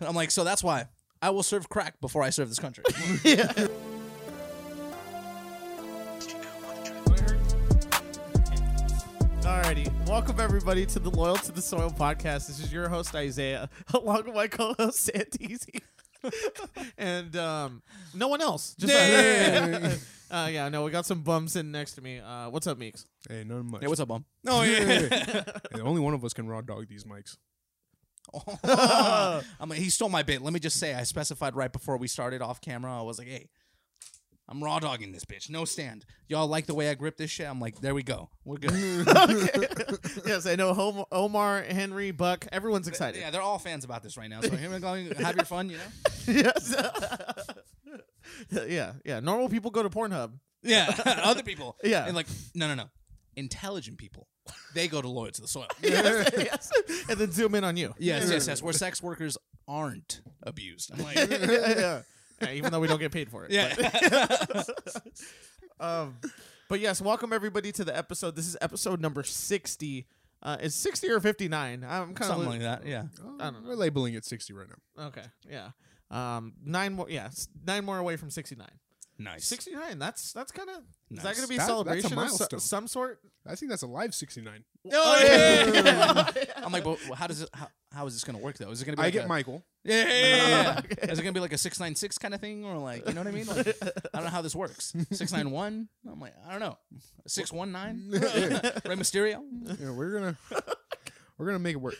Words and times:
I'm 0.00 0.14
like, 0.14 0.30
so 0.30 0.44
that's 0.44 0.62
why 0.64 0.86
I 1.20 1.30
will 1.30 1.42
serve 1.42 1.68
crack 1.68 2.00
before 2.00 2.22
I 2.22 2.30
serve 2.30 2.48
this 2.48 2.58
country. 2.58 2.84
yeah. 3.24 3.52
Alrighty, 9.42 9.90
welcome 10.08 10.38
everybody 10.40 10.84
to 10.86 10.98
the 10.98 11.10
Loyal 11.10 11.36
to 11.36 11.52
the 11.52 11.62
Soil 11.62 11.90
podcast. 11.90 12.46
This 12.46 12.60
is 12.60 12.72
your 12.72 12.88
host 12.88 13.14
Isaiah, 13.14 13.68
along 13.94 14.24
with 14.26 14.34
my 14.34 14.46
co-host 14.48 15.10
Santisi, 15.10 15.80
and 16.98 17.34
um, 17.36 17.82
no 18.14 18.28
one 18.28 18.40
else. 18.42 18.74
Just 18.78 18.92
Yeah. 18.92 19.94
uh, 20.30 20.48
yeah, 20.50 20.68
no, 20.68 20.84
we 20.84 20.90
got 20.90 21.06
some 21.06 21.22
bums 21.22 21.52
sitting 21.52 21.72
next 21.72 21.92
to 21.94 22.02
me. 22.02 22.18
Uh, 22.20 22.50
what's 22.50 22.66
up, 22.66 22.78
Meeks? 22.78 23.06
Hey, 23.28 23.44
none 23.44 23.66
much. 23.70 23.80
hey, 23.80 23.88
what's 23.88 24.00
up, 24.00 24.08
bum? 24.08 24.24
Oh 24.46 24.62
yeah. 24.62 25.08
Hey, 25.72 25.80
only 25.80 26.00
one 26.00 26.14
of 26.14 26.24
us 26.24 26.32
can 26.34 26.46
raw 26.48 26.60
dog 26.60 26.86
these 26.88 27.04
mics. 27.04 27.36
I'm 28.64 29.68
like, 29.68 29.78
he 29.78 29.90
stole 29.90 30.08
my 30.08 30.22
bit. 30.22 30.42
Let 30.42 30.52
me 30.52 30.60
just 30.60 30.78
say, 30.78 30.94
I 30.94 31.02
specified 31.04 31.54
right 31.56 31.72
before 31.72 31.96
we 31.96 32.08
started 32.08 32.42
off 32.42 32.60
camera. 32.60 32.98
I 32.98 33.02
was 33.02 33.18
like, 33.18 33.28
hey, 33.28 33.48
I'm 34.48 34.62
raw 34.62 34.80
dogging 34.80 35.12
this 35.12 35.24
bitch. 35.24 35.48
No 35.48 35.64
stand. 35.64 36.04
Y'all 36.26 36.48
like 36.48 36.66
the 36.66 36.74
way 36.74 36.90
I 36.90 36.94
grip 36.94 37.16
this 37.16 37.30
shit? 37.30 37.48
I'm 37.48 37.60
like, 37.60 37.80
there 37.80 37.94
we 37.94 38.02
go. 38.02 38.30
We're 38.44 38.56
good. 38.56 38.72
yes, 40.26 40.44
I 40.44 40.56
know. 40.56 40.74
Hom- 40.74 41.04
Omar, 41.12 41.62
Henry, 41.62 42.10
Buck, 42.10 42.46
everyone's 42.50 42.88
excited. 42.88 43.20
yeah, 43.20 43.30
they're 43.30 43.40
all 43.42 43.60
fans 43.60 43.84
about 43.84 44.02
this 44.02 44.16
right 44.16 44.28
now. 44.28 44.40
So 44.40 44.56
here 44.56 44.70
we 44.70 44.80
go. 44.80 44.94
Have 45.22 45.36
your 45.36 45.44
fun, 45.44 45.70
you 45.70 45.76
know? 45.76 45.82
yes. 46.26 46.74
yeah, 48.68 48.92
yeah. 49.04 49.20
Normal 49.20 49.48
people 49.48 49.70
go 49.70 49.84
to 49.84 49.90
Pornhub. 49.90 50.32
Yeah. 50.62 50.92
Other 51.06 51.42
people. 51.44 51.76
Yeah. 51.84 52.06
And 52.06 52.16
like, 52.16 52.26
no, 52.54 52.66
no, 52.66 52.74
no. 52.74 52.90
Intelligent 53.36 53.98
people. 53.98 54.26
They 54.74 54.88
go 54.88 55.00
to 55.02 55.08
Loyal 55.08 55.32
to 55.32 55.40
the 55.40 55.48
Soil. 55.48 55.66
yes, 55.82 56.30
yes. 56.38 56.70
And 57.08 57.18
then 57.18 57.32
zoom 57.32 57.54
in 57.54 57.64
on 57.64 57.76
you. 57.76 57.94
Yes, 57.98 58.30
yes, 58.30 58.46
yes. 58.46 58.62
Where 58.62 58.72
sex 58.86 59.02
workers 59.02 59.36
aren't 59.68 60.20
abused. 60.42 60.92
I'm 60.92 61.02
like, 61.04 61.16
yeah, 61.16 61.26
yeah. 61.30 62.02
Yeah, 62.42 62.52
even 62.52 62.72
though 62.72 62.80
we 62.80 62.88
don't 62.88 63.00
get 63.00 63.12
paid 63.12 63.28
for 63.30 63.44
it. 63.44 63.50
yeah. 63.50 63.74
But, 63.76 64.70
um, 65.80 66.16
but 66.68 66.80
yes, 66.80 67.00
welcome 67.00 67.32
everybody 67.32 67.72
to 67.72 67.84
the 67.84 67.96
episode. 67.96 68.36
This 68.36 68.46
is 68.46 68.56
episode 68.60 69.00
number 69.00 69.22
sixty. 69.24 70.06
Uh, 70.42 70.56
is 70.60 70.74
sixty 70.74 71.10
or 71.10 71.20
fifty 71.20 71.48
nine? 71.48 71.84
I'm 71.86 72.14
kind 72.14 72.20
of 72.30 72.36
Something 72.38 72.46
of 72.46 72.52
like 72.52 72.60
that. 72.62 72.86
Yeah. 72.86 73.04
I 73.40 73.44
don't 73.50 73.62
know. 73.62 73.68
We're 73.68 73.74
labeling 73.74 74.14
it 74.14 74.24
60 74.24 74.52
right 74.54 74.66
now. 74.68 75.06
Okay, 75.08 75.24
yeah. 75.50 75.70
Um, 76.10 76.54
nine 76.64 76.94
more. 76.94 77.10
Yeah, 77.10 77.26
s- 77.26 77.48
nine 77.66 77.84
more 77.84 77.98
away 77.98 78.16
from 78.16 78.30
sixty 78.30 78.56
nine. 78.56 78.68
Nice. 79.22 79.44
Sixty 79.44 79.72
nine. 79.74 79.98
That's 79.98 80.32
that's 80.32 80.50
kind 80.50 80.70
of. 80.70 80.76
Is 81.10 81.22
that 81.22 81.34
going 81.36 81.42
to 81.42 81.48
be 81.48 81.56
a 81.56 81.58
That- 81.58 81.66
that's 81.66 81.68
a 81.68 81.72
celebration 81.72 82.06
of 82.06 82.10
so- 82.10 82.16
milestone. 82.16 82.60
some 82.60 82.88
sort? 82.88 83.20
I 83.46 83.54
think 83.54 83.68
that's 83.70 83.82
a 83.82 83.86
live 83.86 84.14
69. 84.14 84.64
Oh, 84.92 85.20
yeah. 86.34 86.44
I'm 86.56 86.72
like, 86.72 86.84
but 86.84 86.98
how 87.14 87.26
does 87.26 87.42
it? 87.42 87.48
How, 87.52 87.68
how 87.92 88.06
is 88.06 88.14
this 88.14 88.22
gonna 88.24 88.38
work 88.38 88.56
though? 88.56 88.70
Is 88.70 88.80
it 88.80 88.84
gonna 88.86 88.96
be? 88.96 89.02
I 89.02 89.06
Like 89.06 89.12
get 89.12 89.24
a, 89.26 89.28
Michael. 89.28 89.62
Yeah, 89.84 90.04
yeah, 90.06 90.12
yeah, 90.12 90.80
yeah. 91.02 91.04
Is 91.12 91.18
it 91.18 91.22
gonna 91.22 91.32
be 91.32 91.40
like 91.40 91.52
a 91.52 91.58
six 91.58 91.78
nine 91.80 91.94
six 91.94 92.16
kind 92.18 92.32
of 92.34 92.40
thing, 92.40 92.64
or 92.64 92.76
like 92.78 93.06
you 93.08 93.14
know 93.14 93.20
what 93.22 93.28
I 93.28 93.30
mean? 93.32 93.46
Like, 93.46 93.66
I 93.82 93.90
don't 94.14 94.24
know 94.24 94.30
how 94.30 94.42
this 94.42 94.54
works. 94.54 94.94
Six 95.10 95.32
nine 95.32 95.50
one. 95.50 95.88
I'm 96.10 96.20
like, 96.20 96.34
I 96.46 96.50
don't 96.52 96.60
know. 96.60 96.78
Six 97.26 97.52
one 97.52 97.72
nine. 97.72 98.04
Rey 98.12 98.20
Mysterio. 98.96 99.40
Yeah, 99.80 99.90
we're 99.90 100.12
gonna 100.12 100.36
we're 101.38 101.46
gonna 101.46 101.58
make 101.58 101.74
it 101.74 101.80
work. 101.80 101.96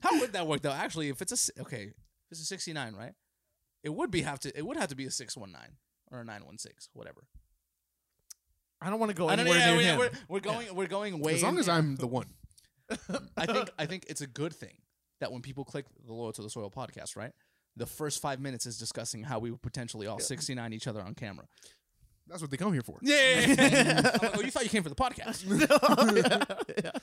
How 0.00 0.18
would 0.20 0.32
that 0.32 0.46
work 0.46 0.62
though? 0.62 0.72
Actually, 0.72 1.08
if 1.08 1.22
it's 1.22 1.32
a 1.32 1.36
si- 1.36 1.52
okay, 1.60 1.82
if 1.84 1.92
it's 2.30 2.40
a 2.40 2.44
sixty 2.44 2.72
nine, 2.72 2.94
right? 2.94 3.12
It 3.82 3.90
would 3.94 4.10
be 4.10 4.22
have 4.22 4.38
to. 4.40 4.56
It 4.56 4.64
would 4.66 4.76
have 4.76 4.88
to 4.88 4.96
be 4.96 5.06
a 5.06 5.10
six 5.10 5.36
one 5.36 5.52
nine 5.52 5.76
or 6.10 6.20
a 6.20 6.24
nine 6.24 6.44
one 6.44 6.58
six, 6.58 6.88
whatever. 6.92 7.24
I 8.80 8.90
don't 8.90 8.98
want 8.98 9.10
to 9.10 9.16
go 9.16 9.28
I 9.28 9.36
don't 9.36 9.46
anywhere 9.46 9.66
know. 9.66 9.74
near 9.74 9.82
Yeah, 9.82 9.92
him. 9.92 9.98
we're, 9.98 10.10
we're 10.28 10.40
going. 10.40 10.74
We're 10.74 10.86
going 10.88 11.20
way. 11.20 11.34
As 11.34 11.42
long 11.42 11.58
as 11.58 11.68
I'm 11.68 11.96
the 11.96 12.06
one. 12.06 12.26
I 13.36 13.46
think 13.46 13.70
I 13.78 13.86
think 13.86 14.06
it's 14.08 14.20
a 14.20 14.26
good 14.26 14.52
thing 14.54 14.76
that 15.20 15.30
when 15.32 15.40
people 15.42 15.64
click 15.64 15.86
the 16.04 16.12
Loyal 16.12 16.32
to 16.32 16.42
the 16.42 16.50
Soil 16.50 16.70
podcast, 16.70 17.16
right? 17.16 17.32
The 17.76 17.86
first 17.86 18.20
five 18.20 18.38
minutes 18.40 18.66
is 18.66 18.76
discussing 18.78 19.22
how 19.22 19.38
we 19.38 19.50
would 19.50 19.62
potentially 19.62 20.06
all 20.06 20.18
69 20.18 20.72
each 20.72 20.86
other 20.86 21.00
on 21.00 21.14
camera. 21.14 21.46
That's 22.28 22.40
what 22.42 22.50
they 22.50 22.56
come 22.56 22.72
here 22.72 22.82
for. 22.82 22.98
Yeah. 23.02 23.44
I'm 23.46 23.94
like, 24.22 24.36
oh, 24.36 24.40
you 24.42 24.50
thought 24.50 24.62
you 24.64 24.68
came 24.68 24.82
for 24.82 24.88
the 24.90 24.94
podcast. 24.94 25.44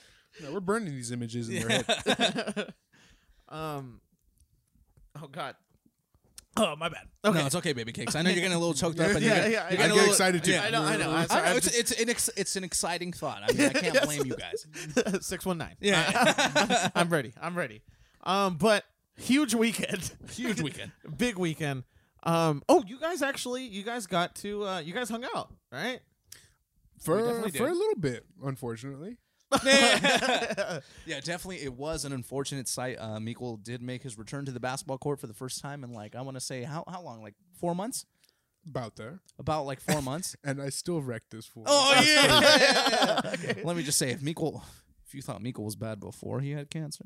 No, 0.42 0.52
we're 0.52 0.60
burning 0.60 0.94
these 0.94 1.10
images 1.10 1.48
in 1.48 1.66
their 1.66 1.82
head. 1.82 2.72
um. 3.48 4.00
Oh 5.20 5.26
God. 5.26 5.56
Oh 6.56 6.74
my 6.76 6.88
bad. 6.88 7.06
Okay. 7.24 7.38
No, 7.38 7.46
it's 7.46 7.54
okay, 7.54 7.72
baby 7.72 7.92
cakes. 7.92 8.16
I 8.16 8.22
know 8.22 8.30
you're 8.30 8.40
getting 8.40 8.52
a 8.56 8.58
little 8.58 8.74
choked 8.74 8.98
up. 8.98 9.10
And 9.10 9.20
Yeah, 9.22 9.26
you're 9.26 9.34
getting, 9.36 9.52
yeah, 9.52 9.58
you're 9.58 9.66
I 9.66 9.70
getting 9.70 9.84
a 9.84 9.88
get 9.88 9.94
little- 9.94 10.10
excited 10.10 10.44
too. 10.44 10.50
Yeah. 10.52 10.62
I 10.64 10.70
know. 10.70 10.82
I 10.82 10.96
know. 10.96 11.10
I'm 11.10 11.26
I 11.30 11.34
know 11.36 11.44
I'm 11.50 11.56
it's 11.56 11.66
it's 11.78 11.92
an 11.92 12.10
ex, 12.10 12.30
it's 12.36 12.56
an 12.56 12.64
exciting 12.64 13.12
thought. 13.12 13.42
I 13.48 13.52
mean, 13.52 13.66
I 13.68 13.72
can't 13.74 13.94
Yes. 13.94 14.04
blame 14.04 14.26
you 14.26 14.34
guys. 14.36 14.66
Six 15.26 15.46
one 15.46 15.58
nine. 15.58 15.76
Yeah. 15.80 16.90
I'm 16.94 17.08
ready. 17.08 17.32
I'm 17.40 17.56
ready. 17.56 17.82
Um, 18.24 18.56
but 18.56 18.84
huge 19.16 19.54
weekend, 19.54 20.10
Huge 20.32 20.60
weekend. 20.60 20.92
big 21.16 21.38
weekend. 21.38 21.84
Um, 22.24 22.62
oh, 22.68 22.82
you 22.86 22.98
guys 23.00 23.22
actually, 23.22 23.64
you 23.64 23.82
guys 23.82 24.06
got 24.06 24.34
to, 24.36 24.66
uh, 24.66 24.80
you 24.80 24.92
guys 24.92 25.08
hung 25.08 25.24
out, 25.34 25.50
right? 25.72 26.00
For 27.00 27.18
for 27.42 27.48
did. 27.50 27.60
a 27.62 27.64
little 27.72 27.98
bit, 27.98 28.26
unfortunately. 28.44 29.16
yeah, 29.64 30.80
definitely. 31.06 31.62
It 31.62 31.72
was 31.74 32.04
an 32.04 32.12
unfortunate 32.12 32.68
sight. 32.68 32.96
Uh, 32.98 33.18
Mikkel 33.18 33.62
did 33.62 33.82
make 33.82 34.02
his 34.02 34.16
return 34.18 34.44
to 34.46 34.52
the 34.52 34.60
basketball 34.60 34.98
court 34.98 35.18
for 35.20 35.26
the 35.26 35.34
first 35.34 35.60
time 35.60 35.82
in 35.84 35.92
like 35.92 36.14
I 36.14 36.22
want 36.22 36.36
to 36.36 36.40
say 36.40 36.62
how 36.62 36.84
how 36.88 37.02
long? 37.02 37.22
Like 37.22 37.34
four 37.58 37.74
months? 37.74 38.06
About 38.68 38.96
there. 38.96 39.20
About 39.38 39.64
like 39.66 39.80
four 39.80 40.02
months. 40.02 40.36
And 40.44 40.60
I 40.60 40.68
still 40.68 41.00
wrecked 41.02 41.30
this 41.30 41.46
fool. 41.46 41.64
Oh 41.66 42.00
yeah. 42.04 43.54
Let 43.64 43.76
me 43.76 43.82
just 43.82 43.98
say, 43.98 44.10
if 44.10 44.20
Mikkel, 44.20 44.62
if 45.06 45.14
you 45.14 45.22
thought 45.22 45.42
Mikkel 45.42 45.64
was 45.64 45.76
bad 45.76 45.98
before 45.98 46.40
he 46.40 46.50
had 46.52 46.70
cancer, 46.70 47.04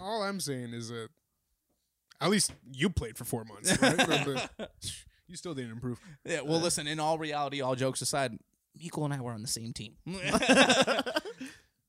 All 0.00 0.22
I'm 0.22 0.40
saying 0.40 0.74
is 0.74 0.88
that 0.90 1.08
at 2.20 2.30
least 2.30 2.52
you 2.72 2.90
played 2.90 3.16
for 3.16 3.24
four 3.24 3.44
months. 3.44 3.80
Right? 3.80 3.96
But- 3.96 4.50
but 4.58 4.70
you 5.28 5.36
still 5.36 5.54
didn't 5.54 5.70
improve. 5.72 6.00
yeah. 6.24 6.40
Well, 6.40 6.60
listen. 6.60 6.86
In 6.88 6.98
all 7.00 7.16
reality, 7.18 7.60
all 7.60 7.76
jokes 7.76 8.02
aside, 8.02 8.36
Mikkel 8.80 9.04
and 9.04 9.12
I 9.14 9.20
were 9.20 9.32
on 9.32 9.42
the 9.42 9.48
same 9.48 9.72
team. 9.72 9.94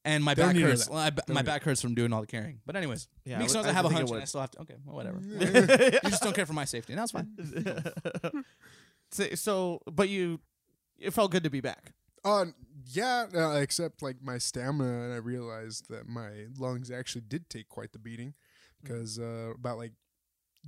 And 0.04 0.24
my 0.24 0.34
Don't 0.34 0.48
back 0.48 0.56
need 0.56 0.64
hurts. 0.64 0.88
that. 0.88 0.94
My, 0.94 1.10
ba- 1.12 1.22
Don't 1.28 1.36
my 1.36 1.42
need 1.42 1.46
back 1.46 1.62
hurts 1.64 1.80
from 1.80 1.94
doing 1.94 2.12
all 2.12 2.22
the 2.22 2.28
carrying. 2.28 2.60
But 2.66 2.76
anyways, 2.76 3.08
Yeah, 3.24 3.38
Meeks 3.38 3.54
I 3.54 3.60
knows 3.60 3.66
would- 3.68 3.70
I 3.70 3.74
have 3.76 3.86
a 3.86 3.88
I 3.90 3.92
think 3.92 4.00
hunch, 4.00 4.10
and 4.10 4.16
would. 4.16 4.22
I 4.24 4.26
still 4.26 4.42
have 4.42 4.50
to. 4.52 4.62
Okay, 4.62 4.76
well, 4.84 4.96
whatever. 4.96 5.20
you 6.04 6.10
just 6.10 6.24
don't 6.24 6.36
care 6.36 6.48
for 6.48 6.54
my 6.54 6.66
safety, 6.66 6.94
and 6.94 7.00
that's 7.00 7.12
fine. 7.12 7.28
so, 9.12 9.28
so, 9.36 9.82
but 9.86 10.10
you, 10.10 10.40
it 10.98 11.12
felt 11.14 11.30
good 11.30 11.44
to 11.44 11.52
be 11.52 11.62
back. 11.62 11.94
Uh, 12.26 12.46
yeah, 12.88 13.26
uh, 13.32 13.52
except 13.58 14.02
like 14.02 14.16
my 14.24 14.40
stamina, 14.40 15.04
and 15.04 15.14
I 15.14 15.18
realized 15.18 15.88
that 15.90 16.08
my 16.08 16.48
lungs 16.58 16.90
actually 16.90 17.22
did 17.28 17.48
take 17.48 17.70
quite 17.70 17.92
the 17.94 18.00
beating 18.00 18.34
because 18.82 19.20
uh, 19.20 19.52
about 19.54 19.78
like 19.78 19.94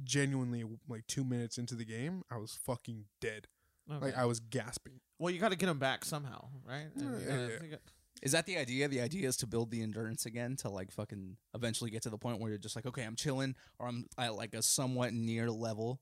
genuinely 0.04 0.64
like 0.88 1.08
two 1.08 1.24
minutes 1.24 1.58
into 1.58 1.74
the 1.74 1.86
game, 1.86 2.24
I 2.32 2.38
was 2.38 2.54
fucking 2.66 3.06
dead. 3.20 3.48
Like 3.88 4.18
I 4.18 4.26
was 4.26 4.40
gasping. 4.40 5.00
well, 5.20 5.32
you 5.34 5.40
got 5.40 5.50
to 5.52 5.56
get 5.58 5.68
them 5.68 5.80
back 5.80 6.04
somehow, 6.06 6.48
right? 6.68 6.88
And 6.96 7.02
Yeah, 7.02 7.20
you 7.20 7.26
gotta- 7.26 7.42
yeah. 7.54 7.64
you 7.64 7.70
got- 7.72 7.82
Is 8.22 8.32
that 8.32 8.46
the 8.46 8.58
idea? 8.58 8.88
The 8.88 9.02
idea 9.02 9.28
is 9.28 9.36
to 9.38 9.48
build 9.48 9.70
the 9.72 9.82
endurance 9.82 10.26
again 10.26 10.56
to 10.58 10.70
like 10.70 10.92
fucking 10.92 11.36
eventually 11.54 11.92
get 11.92 12.02
to 12.04 12.10
the 12.10 12.18
point 12.18 12.40
where 12.40 12.50
you're 12.50 12.58
just 12.58 12.76
like, 12.76 12.86
okay, 12.86 13.04
I'm 13.04 13.16
chilling, 13.18 13.56
or 13.80 13.88
I'm 13.88 14.06
at 14.18 14.36
like 14.36 14.54
a 14.54 14.62
somewhat 14.62 15.14
near 15.14 15.52
level 15.52 16.00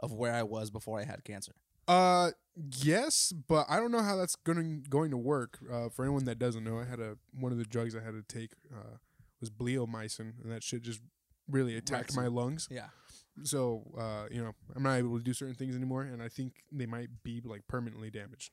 of 0.00 0.12
where 0.12 0.32
I 0.34 0.42
was 0.42 0.70
before 0.70 0.98
I 0.98 1.04
had 1.04 1.22
cancer. 1.24 1.52
Uh, 1.86 2.30
yes, 2.56 3.32
but 3.32 3.66
I 3.68 3.76
don't 3.78 3.92
know 3.92 4.02
how 4.02 4.16
that's 4.16 4.34
going 4.36 4.84
going 4.88 5.10
to 5.12 5.16
work. 5.16 5.58
Uh, 5.70 5.88
for 5.88 6.04
anyone 6.04 6.24
that 6.24 6.38
doesn't 6.38 6.64
know, 6.64 6.78
I 6.78 6.84
had 6.84 6.98
a 7.00 7.16
one 7.32 7.52
of 7.52 7.58
the 7.58 7.64
drugs 7.64 7.94
I 7.94 8.00
had 8.00 8.12
to 8.14 8.22
take 8.22 8.52
uh, 8.74 8.96
was 9.40 9.50
bleomycin, 9.50 10.32
and 10.42 10.50
that 10.52 10.62
shit 10.62 10.82
just 10.82 11.00
really 11.48 11.76
attacked 11.76 12.10
Wrecks 12.10 12.16
my 12.16 12.26
lungs. 12.26 12.68
Yeah. 12.70 12.88
So, 13.44 13.82
uh, 13.98 14.26
you 14.30 14.42
know, 14.42 14.52
I'm 14.74 14.82
not 14.82 14.96
able 14.96 15.16
to 15.18 15.24
do 15.24 15.32
certain 15.32 15.54
things 15.54 15.74
anymore, 15.76 16.02
and 16.02 16.22
I 16.22 16.28
think 16.28 16.62
they 16.72 16.86
might 16.86 17.08
be 17.22 17.40
like 17.44 17.66
permanently 17.68 18.10
damaged. 18.10 18.50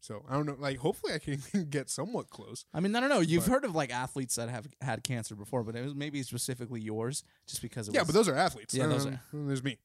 So 0.00 0.24
I 0.28 0.34
don't 0.34 0.46
know. 0.46 0.56
Like, 0.58 0.78
hopefully, 0.78 1.12
I 1.14 1.18
can 1.18 1.40
get 1.70 1.88
somewhat 1.88 2.28
close. 2.28 2.64
I 2.74 2.80
mean, 2.80 2.94
I 2.96 3.00
don't 3.00 3.08
know. 3.08 3.20
You've 3.20 3.44
But- 3.44 3.52
heard 3.52 3.64
of 3.64 3.74
like 3.74 3.92
athletes 3.92 4.34
that 4.36 4.48
have 4.48 4.66
had 4.80 5.04
cancer 5.04 5.34
before, 5.36 5.62
but 5.62 5.76
it 5.76 5.84
was 5.84 5.94
maybe 5.94 6.22
specifically 6.24 6.80
yours, 6.80 7.22
just 7.46 7.62
because 7.62 7.88
it 7.88 7.94
Yeah, 7.94 8.00
was. 8.00 8.08
but 8.08 8.14
those 8.14 8.28
are 8.28 8.34
athletes. 8.34 8.74
Yeah, 8.74 8.86
those 8.88 9.06
Um, 9.06 9.20
and 9.32 9.48
There's 9.48 9.62
me. 9.62 9.78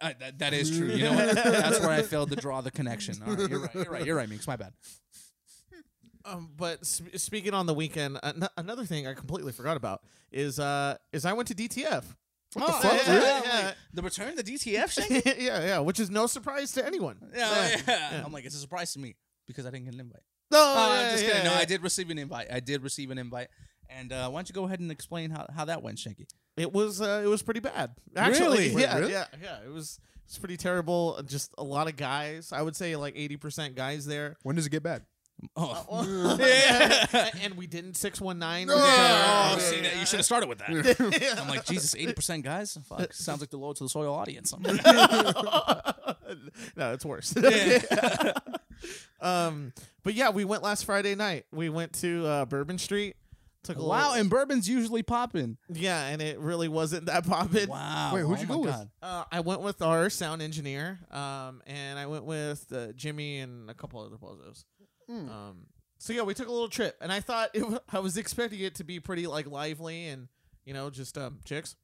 Uh, 0.00 0.12
that, 0.20 0.38
that 0.40 0.52
is 0.52 0.76
true. 0.76 0.88
You 0.88 1.04
know 1.04 1.14
what? 1.14 1.34
That's 1.34 1.80
where 1.80 1.90
I 1.90 2.02
failed 2.02 2.30
to 2.30 2.36
draw 2.36 2.60
the 2.60 2.70
connection. 2.70 3.16
All 3.26 3.34
right, 3.34 3.48
you're 3.48 3.60
right. 3.60 3.74
You're 3.74 3.84
right. 3.90 4.06
You're 4.06 4.16
right, 4.16 4.28
Meeks. 4.28 4.46
My 4.46 4.56
bad. 4.56 4.72
Um, 6.24 6.50
but 6.56 6.84
sp- 6.84 7.14
speaking 7.16 7.54
on 7.54 7.66
the 7.66 7.74
weekend, 7.74 8.18
an- 8.22 8.48
another 8.56 8.84
thing 8.84 9.06
I 9.06 9.14
completely 9.14 9.52
forgot 9.52 9.76
about 9.76 10.02
is 10.32 10.58
uh 10.58 10.96
is 11.12 11.24
I 11.24 11.32
went 11.32 11.48
to 11.48 11.54
DTF. 11.54 12.04
What 12.56 12.64
Oh, 12.70 12.80
the 12.80 12.88
fuck? 12.88 13.06
yeah, 13.06 13.12
really? 13.14 13.26
yeah, 13.26 13.42
yeah. 13.44 13.66
like, 13.66 13.74
the 13.92 14.02
return, 14.02 14.34
the 14.36 14.42
DTF 14.42 14.90
shit. 14.90 15.38
yeah, 15.38 15.64
yeah, 15.64 15.78
which 15.80 16.00
is 16.00 16.08
no 16.10 16.26
surprise 16.26 16.72
to 16.72 16.86
anyone. 16.86 17.18
Yeah, 17.36 17.76
yeah. 17.86 18.22
I'm 18.24 18.32
like, 18.32 18.44
it's 18.46 18.54
a 18.56 18.58
surprise 18.58 18.92
to 18.94 18.98
me 18.98 19.14
because 19.46 19.66
I 19.66 19.70
didn't 19.70 19.84
get 19.84 19.94
an 19.94 20.00
invite. 20.00 20.22
No, 20.50 20.58
Oh, 20.58 20.92
yeah, 20.94 21.00
I'm 21.06 21.10
just 21.12 21.22
yeah, 21.24 21.28
kidding. 21.30 21.44
No, 21.44 21.52
yeah. 21.52 21.58
I 21.58 21.64
did 21.66 21.82
receive 21.82 22.08
an 22.10 22.18
invite. 22.18 22.46
I 22.50 22.60
did 22.60 22.82
receive 22.82 23.10
an 23.10 23.18
invite. 23.18 23.48
And 23.90 24.12
uh, 24.12 24.28
why 24.30 24.38
don't 24.38 24.48
you 24.48 24.54
go 24.54 24.64
ahead 24.64 24.80
and 24.80 24.90
explain 24.90 25.30
how, 25.30 25.46
how 25.54 25.64
that 25.66 25.82
went, 25.82 25.98
Shanky? 25.98 26.26
It 26.56 26.72
was 26.72 27.00
uh, 27.02 27.20
it 27.22 27.28
was 27.28 27.42
pretty 27.42 27.60
bad. 27.60 27.90
Actually, 28.16 28.70
Really? 28.70 28.74
Wait, 28.76 28.82
yeah, 28.84 28.98
really? 28.98 29.12
yeah, 29.12 29.26
yeah. 29.42 29.58
It 29.64 29.70
was 29.70 30.00
it's 30.24 30.38
pretty 30.38 30.56
terrible. 30.56 31.20
Just 31.26 31.52
a 31.58 31.62
lot 31.62 31.86
of 31.88 31.96
guys. 31.96 32.50
I 32.52 32.62
would 32.62 32.74
say 32.74 32.96
like 32.96 33.12
eighty 33.16 33.36
percent 33.36 33.74
guys 33.74 34.06
there. 34.06 34.36
When 34.42 34.56
does 34.56 34.66
it 34.66 34.70
get 34.70 34.82
bad? 34.82 35.04
Oh, 35.58 36.36
yeah. 36.40 37.30
and 37.42 37.54
we 37.56 37.66
didn't 37.66 37.94
six 37.94 38.20
one 38.20 38.38
nine. 38.38 38.66
No. 38.68 38.74
Oh, 38.76 39.56
see 39.58 39.80
that 39.80 39.96
you 39.98 40.06
should 40.06 40.18
have 40.18 40.26
started 40.26 40.48
with 40.48 40.58
that. 40.58 40.96
Oh, 41.00 41.42
I'm 41.42 41.48
like 41.48 41.64
Jesus, 41.66 41.94
eighty 41.94 42.12
percent 42.12 42.44
guys. 42.44 42.76
Fuck, 42.88 43.12
sounds 43.12 43.40
like 43.40 43.50
the 43.50 43.58
low 43.58 43.72
to 43.72 43.84
the 43.84 43.88
soil 43.88 44.14
audience. 44.14 44.52
I'm 44.56 44.62
like, 44.62 44.84
no, 46.76 46.92
it's 46.92 47.04
worse. 47.04 47.34
Yeah. 47.36 48.32
um, 49.20 49.72
but 50.02 50.14
yeah, 50.14 50.30
we 50.30 50.44
went 50.44 50.62
last 50.62 50.84
Friday 50.84 51.14
night. 51.14 51.46
We 51.52 51.68
went 51.68 51.92
to 52.00 52.26
uh, 52.26 52.44
Bourbon 52.46 52.78
Street. 52.78 53.16
Took 53.62 53.78
a 53.78 53.82
wow, 53.82 54.10
little, 54.10 54.20
and 54.20 54.30
bourbon's 54.30 54.68
usually 54.68 55.02
popping. 55.02 55.56
yeah, 55.68 56.06
and 56.06 56.22
it 56.22 56.38
really 56.38 56.68
wasn't 56.68 57.06
that 57.06 57.26
poppin'. 57.26 57.68
Wow. 57.68 58.12
Wait, 58.14 58.20
who'd 58.20 58.38
oh 58.38 58.40
you 58.40 58.46
go 58.46 58.58
with? 58.58 58.88
Uh, 59.02 59.24
I 59.32 59.40
went 59.40 59.60
with 59.60 59.82
our 59.82 60.08
sound 60.08 60.40
engineer, 60.40 61.00
um, 61.10 61.62
and 61.66 61.98
I 61.98 62.06
went 62.06 62.24
with 62.24 62.64
uh, 62.72 62.92
Jimmy 62.92 63.38
and 63.38 63.68
a 63.68 63.74
couple 63.74 64.00
other 64.00 64.16
bozos. 64.16 64.64
Hmm. 65.08 65.28
Um, 65.30 65.56
so 65.98 66.12
yeah, 66.12 66.22
we 66.22 66.34
took 66.34 66.48
a 66.48 66.52
little 66.52 66.68
trip, 66.68 66.96
and 67.00 67.12
I 67.12 67.20
thought 67.20 67.50
it 67.54 67.60
w- 67.60 67.78
I 67.92 68.00
was 68.00 68.16
expecting 68.16 68.60
it 68.60 68.74
to 68.76 68.84
be 68.84 69.00
pretty 69.00 69.26
like 69.26 69.46
lively 69.50 70.08
and 70.08 70.28
you 70.64 70.74
know 70.74 70.90
just 70.90 71.16
um, 71.16 71.38
chicks. 71.44 71.76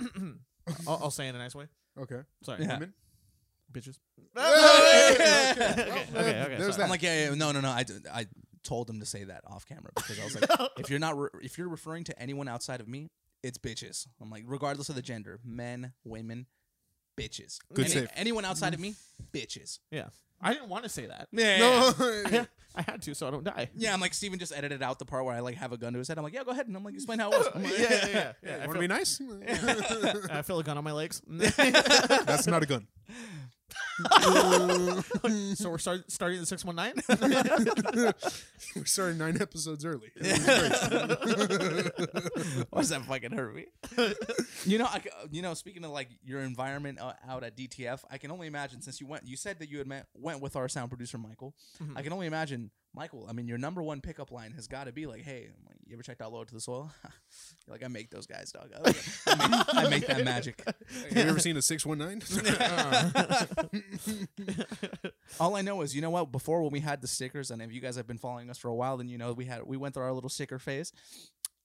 I'll, 0.86 1.00
I'll 1.04 1.10
say 1.10 1.28
in 1.28 1.34
a 1.34 1.38
nice 1.38 1.54
way. 1.54 1.66
Okay. 2.00 2.20
Sorry, 2.44 2.62
Yeah. 2.62 2.74
Women? 2.74 2.94
bitches. 3.72 3.98
okay. 4.36 5.52
okay, 5.52 5.52
okay, 6.16 6.42
okay, 6.42 6.56
There's 6.56 6.60
sorry. 6.60 6.72
that. 6.72 6.80
I'm 6.82 6.90
like, 6.90 7.02
yeah, 7.02 7.28
yeah, 7.30 7.34
no, 7.34 7.52
no, 7.52 7.60
no. 7.60 7.70
I, 7.70 7.82
d- 7.82 7.94
I 8.12 8.26
told 8.62 8.88
him 8.88 9.00
to 9.00 9.06
say 9.06 9.24
that 9.24 9.42
off 9.46 9.66
camera 9.66 9.90
because 9.94 10.20
I 10.20 10.24
was 10.24 10.34
like, 10.40 10.50
if 10.78 10.90
you're 10.90 10.98
not, 10.98 11.18
re- 11.18 11.28
if 11.42 11.58
you're 11.58 11.68
referring 11.68 12.04
to 12.04 12.18
anyone 12.22 12.48
outside 12.48 12.80
of 12.80 12.88
me, 12.88 13.10
it's 13.42 13.58
bitches. 13.58 14.06
I'm 14.20 14.30
like, 14.30 14.44
regardless 14.46 14.88
of 14.88 14.94
the 14.94 15.02
gender, 15.02 15.40
men, 15.44 15.92
women, 16.04 16.46
bitches. 17.18 17.58
Good 17.74 17.86
Any- 17.86 17.94
save. 17.94 18.08
Anyone 18.14 18.44
outside 18.44 18.72
of 18.74 18.80
me, 18.80 18.94
bitches. 19.32 19.78
Yeah, 19.90 20.08
I 20.42 20.52
didn't 20.52 20.68
want 20.68 20.84
to 20.84 20.88
say 20.88 21.06
that. 21.06 21.28
Yeah. 21.32 21.58
no. 21.58 22.46
I 22.74 22.82
had 22.82 23.02
to, 23.02 23.14
so 23.14 23.28
I 23.28 23.30
don't 23.30 23.44
die. 23.44 23.68
Yeah, 23.76 23.92
I'm 23.92 24.00
like 24.00 24.14
Steven 24.14 24.38
just 24.38 24.56
edited 24.56 24.82
out 24.82 24.98
the 24.98 25.04
part 25.04 25.24
where 25.24 25.34
I 25.34 25.40
like 25.40 25.56
have 25.56 25.72
a 25.72 25.76
gun 25.76 25.92
to 25.92 25.98
his 25.98 26.08
head. 26.08 26.16
I'm 26.16 26.24
like, 26.24 26.32
yeah, 26.32 26.42
go 26.42 26.52
ahead, 26.52 26.66
and 26.66 26.76
I'm 26.76 26.82
like, 26.82 26.94
explain 26.94 27.18
how 27.18 27.30
it 27.30 27.38
was. 27.38 27.48
I'm 27.54 27.62
like, 27.62 27.78
yeah, 27.78 27.88
yeah, 27.90 28.06
yeah. 28.06 28.32
yeah 28.42 28.54
I, 28.54 28.66
Want 28.66 28.68
to 28.68 28.72
feel, 28.72 28.80
be 28.80 28.86
nice? 28.86 29.20
I 30.30 30.42
feel 30.42 30.58
a 30.58 30.64
gun 30.64 30.78
on 30.78 30.84
my 30.84 30.92
legs. 30.92 31.20
That's 31.26 32.46
not 32.46 32.62
a 32.62 32.66
gun. 32.66 32.86
so 35.54 35.70
we're 35.70 35.78
start, 35.78 36.10
starting 36.10 36.40
the 36.40 36.46
six 36.46 36.64
one 36.64 36.76
nine. 36.76 36.94
we 38.76 38.84
started 38.84 39.18
nine 39.18 39.40
episodes 39.40 39.84
early. 39.84 40.10
Why 42.70 42.80
does 42.80 42.88
that 42.90 43.02
fucking 43.06 43.32
hurt 43.32 43.54
me? 43.54 43.66
you 44.64 44.78
know, 44.78 44.86
I, 44.86 45.00
c- 45.00 45.10
you 45.30 45.42
know. 45.42 45.54
Speaking 45.54 45.84
of 45.84 45.90
like 45.90 46.08
your 46.24 46.40
environment 46.40 47.00
uh, 47.00 47.12
out 47.28 47.44
at 47.44 47.56
DTF, 47.56 48.00
I 48.10 48.18
can 48.18 48.30
only 48.30 48.46
imagine 48.46 48.80
since 48.82 49.00
you 49.00 49.06
went. 49.06 49.26
You 49.26 49.36
said 49.36 49.58
that 49.60 49.68
you 49.68 49.78
had 49.78 49.86
met, 49.86 50.06
went 50.14 50.40
with 50.40 50.56
our 50.56 50.68
sound 50.68 50.90
producer 50.90 51.18
Michael. 51.18 51.54
Mhm. 51.82 51.96
I 51.96 52.02
can 52.02 52.12
only 52.12 52.26
imagine 52.26 52.70
Michael. 52.94 53.26
I 53.28 53.32
mean, 53.32 53.48
your 53.48 53.58
number 53.58 53.82
one 53.82 54.00
pickup 54.02 54.30
line 54.30 54.52
has 54.52 54.68
got 54.68 54.84
to 54.84 54.92
be 54.92 55.06
like, 55.06 55.22
"Hey, 55.22 55.48
like, 55.66 55.76
you 55.86 55.94
ever 55.94 56.02
checked 56.02 56.20
out 56.20 56.30
Low 56.32 56.44
to 56.44 56.54
the 56.54 56.60
Soil?" 56.60 56.90
Like, 57.68 57.84
I 57.84 57.88
make 57.88 58.10
those 58.10 58.26
guys, 58.26 58.50
dog. 58.50 58.70
I, 58.74 58.92
I, 59.28 59.48
make, 59.48 59.74
I 59.74 59.88
make 59.88 60.06
that 60.08 60.24
magic. 60.24 60.60
Have 60.66 61.16
you 61.16 61.22
ever 61.22 61.38
seen 61.38 61.56
a 61.56 61.62
six 61.62 61.86
one 61.86 61.98
nine? 61.98 62.20
All 65.40 65.56
I 65.56 65.62
know 65.62 65.80
is, 65.82 65.94
you 65.94 66.02
know 66.02 66.10
what? 66.10 66.32
Before 66.32 66.62
when 66.62 66.72
we 66.72 66.80
had 66.80 67.00
the 67.00 67.06
stickers, 67.06 67.50
and 67.50 67.62
if 67.62 67.72
you 67.72 67.80
guys 67.80 67.96
have 67.96 68.06
been 68.06 68.18
following 68.18 68.50
us 68.50 68.58
for 68.58 68.68
a 68.68 68.74
while, 68.74 68.96
then 68.96 69.08
you 69.08 69.16
know 69.16 69.32
we 69.32 69.46
had 69.46 69.62
we 69.64 69.76
went 69.76 69.94
through 69.94 70.02
our 70.02 70.12
little 70.12 70.28
sticker 70.28 70.58
phase. 70.58 70.92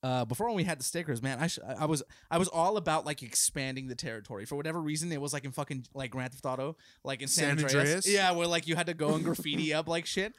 Uh, 0.04 0.24
before 0.26 0.46
when 0.48 0.56
we 0.56 0.64
had 0.64 0.80
the 0.80 0.84
stickers, 0.84 1.24
man, 1.24 1.40
I 1.40 1.48
sh- 1.48 1.58
I 1.66 1.86
was 1.86 2.04
I 2.30 2.38
was 2.38 2.48
all 2.48 2.78
about 2.78 3.06
like 3.06 3.24
expanding 3.24 3.88
the 3.88 3.96
territory. 3.96 4.46
For 4.46 4.56
whatever 4.56 4.80
reason, 4.80 5.12
it 5.12 5.20
was 5.20 5.34
like 5.34 5.44
in 5.44 5.52
fucking 5.52 5.88
like 5.96 6.12
Grand 6.12 6.32
Theft 6.32 6.46
Auto, 6.46 6.78
like 7.04 7.24
in 7.24 7.28
San, 7.28 7.58
San 7.58 7.66
Andreas. 7.66 7.76
Andreas? 7.76 8.08
Yeah, 8.08 8.32
where 8.32 8.48
like 8.48 8.68
you 8.68 8.76
had 8.76 8.86
to 8.88 8.94
go 8.94 9.16
and 9.16 9.26
graffiti 9.26 9.74
up 9.74 9.88
like 9.88 10.06
shit. 10.06 10.34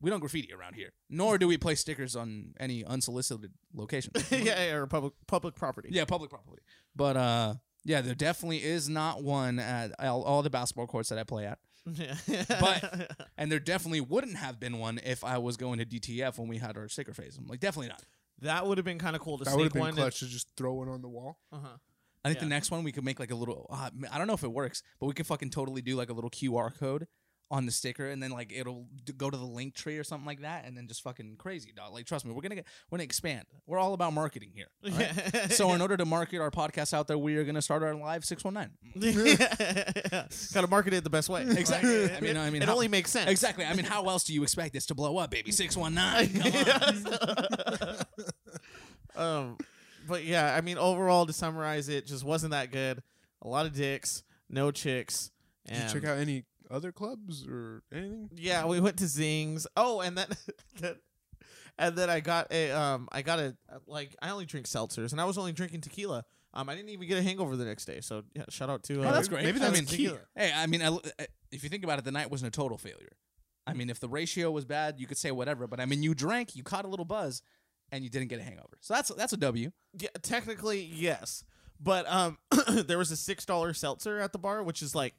We 0.00 0.10
don't 0.10 0.20
graffiti 0.20 0.52
around 0.52 0.74
here, 0.74 0.92
nor 1.10 1.38
do 1.38 1.48
we 1.48 1.56
place 1.58 1.80
stickers 1.80 2.14
on 2.14 2.54
any 2.60 2.84
unsolicited 2.84 3.50
location. 3.74 4.12
yeah, 4.30 4.38
yeah, 4.66 4.72
or 4.74 4.86
public 4.86 5.12
public 5.26 5.54
property. 5.56 5.88
Yeah, 5.92 6.04
public 6.04 6.30
property. 6.30 6.62
But 6.94 7.16
uh, 7.16 7.54
yeah, 7.84 8.00
there 8.00 8.14
definitely 8.14 8.62
is 8.62 8.88
not 8.88 9.22
one 9.24 9.58
at 9.58 9.92
all, 9.98 10.22
all 10.22 10.42
the 10.42 10.50
basketball 10.50 10.86
courts 10.86 11.08
that 11.08 11.18
I 11.18 11.24
play 11.24 11.46
at. 11.46 11.58
Yeah. 11.84 12.14
But- 12.60 13.12
And 13.38 13.50
there 13.52 13.60
definitely 13.60 14.00
wouldn't 14.00 14.36
have 14.36 14.58
been 14.60 14.78
one 14.78 15.00
if 15.04 15.22
I 15.24 15.38
was 15.38 15.56
going 15.56 15.78
to 15.78 15.86
DTF 15.86 16.38
when 16.38 16.48
we 16.48 16.58
had 16.58 16.76
our 16.76 16.88
sticker 16.88 17.14
phase. 17.14 17.36
I'm 17.38 17.46
like, 17.46 17.60
definitely 17.60 17.88
not. 17.88 18.02
that 18.42 18.66
would 18.66 18.78
have 18.78 18.84
been 18.84 18.98
kind 18.98 19.14
of 19.16 19.22
cool 19.22 19.38
to 19.38 19.44
that 19.44 19.54
would 19.56 19.62
have 19.64 19.72
sneak 19.72 19.74
been 19.74 19.82
one. 19.82 19.94
clutch 19.94 20.18
to 20.20 20.26
just 20.26 20.48
throw 20.56 20.74
one 20.74 20.88
on 20.88 21.02
the 21.02 21.08
wall. 21.08 21.38
Uh 21.52 21.58
huh. 21.62 21.68
I 22.24 22.28
think 22.28 22.38
Yeah. 22.38 22.44
the 22.44 22.50
next 22.50 22.70
one 22.72 22.82
we 22.84 22.90
could 22.92 23.04
make 23.04 23.18
like 23.20 23.30
a 23.30 23.34
little. 23.36 23.66
Uh, 23.70 23.90
I 24.12 24.18
don't 24.18 24.26
know 24.26 24.34
if 24.34 24.42
it 24.42 24.52
works, 24.52 24.82
but 25.00 25.06
we 25.06 25.14
could 25.14 25.26
fucking 25.26 25.50
totally 25.50 25.80
do 25.82 25.96
like 25.96 26.10
a 26.10 26.12
little 26.12 26.30
QR 26.30 26.76
code 26.76 27.06
on 27.50 27.64
the 27.64 27.72
sticker, 27.72 28.06
and 28.10 28.22
then 28.22 28.30
like 28.30 28.52
it'll 28.54 28.86
go 29.16 29.30
to 29.30 29.36
the 29.36 29.44
link 29.46 29.74
tree 29.74 29.96
or 29.96 30.04
something 30.04 30.26
like 30.26 30.42
that, 30.42 30.66
and 30.66 30.76
then 30.76 30.86
just 30.86 31.02
fucking 31.02 31.36
crazy, 31.38 31.72
dog. 31.74 31.94
Like, 31.94 32.04
trust 32.04 32.26
me, 32.26 32.32
we're 32.32 32.42
gonna 32.42 32.56
get, 32.56 32.66
we're 32.90 32.96
gonna 32.98 33.04
expand. 33.04 33.46
We're 33.66 33.78
all 33.78 33.94
about 33.94 34.12
marketing 34.12 34.50
here. 34.54 34.66
all 34.84 34.90
right? 34.90 35.10
Yeah. 35.34 35.46
So 35.50 35.72
in 35.72 35.80
order 35.80 35.96
to 35.96 36.04
market 36.04 36.40
our 36.40 36.50
podcast 36.50 36.92
out 36.92 37.06
there, 37.06 37.16
we 37.18 37.36
are 37.36 37.44
gonna 37.44 37.62
start 37.62 37.82
our 37.82 37.94
live 37.94 38.24
six 38.24 38.44
one 38.44 38.54
nine. 38.54 38.70
Got 39.00 40.60
to 40.62 40.66
market 40.68 40.92
it 40.92 41.04
the 41.04 41.10
best 41.10 41.28
way. 41.28 41.42
Exactly. 41.42 42.12
I 42.14 42.20
mean, 42.20 42.36
I 42.36 42.50
mean, 42.50 42.62
it 42.62 42.68
how- 42.68 42.74
only 42.74 42.88
makes 42.88 43.10
sense. 43.10 43.30
Exactly. 43.30 43.64
I 43.64 43.72
mean, 43.74 43.84
how 43.86 44.04
else 44.08 44.24
do 44.24 44.34
you 44.34 44.42
expect 44.42 44.72
this 44.74 44.86
to 44.86 44.94
blow 44.94 45.16
up, 45.18 45.30
baby? 45.30 45.50
Six 45.52 45.76
one 45.76 45.94
nine. 45.94 46.28
Come 46.40 46.52
on. 46.52 47.96
um, 49.48 49.58
but 50.06 50.24
yeah, 50.24 50.54
I 50.54 50.60
mean, 50.60 50.78
overall, 50.78 51.26
to 51.26 51.32
summarize 51.32 51.88
it, 51.88 52.06
just 52.06 52.24
wasn't 52.24 52.52
that 52.52 52.70
good. 52.72 53.02
A 53.42 53.48
lot 53.48 53.66
of 53.66 53.74
dicks, 53.74 54.22
no 54.48 54.70
chicks. 54.70 55.30
Did 55.66 55.76
And 55.76 55.92
you 55.94 56.00
check 56.00 56.08
out 56.08 56.18
any 56.18 56.44
other 56.70 56.92
clubs 56.92 57.46
or 57.46 57.82
anything? 57.92 58.30
Yeah, 58.36 58.66
we 58.66 58.80
went 58.80 58.96
to 58.98 59.06
Zings. 59.06 59.66
Oh, 59.76 60.00
and 60.00 60.16
then, 60.18 60.26
then 60.80 60.96
and 61.78 61.96
then 61.96 62.10
I 62.10 62.20
got 62.20 62.52
a 62.52 62.70
um 62.72 63.08
I 63.12 63.22
got 63.22 63.38
a 63.38 63.56
like 63.86 64.14
I 64.20 64.30
only 64.30 64.46
drink 64.46 64.66
seltzers 64.66 65.12
and 65.12 65.20
I 65.20 65.24
was 65.24 65.38
only 65.38 65.52
drinking 65.52 65.80
tequila. 65.82 66.24
Um 66.54 66.68
I 66.68 66.74
didn't 66.74 66.90
even 66.90 67.06
get 67.08 67.18
a 67.18 67.22
hangover 67.22 67.56
the 67.56 67.64
next 67.64 67.84
day. 67.84 68.00
So 68.00 68.22
yeah, 68.34 68.44
shout 68.48 68.70
out 68.70 68.82
to 68.84 69.02
uh, 69.02 69.08
Oh, 69.08 69.12
that's 69.12 69.28
great. 69.28 69.44
Maybe 69.44 69.58
I 69.60 69.70
that's 69.70 69.78
mean, 69.78 69.86
key. 69.86 70.10
Hey, 70.34 70.52
I 70.54 70.66
mean, 70.66 70.82
I, 70.82 70.88
I- 71.18 71.26
if 71.50 71.62
you 71.62 71.68
think 71.70 71.84
about 71.84 71.98
it, 71.98 72.04
the 72.04 72.12
night 72.12 72.30
wasn't 72.30 72.54
a 72.54 72.56
total 72.58 72.76
failure. 72.76 73.16
I 73.66 73.72
mean, 73.74 73.90
if 73.90 74.00
the 74.00 74.08
ratio 74.08 74.50
was 74.50 74.64
bad, 74.64 74.98
you 74.98 75.06
could 75.06 75.18
say 75.18 75.30
whatever. 75.30 75.66
But 75.66 75.78
I 75.80 75.86
mean, 75.86 76.02
you 76.02 76.14
drank, 76.14 76.56
you 76.56 76.62
caught 76.62 76.84
a 76.84 76.88
little 76.88 77.04
buzz, 77.04 77.42
and 77.92 78.02
you 78.04 78.10
didn't 78.10 78.28
get 78.28 78.38
a 78.40 78.42
hangover. 78.42 78.76
So 78.80 78.94
that's 78.94 79.08
that's 79.14 79.32
a 79.32 79.36
W. 79.38 79.70
Yeah, 79.98 80.08
technically 80.22 80.82
yes, 80.82 81.44
but 81.80 82.10
um 82.10 82.38
there 82.68 82.98
was 82.98 83.10
a 83.10 83.16
six 83.16 83.44
dollar 83.46 83.72
seltzer 83.72 84.18
at 84.20 84.32
the 84.32 84.38
bar, 84.38 84.62
which 84.62 84.82
is 84.82 84.94
like 84.94 85.14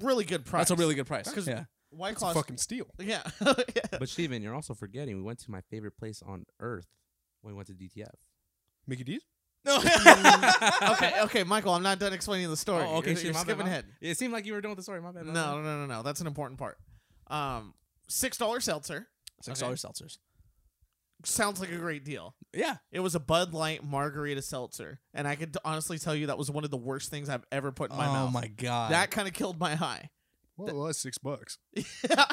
really 0.00 0.24
good 0.24 0.44
price. 0.44 0.60
That's 0.68 0.70
a 0.72 0.76
really 0.76 0.94
good 0.94 1.06
price. 1.06 1.32
'Cause 1.32 1.46
Yeah. 1.48 1.64
White 1.90 2.12
It's 2.12 2.22
a 2.22 2.24
Claws. 2.26 2.34
fucking 2.34 2.58
steal. 2.58 2.86
yeah. 2.98 3.22
yeah. 3.40 3.54
But 3.98 4.08
Steven, 4.08 4.42
you're 4.42 4.54
also 4.54 4.74
forgetting 4.74 5.16
we 5.16 5.22
went 5.22 5.38
to 5.40 5.50
my 5.50 5.62
favorite 5.70 5.96
place 5.96 6.22
on 6.22 6.44
earth 6.60 6.86
when 7.40 7.54
we 7.54 7.56
went 7.56 7.68
to 7.68 7.74
DTF. 7.74 8.14
Mickey 8.86 9.04
D's? 9.04 9.22
No. 9.64 9.78
okay, 10.92 11.20
okay, 11.22 11.44
Michael, 11.44 11.74
I'm 11.74 11.82
not 11.82 11.98
done 11.98 12.12
explaining 12.12 12.48
the 12.48 12.56
story. 12.56 12.84
Oh, 12.86 12.96
okay, 12.98 13.08
you're, 13.10 13.16
shit, 13.16 13.24
you're 13.26 13.34
my 13.34 13.40
bad, 13.40 13.44
skipping 13.46 13.64
my 13.66 13.70
ahead. 13.70 13.84
It 14.00 14.16
seemed 14.16 14.32
like 14.32 14.46
you 14.46 14.52
were 14.52 14.60
doing 14.60 14.76
the 14.76 14.82
story. 14.82 15.00
My 15.02 15.10
bad. 15.12 15.26
No, 15.26 15.32
bad. 15.32 15.34
no, 15.34 15.62
no, 15.62 15.80
no, 15.80 15.86
no. 15.86 16.02
That's 16.02 16.20
an 16.20 16.26
important 16.26 16.58
part. 16.60 16.78
Um, 17.28 17.74
six 18.08 18.36
dollar 18.38 18.60
seltzer 18.60 19.08
Six 19.42 19.58
Okay. 19.60 19.66
dollars 19.66 19.82
seltzers. 19.82 20.18
Sounds 21.24 21.60
like 21.60 21.70
a 21.72 21.76
great 21.76 22.04
deal. 22.04 22.34
Yeah. 22.54 22.76
It 22.92 23.00
was 23.00 23.14
a 23.14 23.20
Bud 23.20 23.52
Light 23.52 23.84
margarita 23.84 24.42
seltzer, 24.42 25.00
and 25.14 25.26
I 25.28 25.34
could 25.36 25.56
honestly 25.64 25.98
tell 25.98 26.14
you 26.14 26.26
that 26.28 26.38
was 26.38 26.50
one 26.50 26.64
of 26.64 26.70
the 26.70 26.76
worst 26.76 27.10
things 27.10 27.28
I've 27.28 27.44
ever 27.52 27.72
put 27.72 27.90
in 27.90 27.96
my 27.96 28.06
oh 28.08 28.12
mouth. 28.12 28.28
Oh 28.28 28.32
my 28.32 28.46
god. 28.48 28.92
That 28.92 29.10
kind 29.10 29.26
of 29.28 29.34
killed 29.34 29.58
my 29.58 29.74
high. 29.74 30.10
Well, 30.56 30.68
it 30.68 30.74
was 30.74 30.98
six 30.98 31.18
bucks. 31.18 31.58
yeah, 31.74 31.84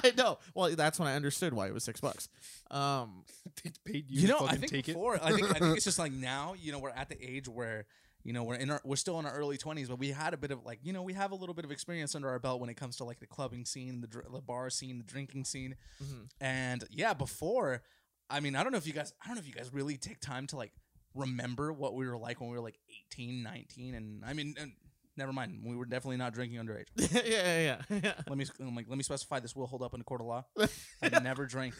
I 0.03 0.11
know. 0.17 0.39
Well, 0.55 0.75
that's 0.75 0.97
when 0.97 1.07
I 1.07 1.15
understood 1.15 1.53
why 1.53 1.67
it 1.67 1.73
was 1.75 1.83
six 1.83 2.01
bucks. 2.01 2.27
Um, 2.71 3.23
They 3.63 3.71
paid 3.85 4.05
you, 4.09 4.21
you 4.21 4.27
to 4.27 4.33
know, 4.33 4.47
I 4.47 4.55
think 4.55 4.71
take 4.71 4.85
before, 4.87 5.15
it. 5.15 5.21
I 5.23 5.31
think 5.31 5.49
I 5.51 5.59
think 5.59 5.75
it's 5.75 5.85
just 5.85 5.99
like 6.05 6.11
now, 6.11 6.55
you 6.59 6.71
know, 6.71 6.79
we're 6.79 6.89
at 6.89 7.09
the 7.09 7.17
age 7.23 7.47
where 7.47 7.85
you 8.23 8.33
know 8.33 8.43
we're 8.43 8.55
in 8.55 8.71
our 8.71 8.81
we're 8.83 8.95
still 8.95 9.19
in 9.19 9.27
our 9.27 9.31
early 9.33 9.55
20s 9.55 9.87
but 9.87 9.99
we 9.99 10.09
had 10.09 10.33
a 10.33 10.37
bit 10.37 10.49
of 10.49 10.65
like 10.65 10.79
you 10.81 10.91
know 10.91 11.03
we 11.03 11.13
have 11.13 11.31
a 11.31 11.35
little 11.35 11.53
bit 11.53 11.63
of 11.63 11.69
experience 11.71 12.15
under 12.15 12.27
our 12.27 12.39
belt 12.39 12.59
when 12.59 12.71
it 12.71 12.73
comes 12.75 12.95
to 12.97 13.03
like 13.03 13.19
the 13.19 13.27
clubbing 13.27 13.65
scene 13.65 14.01
the, 14.01 14.07
dr- 14.07 14.25
the 14.33 14.41
bar 14.41 14.71
scene 14.71 14.97
the 14.97 15.03
drinking 15.03 15.45
scene 15.45 15.75
Mhm. 16.03 16.27
and 16.41 16.83
yeah 16.89 17.13
before 17.13 17.83
i 18.29 18.39
mean 18.39 18.55
i 18.55 18.63
don't 18.63 18.71
know 18.71 18.77
if 18.77 18.87
you 18.87 18.93
guys 18.93 19.13
i 19.23 19.27
don't 19.27 19.35
know 19.35 19.41
if 19.41 19.47
you 19.47 19.53
guys 19.53 19.71
really 19.73 19.97
take 19.97 20.19
time 20.19 20.47
to 20.47 20.55
like 20.57 20.71
remember 21.13 21.71
what 21.71 21.93
we 21.95 22.05
were 22.07 22.17
like 22.17 22.39
when 22.41 22.49
we 22.49 22.55
were 22.57 22.63
like 22.63 22.77
18 23.13 23.43
19 23.43 23.95
and 23.95 24.23
i 24.25 24.33
mean 24.33 24.55
and 24.59 24.73
never 25.17 25.31
mind 25.31 25.61
we 25.65 25.75
were 25.75 25.85
definitely 25.85 26.17
not 26.17 26.33
drinking 26.33 26.59
underage 26.59 26.87
yeah, 26.95 27.21
yeah, 27.25 27.81
yeah, 27.89 27.99
yeah. 28.03 28.13
let 28.27 28.37
me 28.37 28.45
I'm 28.59 28.75
like 28.75 28.87
let 28.89 28.97
me 28.97 29.03
specify 29.03 29.39
this 29.39 29.55
will 29.55 29.67
hold 29.67 29.81
up 29.81 29.93
in 29.93 30.01
a 30.01 30.03
court 30.03 30.21
of 30.21 30.27
law 30.27 30.45
i 31.01 31.19
never 31.19 31.45
drank 31.45 31.73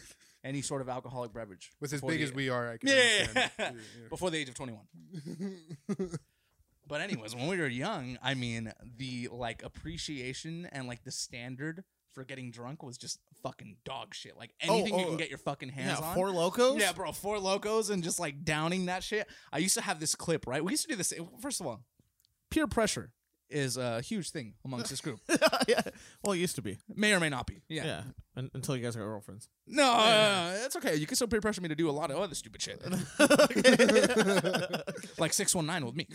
any 0.44 0.62
sort 0.62 0.80
of 0.80 0.88
alcoholic 0.88 1.32
beverage 1.34 1.72
With 1.80 1.92
as 1.92 2.00
big 2.00 2.18
the- 2.18 2.24
as 2.24 2.32
we 2.32 2.48
are, 2.48 2.70
I 2.72 2.76
can 2.78 2.88
Yeah. 2.88 3.48
Yeah, 3.58 3.70
before 4.08 4.30
the 4.30 4.38
age 4.38 4.48
of 4.48 4.54
21. 4.54 4.80
But 6.88 7.00
anyways, 7.00 7.34
when 7.34 7.48
we 7.48 7.56
were 7.58 7.66
young, 7.66 8.16
I 8.22 8.34
mean, 8.34 8.72
the 8.96 9.28
like 9.32 9.64
appreciation 9.64 10.68
and 10.70 10.86
like 10.86 11.02
the 11.02 11.10
standard 11.10 11.82
for 12.16 12.24
getting 12.24 12.50
drunk 12.50 12.82
was 12.82 12.96
just 12.96 13.20
fucking 13.42 13.76
dog 13.84 14.14
shit. 14.14 14.38
Like 14.38 14.50
oh, 14.66 14.72
anything 14.72 14.98
you 14.98 15.04
oh, 15.04 15.08
can 15.08 15.16
get 15.18 15.28
your 15.28 15.38
fucking 15.38 15.68
hands 15.68 15.98
yeah, 16.00 16.06
on. 16.06 16.14
four 16.14 16.28
Lokos. 16.28 16.80
yeah, 16.80 16.92
bro, 16.92 17.12
four 17.12 17.36
Lokos 17.36 17.90
and 17.90 18.02
just 18.02 18.18
like 18.18 18.42
downing 18.42 18.86
that 18.86 19.04
shit. 19.04 19.28
I 19.52 19.58
used 19.58 19.74
to 19.74 19.82
have 19.82 20.00
this 20.00 20.14
clip, 20.14 20.46
right? 20.46 20.64
We 20.64 20.72
used 20.72 20.84
to 20.84 20.88
do 20.88 20.96
this. 20.96 21.12
First 21.40 21.60
of 21.60 21.66
all, 21.66 21.82
peer 22.50 22.66
pressure 22.66 23.12
is 23.50 23.76
a 23.76 24.00
huge 24.00 24.30
thing 24.30 24.54
amongst 24.64 24.88
this 24.88 25.02
group. 25.02 25.20
yeah. 25.68 25.82
Well, 26.24 26.32
it 26.32 26.38
used 26.38 26.56
to 26.56 26.62
be. 26.62 26.78
May 26.94 27.12
or 27.12 27.20
may 27.20 27.28
not 27.28 27.46
be. 27.46 27.60
Yeah. 27.68 27.84
Yeah. 27.84 28.02
Un- 28.36 28.50
until 28.54 28.76
you 28.76 28.82
guys 28.82 28.96
got 28.96 29.04
girlfriends. 29.04 29.48
No, 29.66 29.84
no, 29.84 29.98
no, 29.98 30.52
no, 30.52 30.58
that's 30.58 30.76
okay. 30.76 30.96
You 30.96 31.06
can 31.06 31.16
still 31.16 31.28
peer 31.28 31.42
pressure 31.42 31.60
me 31.60 31.68
to 31.68 31.74
do 31.74 31.88
a 31.88 31.92
lot 31.92 32.10
of 32.10 32.16
other 32.16 32.34
stupid 32.34 32.62
shit, 32.62 32.82
like 35.18 35.32
six 35.32 35.54
one 35.54 35.66
nine 35.66 35.84
with 35.84 35.94
me. 35.94 36.06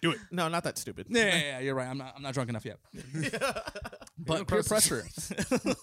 Do 0.00 0.12
it. 0.12 0.18
No, 0.30 0.48
not 0.48 0.64
that 0.64 0.78
stupid. 0.78 1.06
Yeah, 1.08 1.24
yeah, 1.24 1.38
yeah, 1.38 1.58
you're 1.60 1.74
right. 1.74 1.88
I'm 1.88 1.98
not. 1.98 2.14
I'm 2.16 2.22
not 2.22 2.34
drunk 2.34 2.50
enough 2.50 2.64
yet. 2.64 2.78
But 4.26 4.46
peer 4.46 4.62
pressure, 4.62 5.04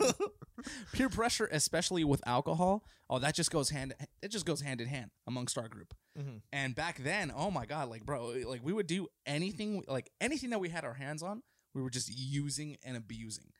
peer 0.93 1.09
pressure, 1.09 1.47
especially 1.51 2.03
with 2.03 2.21
alcohol. 2.27 2.83
Oh, 3.09 3.19
that 3.19 3.35
just 3.35 3.51
goes 3.51 3.69
hand. 3.69 3.93
It 4.21 4.29
just 4.29 4.45
goes 4.45 4.61
hand 4.61 4.81
in 4.81 4.87
hand 4.87 5.11
amongst 5.27 5.57
our 5.57 5.67
group. 5.67 5.93
Mhm. 6.17 6.41
And 6.51 6.75
back 6.75 7.03
then, 7.03 7.31
oh 7.35 7.51
my 7.51 7.65
god, 7.65 7.89
like 7.89 8.05
bro, 8.05 8.33
like 8.45 8.61
we 8.63 8.73
would 8.73 8.87
do 8.87 9.07
anything, 9.25 9.83
like 9.87 10.11
anything 10.19 10.49
that 10.51 10.59
we 10.59 10.69
had 10.69 10.83
our 10.83 10.93
hands 10.95 11.23
on, 11.23 11.43
we 11.73 11.81
were 11.81 11.89
just 11.89 12.09
using 12.13 12.77
and 12.83 12.97
abusing. 12.97 13.51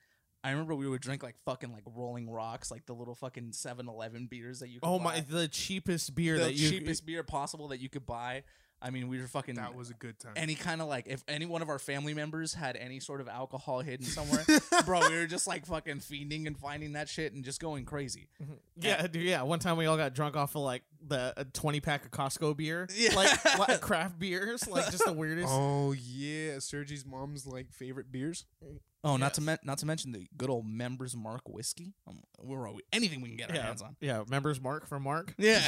I 0.44 0.50
remember 0.52 0.74
we 0.74 0.88
would 0.88 1.00
drink 1.00 1.22
like 1.22 1.36
fucking 1.44 1.72
like 1.72 1.82
Rolling 1.86 2.30
Rocks, 2.30 2.70
like 2.70 2.86
the 2.86 2.94
little 2.94 3.14
fucking 3.14 3.50
7-Eleven 3.50 4.28
beers 4.30 4.60
that 4.60 4.68
you. 4.68 4.80
Could 4.80 4.86
Oh 4.86 4.98
my! 4.98 5.20
The 5.20 5.48
cheapest 5.48 6.14
beer 6.14 6.38
the 6.38 6.44
that 6.44 6.54
you 6.54 6.70
cheapest 6.70 7.04
beer 7.04 7.22
possible 7.22 7.68
that 7.68 7.80
you 7.80 7.88
could 7.88 8.06
buy. 8.06 8.44
I 8.80 8.90
mean, 8.90 9.08
we 9.08 9.20
were 9.20 9.26
fucking 9.26 9.56
That 9.56 9.74
was 9.74 9.90
a 9.90 9.94
good 9.94 10.18
time. 10.20 10.32
any 10.36 10.54
kind 10.54 10.80
of 10.80 10.86
like 10.88 11.06
if 11.08 11.24
any 11.26 11.46
one 11.46 11.62
of 11.62 11.68
our 11.68 11.78
family 11.80 12.14
members 12.14 12.54
had 12.54 12.76
any 12.76 13.00
sort 13.00 13.20
of 13.20 13.26
alcohol 13.28 13.80
hidden 13.80 14.06
somewhere, 14.18 14.44
bro, 14.86 15.00
we 15.08 15.16
were 15.16 15.26
just 15.26 15.46
like 15.48 15.66
fucking 15.66 15.98
fiending 15.98 16.46
and 16.46 16.56
finding 16.56 16.92
that 16.92 17.08
shit 17.08 17.32
and 17.32 17.44
just 17.44 17.60
going 17.60 17.84
crazy. 17.84 18.28
Mm-hmm. 18.42 18.52
Yeah, 18.80 19.06
dude. 19.08 19.22
Yeah, 19.24 19.42
one 19.42 19.58
time 19.58 19.76
we 19.76 19.86
all 19.86 19.96
got 19.96 20.14
drunk 20.14 20.36
off 20.36 20.54
of 20.54 20.62
like 20.62 20.82
the 21.06 21.34
a 21.36 21.44
twenty 21.44 21.80
pack 21.80 22.04
of 22.04 22.10
Costco 22.12 22.56
beer, 22.56 22.86
Yeah. 22.94 23.14
like, 23.16 23.58
like 23.68 23.80
craft 23.80 24.18
beers, 24.18 24.68
like 24.68 24.90
just 24.92 25.04
the 25.04 25.12
weirdest. 25.12 25.48
oh 25.50 25.92
yeah, 25.92 26.58
Sergi's 26.60 27.04
mom's 27.04 27.46
like 27.46 27.72
favorite 27.72 28.12
beers. 28.12 28.44
Mm. 28.64 28.78
Oh, 29.08 29.16
not 29.16 29.34
to 29.34 29.40
men- 29.40 29.58
not 29.64 29.78
to 29.78 29.86
mention 29.86 30.12
the 30.12 30.26
good 30.36 30.50
old 30.50 30.66
Members 30.66 31.16
Mark 31.16 31.48
whiskey. 31.48 31.94
Um, 32.06 32.20
we're 32.42 32.66
always, 32.68 32.84
anything 32.92 33.20
we 33.20 33.28
can 33.28 33.36
get 33.38 33.50
our 33.50 33.62
hands 33.62 33.82
on. 33.82 33.96
yeah. 34.00 34.22
Members 34.28 34.60
Mark 34.60 34.86
from 34.86 35.02
Mark. 35.02 35.34
Yeah. 35.38 35.62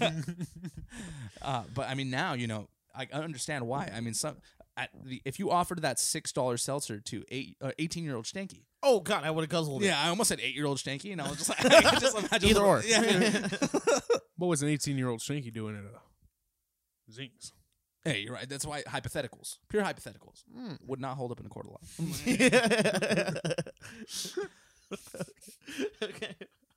uh, 1.42 1.64
but 1.74 1.88
I 1.88 1.94
mean, 1.94 2.10
now 2.10 2.32
you 2.34 2.46
know 2.46 2.68
I 2.94 3.06
I 3.12 3.18
understand 3.18 3.66
why. 3.66 3.90
I 3.94 4.00
mean, 4.00 4.14
some 4.14 4.36
at 4.76 4.90
the, 5.04 5.20
if 5.24 5.38
you 5.38 5.50
offered 5.50 5.82
that 5.82 5.98
six 5.98 6.32
dollar 6.32 6.56
seltzer 6.56 7.00
to 7.00 7.24
eight 7.30 7.56
uh, 7.60 7.72
eighteen 7.78 8.04
year 8.04 8.16
old 8.16 8.24
Stanky. 8.24 8.64
Oh 8.82 9.00
God, 9.00 9.24
I 9.24 9.30
would 9.30 9.42
have 9.42 9.50
guzzled 9.50 9.82
it. 9.82 9.86
Yeah, 9.86 10.00
I 10.00 10.08
almost 10.08 10.28
said 10.28 10.40
eight 10.40 10.54
year 10.54 10.66
old 10.66 10.78
Stanky, 10.78 11.10
and 11.12 11.20
I 11.20 11.28
was 11.28 11.38
just 11.38 11.48
like, 11.50 11.64
I 11.64 11.82
could 11.90 12.00
just 12.00 12.16
imagine 12.16 12.50
Either 12.50 12.60
or. 12.62 12.82
Yeah. 12.86 13.48
What 14.36 14.46
was 14.46 14.62
an 14.62 14.68
18 14.68 14.96
year 14.96 15.08
old 15.08 15.18
Shanky 15.18 15.52
doing 15.52 15.76
at 15.76 15.82
a 15.82 17.12
Zings? 17.12 17.52
Hey, 18.08 18.20
you're 18.20 18.34
right. 18.34 18.48
That's 18.48 18.66
why 18.66 18.82
hypotheticals, 18.82 19.58
pure 19.68 19.82
hypotheticals, 19.82 20.44
would 20.86 21.00
not 21.00 21.16
hold 21.16 21.32
up 21.32 21.40
in 21.40 21.46
a 21.46 21.48
court 21.48 21.66
of 21.66 21.72
law. 21.72 21.80
okay. 26.02 26.34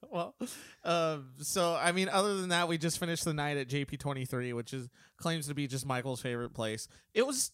Well, 0.09 0.35
um, 0.83 1.29
so 1.39 1.73
I 1.73 1.93
mean, 1.93 2.09
other 2.09 2.35
than 2.35 2.49
that, 2.49 2.67
we 2.67 2.77
just 2.77 2.99
finished 2.99 3.23
the 3.23 3.33
night 3.33 3.57
at 3.57 3.69
JP 3.69 3.99
twenty 3.99 4.25
three, 4.25 4.51
which 4.51 4.73
is 4.73 4.89
claims 5.17 5.47
to 5.47 5.53
be 5.53 5.67
just 5.67 5.85
Michael's 5.85 6.21
favorite 6.21 6.53
place. 6.53 6.87
It 7.13 7.25
was 7.25 7.51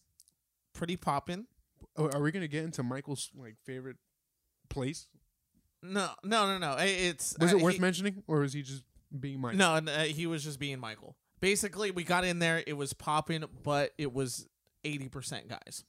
pretty 0.72 0.96
poppin'. 0.96 1.46
Oh, 1.96 2.10
are 2.10 2.20
we 2.20 2.32
gonna 2.32 2.48
get 2.48 2.64
into 2.64 2.82
Michael's 2.82 3.30
like 3.36 3.56
favorite 3.64 3.98
place? 4.68 5.06
No, 5.82 6.10
no, 6.24 6.46
no, 6.46 6.58
no. 6.58 6.76
It's 6.80 7.36
Was 7.38 7.52
uh, 7.52 7.58
it 7.58 7.62
worth 7.62 7.74
he- 7.74 7.80
mentioning, 7.80 8.24
or 8.26 8.40
was 8.40 8.52
he 8.52 8.62
just 8.62 8.82
being 9.18 9.40
Michael? 9.40 9.58
No, 9.58 9.74
uh, 9.74 10.04
he 10.04 10.26
was 10.26 10.42
just 10.42 10.58
being 10.58 10.80
Michael. 10.80 11.16
Basically, 11.40 11.90
we 11.90 12.04
got 12.04 12.24
in 12.24 12.38
there. 12.38 12.62
It 12.66 12.74
was 12.74 12.92
popping, 12.92 13.44
but 13.62 13.92
it 13.98 14.12
was 14.12 14.46
eighty 14.84 15.08
percent 15.08 15.48
guys, 15.48 15.84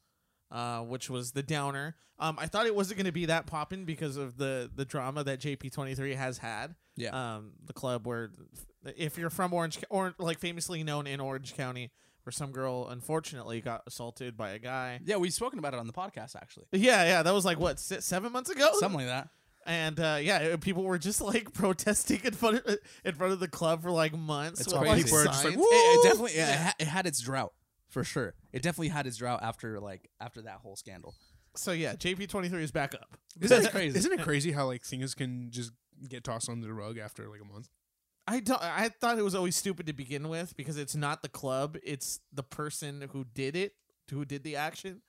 uh, 0.51 0.81
which 0.81 1.09
was 1.09 1.31
the 1.31 1.43
downer. 1.43 1.95
Um, 2.19 2.37
I 2.37 2.47
thought 2.47 2.65
it 2.65 2.75
wasn't 2.75 2.97
going 2.97 3.05
to 3.05 3.13
be 3.13 3.25
that 3.27 3.45
popping 3.45 3.85
because 3.85 4.17
of 4.17 4.37
the 4.37 4.69
the 4.73 4.85
drama 4.85 5.23
that 5.23 5.39
JP 5.39 5.71
twenty 5.71 5.95
three 5.95 6.13
has 6.13 6.37
had. 6.37 6.75
Yeah. 6.95 7.35
Um, 7.35 7.53
the 7.65 7.73
club 7.73 8.05
where, 8.05 8.31
if 8.97 9.17
you're 9.17 9.29
from 9.29 9.53
Orange 9.53 9.79
or 9.89 10.13
like 10.19 10.39
famously 10.39 10.83
known 10.83 11.07
in 11.07 11.21
Orange 11.21 11.55
County, 11.55 11.91
where 12.23 12.31
some 12.31 12.51
girl 12.51 12.87
unfortunately 12.89 13.61
got 13.61 13.83
assaulted 13.87 14.35
by 14.35 14.51
a 14.51 14.59
guy. 14.59 14.99
Yeah, 15.05 15.15
we've 15.15 15.33
spoken 15.33 15.59
about 15.59 15.73
it 15.73 15.79
on 15.79 15.87
the 15.87 15.93
podcast 15.93 16.35
actually. 16.35 16.65
Yeah, 16.73 17.05
yeah, 17.05 17.23
that 17.23 17.33
was 17.33 17.45
like 17.45 17.59
what 17.59 17.79
seven 17.79 18.31
months 18.31 18.49
ago. 18.49 18.69
Something 18.73 18.99
like 18.99 19.07
that. 19.07 19.29
And 19.65 19.99
uh, 19.99 20.17
yeah, 20.21 20.55
people 20.57 20.83
were 20.83 20.97
just 20.97 21.21
like 21.33 21.53
protesting 21.53 22.21
in 22.23 22.33
front 22.33 22.65
of 22.65 22.77
in 23.03 23.15
front 23.15 23.33
of 23.33 23.39
the 23.39 23.47
club 23.47 23.83
for 23.83 23.91
like 23.91 24.17
months. 24.17 24.61
It's 24.61 24.73
with, 24.73 24.81
crazy. 24.81 24.95
like, 24.95 25.05
People 25.05 25.17
are 25.19 25.25
just 25.25 25.43
like, 25.43 25.53
signs. 25.53 25.65
It, 25.65 25.69
it 25.69 26.03
definitely 26.03 26.35
yeah, 26.35 26.51
It, 26.51 26.59
ha- 26.59 26.75
it 26.79 26.87
had 26.87 27.05
its 27.05 27.21
drought 27.21 27.53
for 27.89 28.03
sure. 28.03 28.33
It 28.53 28.61
definitely 28.61 28.89
had 28.89 29.07
its 29.07 29.17
drought 29.17 29.41
after 29.43 29.79
like 29.79 30.09
after 30.19 30.41
that 30.43 30.59
whole 30.63 30.75
scandal. 30.75 31.13
So 31.55 31.71
yeah, 31.71 31.93
JP 31.93 32.29
twenty 32.29 32.49
three 32.49 32.63
is 32.63 32.71
back 32.71 32.93
up. 32.93 33.17
Isn't 33.39 33.55
That's 33.55 33.67
it, 33.67 33.71
crazy. 33.71 33.97
Isn't 33.97 34.13
it 34.13 34.21
crazy 34.21 34.51
how 34.51 34.65
like 34.65 34.83
things 34.83 35.13
can 35.13 35.51
just 35.51 35.71
get 36.07 36.23
tossed 36.23 36.49
under 36.49 36.65
the 36.65 36.73
rug 36.73 36.97
after 36.97 37.27
like 37.27 37.41
a 37.41 37.45
month? 37.45 37.69
I 38.27 38.39
don't. 38.39 38.61
I 38.61 38.89
thought 38.89 39.17
it 39.17 39.23
was 39.23 39.33
always 39.33 39.55
stupid 39.55 39.87
to 39.87 39.93
begin 39.93 40.29
with 40.29 40.55
because 40.55 40.77
it's 40.77 40.95
not 40.95 41.21
the 41.23 41.29
club; 41.29 41.77
it's 41.83 42.19
the 42.31 42.43
person 42.43 43.09
who 43.11 43.25
did 43.33 43.55
it, 43.55 43.73
who 44.11 44.23
did 44.23 44.43
the 44.43 44.55
action. 44.55 45.01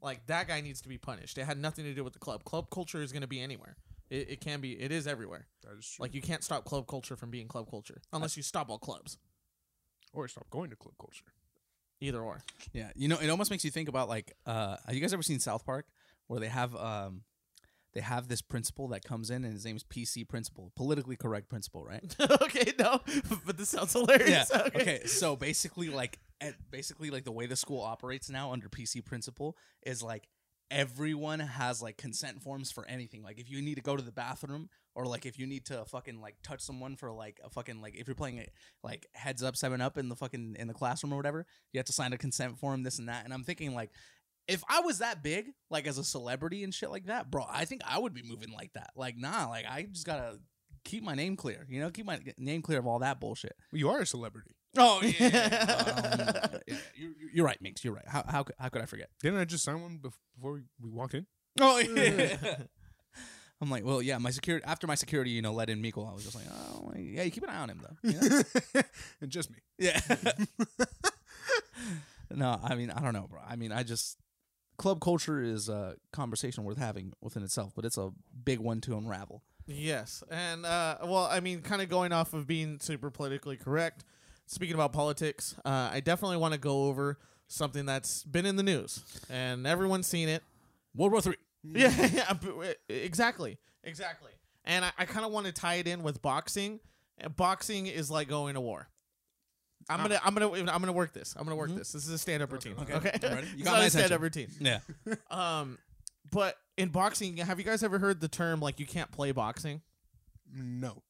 Like 0.00 0.26
that 0.28 0.48
guy 0.48 0.60
needs 0.60 0.80
to 0.82 0.88
be 0.88 0.96
punished. 0.96 1.36
It 1.36 1.44
had 1.44 1.58
nothing 1.58 1.84
to 1.84 1.92
do 1.92 2.04
with 2.04 2.12
the 2.12 2.20
club. 2.20 2.44
Club 2.44 2.70
culture 2.70 3.02
is 3.02 3.12
going 3.12 3.22
to 3.22 3.28
be 3.28 3.40
anywhere. 3.40 3.76
It, 4.10 4.30
it 4.30 4.40
can 4.40 4.60
be. 4.60 4.72
It 4.72 4.92
is 4.92 5.06
everywhere. 5.06 5.46
That 5.62 5.78
is 5.78 5.86
true. 5.88 6.02
Like 6.02 6.14
you 6.14 6.20
can't 6.22 6.42
stop 6.44 6.64
club 6.64 6.86
culture 6.86 7.16
from 7.16 7.30
being 7.30 7.48
club 7.48 7.70
culture 7.70 8.00
unless 8.12 8.36
you 8.36 8.42
stop 8.42 8.68
all 8.68 8.78
clubs. 8.78 9.18
or 10.12 10.26
stop 10.28 10.50
going 10.50 10.70
to 10.70 10.76
club 10.76 10.94
culture. 11.00 11.24
Either 12.00 12.20
or. 12.20 12.40
Yeah, 12.72 12.90
you 12.96 13.08
know, 13.08 13.18
it 13.18 13.28
almost 13.28 13.50
makes 13.50 13.64
you 13.64 13.70
think 13.70 13.88
about 13.88 14.08
like, 14.08 14.32
uh, 14.46 14.76
have 14.86 14.94
you 14.94 15.00
guys 15.00 15.12
ever 15.12 15.22
seen 15.22 15.38
South 15.38 15.64
Park, 15.66 15.86
where 16.28 16.40
they 16.40 16.48
have 16.48 16.74
um, 16.74 17.22
they 17.92 18.00
have 18.00 18.28
this 18.28 18.40
principal 18.40 18.88
that 18.88 19.04
comes 19.04 19.30
in 19.30 19.44
and 19.44 19.52
his 19.52 19.64
name 19.64 19.76
is 19.76 19.84
PC 19.84 20.26
principal, 20.28 20.72
politically 20.76 21.16
correct 21.16 21.48
principal, 21.48 21.84
right? 21.84 22.14
okay, 22.42 22.72
no, 22.78 23.00
but 23.46 23.58
this 23.58 23.68
sounds 23.68 23.92
hilarious. 23.92 24.50
yeah. 24.52 24.62
Okay. 24.74 25.04
So 25.06 25.36
basically, 25.36 25.88
like, 25.88 26.18
basically, 26.70 27.10
like 27.10 27.24
the 27.24 27.32
way 27.32 27.46
the 27.46 27.56
school 27.56 27.82
operates 27.82 28.30
now 28.30 28.52
under 28.52 28.68
PC 28.68 29.04
principal 29.04 29.56
is 29.84 30.02
like 30.02 30.28
everyone 30.70 31.40
has 31.40 31.82
like 31.82 31.96
consent 31.96 32.42
forms 32.42 32.70
for 32.70 32.86
anything. 32.86 33.22
Like, 33.22 33.38
if 33.38 33.50
you 33.50 33.60
need 33.62 33.76
to 33.76 33.80
go 33.80 33.96
to 33.96 34.02
the 34.02 34.12
bathroom, 34.12 34.68
or 34.94 35.06
like 35.06 35.26
if 35.26 35.38
you 35.38 35.46
need 35.46 35.66
to 35.66 35.84
fucking 35.86 36.20
like 36.20 36.36
touch 36.42 36.60
someone 36.60 36.96
for 36.96 37.12
like 37.12 37.40
a 37.44 37.50
fucking 37.50 37.80
like 37.80 37.96
if 37.96 38.08
you're 38.08 38.14
playing 38.14 38.38
it 38.38 38.52
like 38.82 39.06
heads 39.12 39.42
up 39.42 39.56
seven 39.56 39.80
up 39.80 39.96
in 39.98 40.08
the 40.08 40.16
fucking 40.16 40.56
in 40.58 40.68
the 40.68 40.74
classroom 40.74 41.12
or 41.12 41.16
whatever, 41.16 41.46
you 41.72 41.78
have 41.78 41.86
to 41.86 41.92
sign 41.92 42.12
a 42.12 42.18
consent 42.18 42.58
form, 42.58 42.82
this 42.82 42.98
and 42.98 43.08
that. 43.08 43.24
And 43.24 43.34
I'm 43.34 43.44
thinking 43.44 43.74
like. 43.74 43.90
If 44.48 44.64
I 44.68 44.80
was 44.80 44.98
that 44.98 45.22
big, 45.22 45.52
like 45.70 45.86
as 45.86 45.96
a 45.96 46.02
celebrity 46.02 46.64
and 46.64 46.74
shit 46.74 46.90
like 46.90 47.06
that, 47.06 47.30
bro, 47.30 47.44
I 47.48 47.66
think 47.66 47.82
I 47.86 48.00
would 48.00 48.14
be 48.14 48.22
moving 48.24 48.52
like 48.52 48.72
that. 48.72 48.90
Like, 48.96 49.16
nah, 49.16 49.48
like 49.48 49.64
I 49.64 49.82
just 49.82 50.06
gotta 50.06 50.40
keep 50.84 51.04
my 51.04 51.14
name 51.14 51.36
clear, 51.36 51.66
you 51.68 51.80
know, 51.80 51.90
keep 51.90 52.06
my 52.06 52.18
name 52.36 52.62
clear 52.62 52.80
of 52.80 52.86
all 52.86 52.98
that 53.00 53.20
bullshit. 53.20 53.54
You 53.70 53.90
are 53.90 54.00
a 54.00 54.06
celebrity. 54.06 54.56
Oh 54.78 55.00
yeah, 55.02 55.12
yeah, 55.18 56.50
um, 56.54 56.60
yeah. 56.66 56.76
You're, 56.94 57.10
you're 57.32 57.46
right, 57.46 57.60
Minx. 57.60 57.84
You're 57.84 57.94
right. 57.94 58.06
How 58.06 58.24
how 58.28 58.42
could, 58.44 58.54
how 58.58 58.68
could 58.68 58.82
I 58.82 58.86
forget? 58.86 59.08
Didn't 59.22 59.40
I 59.40 59.44
just 59.44 59.64
sign 59.64 59.82
one 59.82 59.98
bef- 59.98 60.14
before 60.36 60.52
we, 60.52 60.60
we 60.80 60.90
walked 60.90 61.14
in? 61.14 61.26
Oh 61.60 61.78
yeah. 61.78 62.56
I'm 63.62 63.70
like, 63.70 63.84
well, 63.84 64.00
yeah. 64.00 64.18
My 64.18 64.30
security 64.30 64.64
after 64.64 64.86
my 64.86 64.94
security, 64.94 65.30
you 65.30 65.42
know, 65.42 65.52
let 65.52 65.68
in 65.68 65.82
Mikkel. 65.82 66.08
I 66.08 66.14
was 66.14 66.24
just 66.24 66.36
like, 66.36 66.46
oh, 66.50 66.92
yeah. 66.96 67.24
You 67.24 67.30
keep 67.30 67.42
an 67.42 67.50
eye 67.50 67.58
on 67.58 67.70
him 67.70 67.82
though. 67.82 68.08
you 68.08 68.20
know? 68.20 68.82
and 69.20 69.30
just 69.30 69.50
me. 69.50 69.58
yeah. 69.78 70.00
no, 72.30 72.58
I 72.62 72.74
mean, 72.74 72.90
I 72.90 73.00
don't 73.00 73.12
know, 73.12 73.26
bro. 73.28 73.40
I 73.46 73.56
mean, 73.56 73.72
I 73.72 73.82
just 73.82 74.16
club 74.78 75.00
culture 75.00 75.42
is 75.42 75.68
a 75.68 75.96
conversation 76.12 76.64
worth 76.64 76.78
having 76.78 77.12
within 77.20 77.42
itself, 77.42 77.72
but 77.76 77.84
it's 77.84 77.98
a 77.98 78.10
big 78.44 78.60
one 78.60 78.80
to 78.82 78.96
unravel. 78.96 79.42
Yes, 79.66 80.24
and 80.30 80.64
uh, 80.64 80.98
well, 81.04 81.28
I 81.30 81.40
mean, 81.40 81.60
kind 81.60 81.82
of 81.82 81.88
going 81.88 82.12
off 82.12 82.32
of 82.32 82.46
being 82.46 82.80
super 82.80 83.10
politically 83.10 83.56
correct. 83.56 84.04
Speaking 84.50 84.74
about 84.74 84.92
politics, 84.92 85.54
uh, 85.64 85.90
I 85.92 86.00
definitely 86.00 86.38
want 86.38 86.54
to 86.54 86.58
go 86.58 86.86
over 86.86 87.20
something 87.46 87.86
that's 87.86 88.24
been 88.24 88.44
in 88.44 88.56
the 88.56 88.64
news 88.64 89.04
and 89.30 89.64
everyone's 89.64 90.08
seen 90.08 90.28
it. 90.28 90.42
World 90.92 91.12
War 91.12 91.20
Three. 91.20 91.36
Yeah, 91.62 91.92
yeah, 92.12 92.72
exactly, 92.88 93.58
exactly. 93.84 94.32
And 94.64 94.84
I, 94.84 94.90
I 94.98 95.04
kind 95.04 95.24
of 95.24 95.30
want 95.30 95.46
to 95.46 95.52
tie 95.52 95.74
it 95.74 95.86
in 95.86 96.02
with 96.02 96.20
boxing. 96.20 96.80
And 97.18 97.36
boxing 97.36 97.86
is 97.86 98.10
like 98.10 98.28
going 98.28 98.54
to 98.54 98.60
war. 98.60 98.88
I'm 99.88 100.00
gonna, 100.00 100.20
I'm 100.24 100.34
gonna, 100.34 100.50
I'm 100.50 100.80
gonna 100.80 100.92
work 100.92 101.12
this. 101.12 101.36
I'm 101.38 101.44
gonna 101.44 101.54
work 101.56 101.70
this. 101.70 101.92
This 101.92 102.06
is 102.06 102.10
a 102.10 102.18
stand-up 102.18 102.50
routine. 102.50 102.74
Okay, 102.80 102.94
Okay. 102.94 103.44
You 103.56 103.62
got 103.64 103.74
my 103.74 103.84
a 103.84 103.90
stand-up 103.90 104.20
routine. 104.20 104.48
Yeah. 104.58 104.80
Um, 105.30 105.78
but 106.32 106.56
in 106.76 106.88
boxing, 106.88 107.36
have 107.36 107.58
you 107.60 107.64
guys 107.64 107.84
ever 107.84 108.00
heard 108.00 108.20
the 108.20 108.28
term 108.28 108.58
like 108.58 108.80
you 108.80 108.86
can't 108.86 109.12
play 109.12 109.30
boxing? 109.30 109.82
No, 110.52 111.02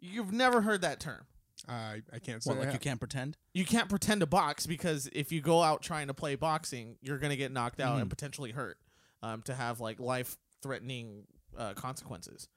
You've 0.00 0.32
never 0.32 0.62
heard 0.62 0.80
that 0.82 1.00
term. 1.00 1.26
I 1.68 2.02
I 2.12 2.18
can't 2.18 2.42
say. 2.42 2.50
What, 2.50 2.58
like 2.58 2.72
you 2.72 2.78
can't 2.78 2.98
pretend? 3.00 3.36
You 3.54 3.64
can't 3.64 3.88
pretend 3.88 4.20
to 4.20 4.26
box 4.26 4.66
because 4.66 5.08
if 5.12 5.30
you 5.32 5.40
go 5.40 5.62
out 5.62 5.82
trying 5.82 6.08
to 6.08 6.14
play 6.14 6.34
boxing, 6.34 6.96
you're 7.00 7.18
gonna 7.18 7.36
get 7.36 7.52
knocked 7.52 7.80
out 7.80 7.96
and 7.98 8.06
Mhm. 8.06 8.10
potentially 8.10 8.50
hurt, 8.52 8.78
um, 9.22 9.42
to 9.42 9.54
have 9.54 9.80
like 9.80 9.98
life-threatening 10.00 11.26
uh, 11.56 11.74
consequences. 11.74 12.48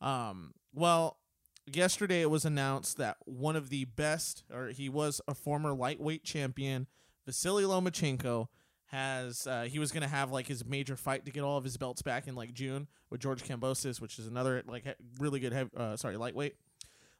Um, 0.00 0.54
well, 0.72 1.18
yesterday 1.66 2.22
it 2.22 2.30
was 2.30 2.44
announced 2.44 2.96
that 2.98 3.16
one 3.24 3.56
of 3.56 3.70
the 3.70 3.84
best, 3.86 4.44
or 4.52 4.68
he 4.68 4.88
was 4.88 5.20
a 5.26 5.34
former 5.34 5.72
lightweight 5.72 6.22
champion, 6.24 6.86
Vasily 7.26 7.64
Lomachenko, 7.64 8.46
has 8.90 9.48
uh, 9.48 9.62
he 9.64 9.80
was 9.80 9.90
gonna 9.90 10.06
have 10.06 10.30
like 10.30 10.46
his 10.46 10.64
major 10.64 10.96
fight 10.96 11.24
to 11.24 11.32
get 11.32 11.42
all 11.42 11.58
of 11.58 11.64
his 11.64 11.76
belts 11.76 12.02
back 12.02 12.28
in 12.28 12.36
like 12.36 12.52
June 12.54 12.86
with 13.10 13.20
George 13.20 13.42
Kambosos, 13.42 14.00
which 14.00 14.18
is 14.18 14.28
another 14.28 14.62
like 14.66 14.84
he- 14.84 14.92
really 15.18 15.40
good 15.40 15.52
heavy, 15.52 15.70
uh, 15.76 15.96
sorry 15.96 16.16
lightweight. 16.16 16.54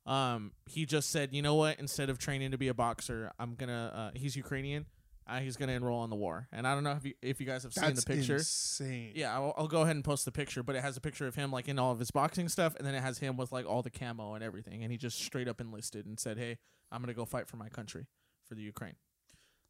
Um, 0.06 0.52
he 0.66 0.86
just 0.86 1.10
said, 1.10 1.34
you 1.34 1.42
know 1.42 1.54
what? 1.56 1.78
Instead 1.80 2.10
of 2.10 2.18
training 2.18 2.52
to 2.52 2.58
be 2.58 2.68
a 2.68 2.74
boxer, 2.74 3.32
I'm 3.38 3.54
gonna. 3.54 3.92
Uh, 4.14 4.18
he's 4.18 4.36
Ukrainian. 4.36 4.86
Uh, 5.28 5.40
he's 5.40 5.56
gonna 5.56 5.72
enroll 5.72 6.04
in 6.04 6.10
the 6.10 6.14
war, 6.14 6.46
and 6.52 6.68
I 6.68 6.74
don't 6.74 6.84
know 6.84 6.92
if 6.92 7.04
you 7.04 7.14
if 7.20 7.40
you 7.40 7.46
guys 7.46 7.64
have 7.64 7.72
seen 7.74 7.82
That's 7.82 8.04
the 8.04 8.14
picture. 8.14 8.36
insane. 8.36 9.10
Yeah, 9.16 9.34
I'll, 9.34 9.52
I'll 9.56 9.66
go 9.66 9.82
ahead 9.82 9.96
and 9.96 10.04
post 10.04 10.24
the 10.24 10.30
picture, 10.30 10.62
but 10.62 10.76
it 10.76 10.82
has 10.82 10.96
a 10.96 11.00
picture 11.00 11.26
of 11.26 11.34
him 11.34 11.50
like 11.50 11.66
in 11.66 11.80
all 11.80 11.90
of 11.90 11.98
his 11.98 12.12
boxing 12.12 12.48
stuff, 12.48 12.76
and 12.76 12.86
then 12.86 12.94
it 12.94 13.00
has 13.02 13.18
him 13.18 13.36
with 13.36 13.50
like 13.50 13.66
all 13.66 13.82
the 13.82 13.90
camo 13.90 14.34
and 14.34 14.44
everything, 14.44 14.84
and 14.84 14.92
he 14.92 14.98
just 14.98 15.18
straight 15.20 15.48
up 15.48 15.60
enlisted 15.60 16.06
and 16.06 16.20
said, 16.20 16.38
"Hey, 16.38 16.58
I'm 16.92 17.00
gonna 17.02 17.12
go 17.12 17.24
fight 17.24 17.48
for 17.48 17.56
my 17.56 17.68
country, 17.68 18.06
for 18.48 18.54
the 18.54 18.62
Ukraine." 18.62 18.94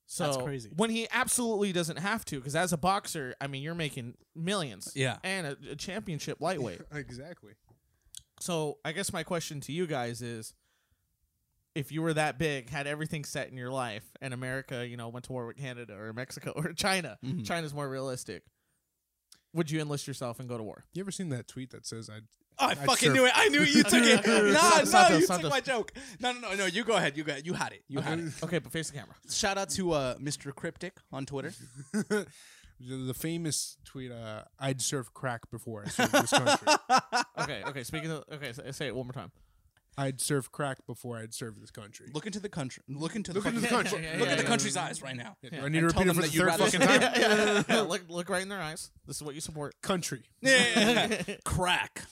So 0.04 0.24
That's 0.24 0.36
crazy. 0.36 0.70
When 0.76 0.90
he 0.90 1.08
absolutely 1.10 1.72
doesn't 1.72 2.00
have 2.00 2.24
to, 2.26 2.36
because 2.36 2.54
as 2.54 2.72
a 2.74 2.76
boxer, 2.76 3.34
I 3.40 3.46
mean, 3.48 3.62
you're 3.62 3.74
making 3.74 4.14
millions, 4.36 4.92
Yeah. 4.94 5.16
and 5.24 5.46
a, 5.46 5.56
a 5.72 5.74
championship 5.76 6.38
lightweight. 6.40 6.82
exactly. 6.92 7.54
So 8.40 8.78
I 8.84 8.92
guess 8.92 9.12
my 9.12 9.22
question 9.22 9.60
to 9.62 9.72
you 9.72 9.86
guys 9.86 10.22
is. 10.22 10.54
If 11.74 11.92
you 11.92 12.00
were 12.00 12.14
that 12.14 12.38
big, 12.38 12.70
had 12.70 12.86
everything 12.86 13.22
set 13.26 13.50
in 13.50 13.58
your 13.58 13.70
life, 13.70 14.02
and 14.22 14.32
America, 14.32 14.88
you 14.88 14.96
know, 14.96 15.10
went 15.10 15.26
to 15.26 15.32
war 15.32 15.44
with 15.46 15.58
Canada 15.58 15.92
or 15.94 16.14
Mexico 16.14 16.52
or 16.56 16.72
China, 16.72 17.18
Mhm. 17.22 17.44
China's 17.46 17.74
more 17.74 17.86
realistic. 17.86 18.44
Would 19.52 19.70
you 19.70 19.82
enlist 19.82 20.08
yourself 20.08 20.40
and 20.40 20.48
go 20.48 20.56
to 20.56 20.62
war? 20.62 20.84
You 20.94 21.02
ever 21.02 21.10
seen 21.10 21.28
that 21.28 21.48
tweet 21.48 21.72
that 21.72 21.84
says 21.86 22.08
I'd 22.08 22.22
Oh, 22.58 22.64
I 22.64 22.70
I'd 22.70 22.78
fucking 22.78 23.08
surf- 23.08 23.14
knew 23.14 23.26
it. 23.26 23.32
I 23.34 23.48
knew 23.50 23.60
you 23.60 23.82
took 23.82 23.92
it. 24.02 24.20
Okay, 24.20 24.32
okay. 24.38 24.52
No, 24.54 24.70
no, 24.78 24.84
Santos, 24.86 25.20
you 25.20 25.26
Santos. 25.26 25.42
took 25.42 25.50
my 25.50 25.60
joke. 25.60 25.92
No, 26.18 26.32
no, 26.32 26.40
no, 26.40 26.54
no. 26.54 26.64
You 26.64 26.82
go 26.84 26.94
ahead. 26.96 27.14
You 27.14 27.24
got. 27.24 27.44
You 27.44 27.52
had 27.52 27.72
it. 27.72 27.84
You 27.88 28.00
had 28.00 28.20
it. 28.20 28.32
Okay, 28.42 28.58
but 28.58 28.72
face 28.72 28.88
the 28.88 28.96
camera. 28.96 29.14
Shout 29.30 29.58
out 29.58 29.68
to 29.70 29.92
uh, 29.92 30.14
Mr. 30.16 30.54
Cryptic 30.54 30.96
on 31.12 31.26
Twitter. 31.26 31.52
the, 32.80 32.96
the 32.96 33.14
famous 33.14 33.76
tweet 33.84 34.12
uh, 34.12 34.42
I'd 34.58 34.80
serve 34.80 35.12
crack 35.14 35.50
before 35.50 35.84
I 35.86 35.88
served 35.88 36.12
this 36.12 36.30
country. 36.30 36.68
Okay, 37.38 37.62
okay. 37.66 37.84
Speaking 37.84 38.10
of, 38.10 38.24
okay, 38.32 38.52
say, 38.52 38.72
say 38.72 38.86
it 38.88 38.96
one 38.96 39.06
more 39.06 39.12
time. 39.12 39.30
I'd 39.98 40.20
serve 40.20 40.50
crack 40.52 40.78
before 40.86 41.16
I'd 41.18 41.32
serve 41.32 41.60
this 41.60 41.70
country. 41.70 42.10
Look 42.12 42.26
into 42.26 42.40
the 42.40 42.48
country. 42.48 42.82
Look 42.88 43.14
into 43.14 43.32
the 43.32 43.38
Look 43.38 43.46
into 43.46 43.60
the 43.60 43.68
country. 43.68 44.02
Yeah, 44.02 44.16
Look 44.18 44.26
yeah, 44.26 44.32
at 44.32 44.38
the 44.38 44.42
yeah. 44.44 44.48
country's 44.48 44.76
eyes 44.76 45.00
right 45.02 45.16
now. 45.16 45.36
Yeah, 45.42 45.50
do 45.50 45.56
Yeah. 45.56 45.64
I 45.64 45.68
need 45.68 45.80
to 45.80 45.86
repeat 45.86 46.00
it 46.02 46.06
them 46.06 46.16
for 46.16 46.22
the 46.22 46.28
third 46.28 46.52
fucking 46.54 46.80
time? 46.86 47.00
yeah, 47.02 47.18
yeah, 47.18 47.62
yeah. 47.68 47.80
Look, 47.82 48.02
look 48.08 48.28
right 48.28 48.42
in 48.42 48.48
their 48.48 48.60
eyes. 48.60 48.90
This 49.06 49.16
is 49.16 49.22
what 49.22 49.34
you 49.34 49.40
support. 49.40 49.74
Country. 49.82 50.24
Yeah, 50.42 51.22
crack. 51.44 52.02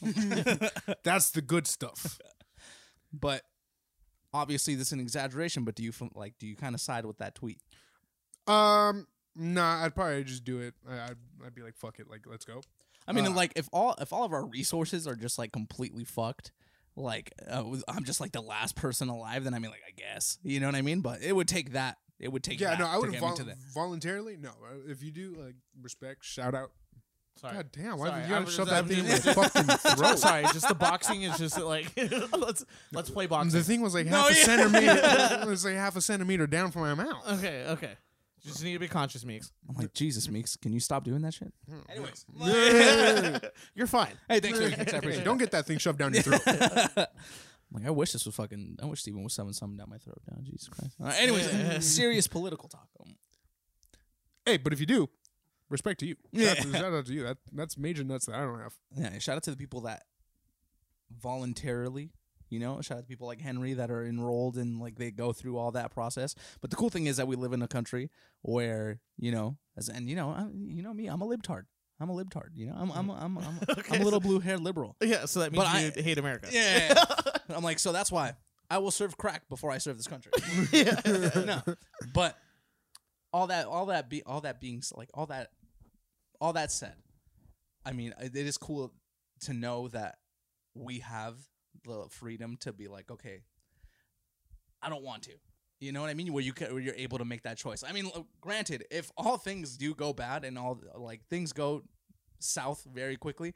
That's 1.02 1.30
the 1.30 1.42
good 1.42 1.66
stuff. 1.66 2.18
but 3.12 3.42
obviously, 4.32 4.74
this 4.76 4.88
is 4.88 4.92
an 4.92 5.00
exaggeration. 5.00 5.64
But 5.64 5.74
do 5.74 5.82
you 5.82 5.92
like? 6.14 6.34
Do 6.38 6.46
you 6.46 6.56
kind 6.56 6.74
of 6.74 6.80
side 6.80 7.04
with 7.06 7.18
that 7.18 7.34
tweet? 7.34 7.58
Um, 8.46 9.06
nah, 9.36 9.84
I'd 9.84 9.94
probably 9.94 10.24
just 10.24 10.44
do 10.44 10.60
it. 10.60 10.74
I, 10.88 10.94
I'd, 11.10 11.16
I'd 11.46 11.54
be 11.54 11.62
like, 11.62 11.76
fuck 11.76 11.98
it, 11.98 12.08
like, 12.10 12.22
let's 12.26 12.44
go. 12.44 12.60
I 13.06 13.12
mean, 13.12 13.26
Uh, 13.26 13.30
like 13.32 13.52
if 13.56 13.68
all 13.72 13.94
if 14.00 14.12
all 14.12 14.24
of 14.24 14.32
our 14.32 14.44
resources 14.46 15.06
are 15.06 15.14
just 15.16 15.38
like 15.38 15.52
completely 15.52 16.04
fucked, 16.04 16.52
like 16.96 17.32
uh, 17.48 17.62
I'm 17.88 18.04
just 18.04 18.20
like 18.20 18.32
the 18.32 18.40
last 18.40 18.76
person 18.76 19.08
alive, 19.08 19.44
then 19.44 19.52
I 19.54 19.58
mean, 19.58 19.70
like 19.70 19.82
I 19.86 19.90
guess 19.90 20.38
you 20.42 20.58
know 20.60 20.66
what 20.66 20.74
I 20.74 20.82
mean. 20.82 21.00
But 21.00 21.22
it 21.22 21.32
would 21.36 21.48
take 21.48 21.72
that. 21.72 21.98
It 22.18 22.32
would 22.32 22.42
take. 22.42 22.60
Yeah, 22.60 22.70
that 22.70 22.78
no, 22.78 22.86
I 22.86 22.96
would 22.96 23.10
get 23.10 23.20
vol- 23.20 23.30
me 23.32 23.36
to 23.38 23.44
that. 23.44 23.56
voluntarily. 23.74 24.36
No, 24.38 24.50
Uh, 24.50 24.76
if 24.90 25.02
you 25.02 25.10
do, 25.10 25.34
like, 25.38 25.56
respect, 25.82 26.24
shout 26.24 26.54
out. 26.54 26.70
Sorry. 27.40 27.54
God 27.56 27.70
damn, 27.72 27.98
why 27.98 28.06
Sorry, 28.08 28.20
did 28.22 28.28
you 28.28 28.34
I 28.34 28.38
gotta 28.38 28.44
was 28.46 28.54
shove 28.54 28.68
that 28.70 28.86
thing 28.86 28.98
in 29.00 29.04
my 29.06 29.12
I'm 29.14 29.20
fucking 29.20 29.64
throat? 29.96 30.18
Sorry, 30.20 30.42
just 30.44 30.68
the 30.68 30.74
boxing 30.76 31.22
is 31.24 31.36
just 31.36 31.60
like 31.60 31.90
let's 32.38 32.64
let's 32.92 33.10
play 33.10 33.26
boxing. 33.26 33.58
The 33.58 33.64
thing 33.64 33.80
was 33.82 33.92
like 33.92 34.06
No, 34.06 34.22
half 34.22 34.30
a 34.30 34.34
yeah. 34.34 34.44
centimeter. 34.44 35.00
it 35.42 35.46
was 35.48 35.64
like 35.64 35.74
half 35.74 35.96
a 35.96 36.00
centimeter 36.00 36.46
down 36.46 36.70
from 36.70 36.82
my 36.82 36.94
mouth. 36.94 37.28
Okay, 37.38 37.64
okay. 37.70 37.90
Just 38.44 38.62
need 38.62 38.74
to 38.74 38.78
be 38.78 38.88
conscious, 38.88 39.24
Meeks. 39.24 39.50
I'm 39.68 39.74
like 39.76 39.94
Jesus, 39.94 40.28
Meeks, 40.28 40.56
can 40.56 40.72
you 40.72 40.80
stop 40.80 41.04
doing 41.04 41.22
that 41.22 41.32
shit? 41.34 41.52
Anyways, 41.88 42.26
You're 43.74 43.86
fine. 43.86 44.12
hey, 44.28 44.40
thanks 44.40 44.58
for 44.58 44.68
the 44.68 44.94
I 44.94 44.98
appreciate 44.98 45.22
it. 45.22 45.24
don't 45.24 45.38
get 45.38 45.50
that 45.52 45.66
thing 45.66 45.78
shoved 45.78 45.98
down 45.98 46.12
your 46.12 46.22
throat. 46.22 46.42
I'm 46.46 47.06
like, 47.72 47.86
I 47.86 47.90
wish 47.90 48.12
this 48.12 48.26
was 48.26 48.34
fucking. 48.34 48.78
I 48.82 48.86
wish 48.86 49.00
Steven 49.00 49.22
was 49.24 49.32
shoving 49.32 49.52
something 49.54 49.78
down 49.78 49.88
my 49.88 49.96
throat. 49.98 50.20
Now, 50.30 50.36
Jesus 50.42 50.68
Christ. 50.68 50.94
All 51.00 51.06
right, 51.06 51.20
anyways, 51.20 51.84
serious 51.94 52.26
political 52.26 52.68
talk. 52.68 52.86
Um, 53.00 53.16
hey, 54.44 54.58
but 54.58 54.72
if 54.74 54.80
you 54.80 54.86
do, 54.86 55.08
respect 55.70 56.00
to 56.00 56.06
you. 56.06 56.16
Yeah. 56.30 56.54
Shout, 56.54 56.72
shout 56.72 56.92
out 56.92 57.06
to 57.06 57.12
you. 57.12 57.22
That 57.24 57.38
that's 57.52 57.78
major 57.78 58.04
nuts 58.04 58.26
that 58.26 58.34
I 58.36 58.40
don't 58.42 58.60
have. 58.60 58.74
Yeah, 58.94 59.18
shout 59.18 59.36
out 59.36 59.42
to 59.44 59.50
the 59.50 59.56
people 59.56 59.80
that 59.82 60.04
voluntarily, 61.10 62.10
you 62.50 62.58
know, 62.60 62.80
shout 62.80 62.98
out 62.98 63.00
to 63.02 63.06
people 63.06 63.26
like 63.26 63.40
Henry 63.40 63.74
that 63.74 63.90
are 63.90 64.04
enrolled 64.04 64.56
and 64.56 64.80
like 64.80 64.96
they 64.96 65.10
go 65.10 65.32
through 65.32 65.58
all 65.58 65.72
that 65.72 65.90
process. 65.90 66.34
But 66.60 66.70
the 66.70 66.76
cool 66.76 66.90
thing 66.90 67.06
is 67.06 67.16
that 67.16 67.26
we 67.26 67.36
live 67.36 67.52
in 67.52 67.62
a 67.62 67.68
country 67.68 68.10
where, 68.42 69.00
you 69.18 69.32
know, 69.32 69.56
as 69.76 69.88
and 69.88 70.08
you 70.08 70.16
know, 70.16 70.30
I, 70.30 70.46
you 70.52 70.82
know 70.82 70.92
me, 70.94 71.06
I'm 71.06 71.22
a 71.22 71.26
libtard. 71.26 71.64
I'm 72.00 72.10
a 72.10 72.14
libtard. 72.14 72.50
You 72.54 72.66
know, 72.66 72.74
I'm 72.76 72.90
I'm 72.90 73.08
mm. 73.08 73.22
I'm 73.22 73.38
I'm, 73.38 73.58
Okay, 73.68 73.82
I'm 73.94 74.00
a 74.00 74.04
little 74.04 74.20
so- 74.20 74.28
blue 74.28 74.40
haired 74.40 74.60
liberal. 74.60 74.96
Yeah, 75.00 75.26
so 75.26 75.40
that 75.40 75.52
means 75.52 75.64
But 75.64 75.96
you 75.96 76.02
hate 76.02 76.18
America. 76.18 76.48
Yeah, 76.50 76.94
I'm 77.48 77.62
like, 77.62 77.78
so 77.78 77.92
that's 77.92 78.10
why 78.10 78.34
I 78.70 78.78
will 78.78 78.90
serve 78.90 79.16
crack 79.16 79.48
before 79.48 79.70
I 79.70 79.78
serve 79.78 79.96
this 79.96 80.06
country. 80.06 80.32
no, 81.44 81.62
but 82.12 82.36
all 83.32 83.48
that, 83.48 83.66
all 83.66 83.86
that, 83.86 84.08
be 84.08 84.22
all 84.24 84.40
that 84.42 84.60
being 84.60 84.82
like 84.94 85.10
all 85.14 85.26
that, 85.26 85.50
all 86.40 86.52
that 86.54 86.72
said, 86.72 86.94
I 87.84 87.92
mean, 87.92 88.14
it 88.20 88.34
is 88.36 88.58
cool 88.58 88.92
to 89.42 89.52
know 89.52 89.88
that 89.88 90.18
we 90.74 91.00
have 91.00 91.36
the 91.84 92.06
freedom 92.10 92.56
to 92.60 92.72
be 92.72 92.88
like, 92.88 93.10
okay, 93.10 93.42
I 94.82 94.88
don't 94.88 95.02
want 95.02 95.22
to. 95.24 95.32
You 95.80 95.92
know 95.92 96.00
what 96.00 96.10
I 96.10 96.14
mean? 96.14 96.32
Where 96.32 96.42
you 96.42 96.52
can, 96.52 96.72
where 96.72 96.82
you're 96.82 96.94
able 96.94 97.18
to 97.18 97.24
make 97.24 97.42
that 97.42 97.58
choice. 97.58 97.82
I 97.86 97.92
mean, 97.92 98.10
granted, 98.40 98.84
if 98.90 99.10
all 99.16 99.36
things 99.36 99.76
do 99.76 99.94
go 99.94 100.12
bad 100.12 100.44
and 100.44 100.58
all 100.58 100.80
like 100.96 101.26
things 101.28 101.52
go 101.52 101.82
south 102.38 102.86
very 102.92 103.16
quickly, 103.16 103.54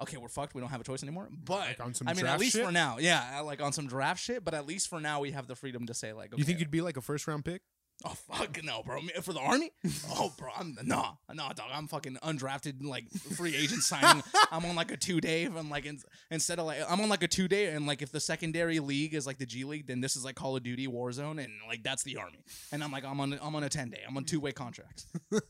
okay, 0.00 0.16
we're 0.16 0.28
fucked. 0.28 0.54
We 0.54 0.60
don't 0.60 0.70
have 0.70 0.80
a 0.80 0.84
choice 0.84 1.02
anymore. 1.02 1.28
But 1.30 1.78
Like 1.78 2.00
I 2.06 2.14
mean, 2.14 2.26
at 2.26 2.40
least 2.40 2.52
shit? 2.56 2.64
for 2.64 2.72
now, 2.72 2.96
yeah, 2.98 3.40
like 3.40 3.60
on 3.60 3.72
some 3.72 3.86
draft 3.86 4.20
shit. 4.20 4.44
But 4.44 4.54
at 4.54 4.66
least 4.66 4.88
for 4.88 5.00
now, 5.00 5.20
we 5.20 5.32
have 5.32 5.46
the 5.46 5.54
freedom 5.54 5.86
to 5.86 5.94
say 5.94 6.12
like, 6.12 6.32
okay, 6.32 6.38
You 6.38 6.44
think 6.44 6.58
you'd 6.58 6.70
be 6.70 6.80
like 6.80 6.96
a 6.96 7.00
first 7.02 7.26
round 7.28 7.44
pick? 7.44 7.62
Oh 8.04 8.10
fuck 8.10 8.62
no, 8.62 8.82
bro! 8.84 9.00
For 9.22 9.32
the 9.32 9.40
army? 9.40 9.72
Oh, 10.10 10.32
bro, 10.38 10.50
I'm 10.56 10.78
nah, 10.84 11.14
nah, 11.34 11.52
dog. 11.52 11.66
I'm 11.72 11.88
fucking 11.88 12.16
undrafted, 12.22 12.84
like 12.84 13.10
free 13.10 13.56
agent 13.56 13.82
signing. 13.82 14.22
I'm 14.52 14.64
on 14.64 14.76
like 14.76 14.92
a 14.92 14.96
two 14.96 15.20
day. 15.20 15.44
I'm 15.44 15.68
like 15.68 15.84
in, 15.84 15.98
instead 16.30 16.60
of 16.60 16.66
like 16.66 16.78
I'm 16.88 17.00
on 17.00 17.08
like 17.08 17.24
a 17.24 17.28
two 17.28 17.48
day, 17.48 17.66
and 17.74 17.88
like 17.88 18.00
if 18.00 18.12
the 18.12 18.20
secondary 18.20 18.78
league 18.78 19.14
is 19.14 19.26
like 19.26 19.38
the 19.38 19.46
G 19.46 19.64
League, 19.64 19.88
then 19.88 20.00
this 20.00 20.14
is 20.14 20.24
like 20.24 20.36
Call 20.36 20.56
of 20.56 20.62
Duty 20.62 20.86
Warzone, 20.86 21.42
and 21.42 21.52
like 21.66 21.82
that's 21.82 22.04
the 22.04 22.18
army. 22.18 22.44
And 22.70 22.84
I'm 22.84 22.92
like 22.92 23.04
I'm 23.04 23.18
on 23.20 23.36
I'm 23.42 23.56
on 23.56 23.64
a 23.64 23.68
ten 23.68 23.90
day. 23.90 24.02
I'm 24.06 24.16
on 24.16 24.22
two 24.22 24.38
way 24.38 24.52
contracts. 24.52 25.08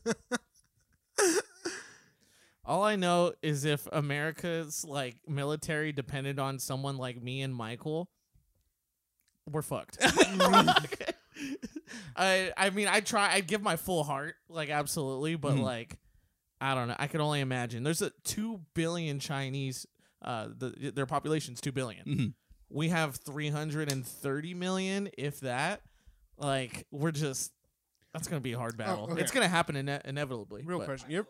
All 2.65 2.83
I 2.83 2.95
know 2.95 3.33
is 3.43 3.63
if 3.63 3.87
America's 3.91 4.83
like 4.83 5.17
military 5.27 5.91
depended 5.91 6.39
on 6.39 6.57
someone 6.57 6.97
like 6.97 7.21
me 7.21 7.41
and 7.41 7.53
Michael, 7.53 8.09
we're 9.47 9.61
fucked. 9.61 9.99
I 12.15 12.51
I 12.57 12.69
mean 12.69 12.87
I 12.87 12.99
try 13.01 13.33
I'd 13.33 13.47
give 13.47 13.61
my 13.61 13.75
full 13.75 14.03
heart, 14.03 14.35
like 14.49 14.69
absolutely, 14.69 15.35
but 15.35 15.53
Mhm. 15.55 15.61
like 15.63 15.97
I 16.61 16.75
don't 16.75 16.87
know. 16.89 16.95
I 16.99 17.07
can 17.07 17.21
only 17.21 17.39
imagine. 17.39 17.83
There's 17.83 18.01
a 18.01 18.11
two 18.23 18.61
billion 18.73 19.19
Chinese 19.19 19.85
uh 20.21 20.47
the 20.55 20.91
their 20.93 21.05
population's 21.05 21.61
two 21.61 21.71
billion. 21.71 22.05
Mhm. 22.05 22.33
We 22.69 22.89
have 22.89 23.15
three 23.15 23.49
hundred 23.49 23.91
and 23.91 24.05
thirty 24.05 24.53
million, 24.53 25.09
if 25.17 25.39
that. 25.41 25.81
Like 26.37 26.85
we're 26.91 27.11
just 27.11 27.51
that's 28.13 28.27
gonna 28.27 28.41
be 28.41 28.53
a 28.53 28.57
hard 28.57 28.77
battle. 28.77 29.09
okay. 29.11 29.21
It's 29.21 29.31
gonna 29.31 29.47
happen 29.47 29.75
ine- 29.75 30.01
inevitably. 30.05 30.63
Real 30.65 30.79
but- 30.79 30.85
question. 30.85 31.11
Yep. 31.11 31.25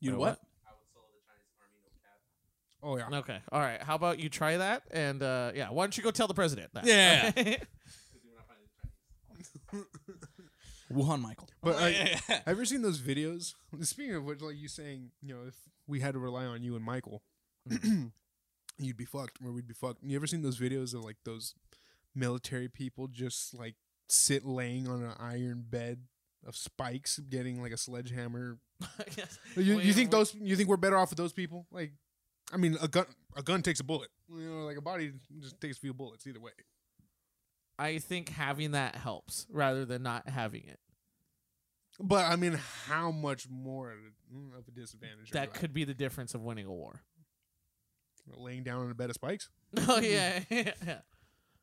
You 0.00 0.12
know 0.12 0.18
Wait, 0.18 0.28
what? 0.28 0.40
Oh 2.82 2.96
yeah. 2.96 3.08
Okay. 3.18 3.38
All 3.50 3.60
right. 3.60 3.82
How 3.82 3.96
about 3.96 4.20
you 4.20 4.28
try 4.28 4.56
that? 4.58 4.84
And 4.92 5.20
uh, 5.22 5.50
yeah, 5.54 5.70
why 5.70 5.82
don't 5.82 5.96
you 5.96 6.02
go 6.04 6.12
tell 6.12 6.28
the 6.28 6.34
president 6.34 6.72
that? 6.74 6.86
Yeah. 6.86 7.32
Okay? 9.74 9.84
Wuhan 10.92 11.20
Michael. 11.20 11.48
But 11.62 11.76
Oh, 11.76 11.80
like, 11.80 11.94
yeah, 11.94 12.04
yeah. 12.08 12.18
have 12.28 12.42
you 12.46 12.52
ever 12.52 12.64
seen 12.64 12.82
those 12.82 13.00
videos? 13.00 13.54
Speaking 13.82 14.14
of 14.14 14.24
which, 14.24 14.40
like 14.40 14.56
you 14.56 14.68
saying, 14.68 15.10
you 15.22 15.34
know, 15.34 15.40
if 15.46 15.54
we 15.86 16.00
had 16.00 16.14
to 16.14 16.18
rely 16.18 16.44
on 16.46 16.62
you 16.62 16.76
and 16.76 16.84
Michael, 16.84 17.22
you'd 18.78 18.96
be 18.96 19.04
fucked, 19.04 19.38
or 19.44 19.52
we'd 19.52 19.66
be 19.68 19.74
fucked. 19.74 19.98
You 20.02 20.16
ever 20.16 20.26
seen 20.26 20.42
those 20.42 20.58
videos 20.58 20.94
of 20.94 21.04
like 21.04 21.16
those 21.24 21.54
military 22.14 22.68
people 22.68 23.06
just 23.08 23.54
like 23.54 23.74
sit 24.08 24.44
laying 24.44 24.88
on 24.88 25.02
an 25.02 25.12
iron 25.18 25.64
bed 25.68 26.00
of 26.46 26.56
spikes, 26.56 27.18
getting 27.18 27.60
like 27.62 27.72
a 27.72 27.76
sledgehammer? 27.76 28.58
Yes. 29.16 29.38
You, 29.56 29.76
Wait, 29.78 29.86
you 29.86 29.92
think 29.92 30.10
those? 30.12 30.34
You 30.40 30.54
think 30.54 30.68
we're 30.68 30.76
better 30.76 30.96
off 30.96 31.10
with 31.10 31.16
those 31.18 31.32
people? 31.32 31.66
Like, 31.72 31.92
I 32.52 32.56
mean, 32.56 32.76
a 32.80 32.86
gun, 32.86 33.06
a 33.36 33.42
gun 33.42 33.60
takes 33.60 33.80
a 33.80 33.84
bullet. 33.84 34.08
You 34.32 34.48
know, 34.48 34.64
like 34.66 34.76
a 34.76 34.80
body 34.80 35.12
just 35.40 35.60
takes 35.60 35.76
a 35.76 35.80
few 35.80 35.92
bullets 35.92 36.26
either 36.28 36.38
way. 36.40 36.52
I 37.78 37.98
think 37.98 38.28
having 38.30 38.72
that 38.72 38.96
helps 38.96 39.46
rather 39.50 39.84
than 39.84 40.02
not 40.02 40.28
having 40.28 40.64
it. 40.64 40.80
But 42.00 42.26
I 42.26 42.36
mean, 42.36 42.58
how 42.86 43.10
much 43.10 43.48
more 43.48 43.90
of 43.90 43.98
a 43.98 44.70
mm, 44.70 44.74
disadvantage? 44.74 45.30
That 45.32 45.54
could 45.54 45.72
be 45.72 45.84
the 45.84 45.94
difference 45.94 46.34
of 46.34 46.42
winning 46.42 46.66
a 46.66 46.72
war. 46.72 47.02
laying 48.36 48.62
down 48.62 48.84
on 48.84 48.90
a 48.90 48.94
bed 48.94 49.10
of 49.10 49.14
spikes. 49.14 49.48
Oh 49.88 50.00
yeah, 50.00 50.40
yeah, 50.50 50.72
yeah. 50.86 50.98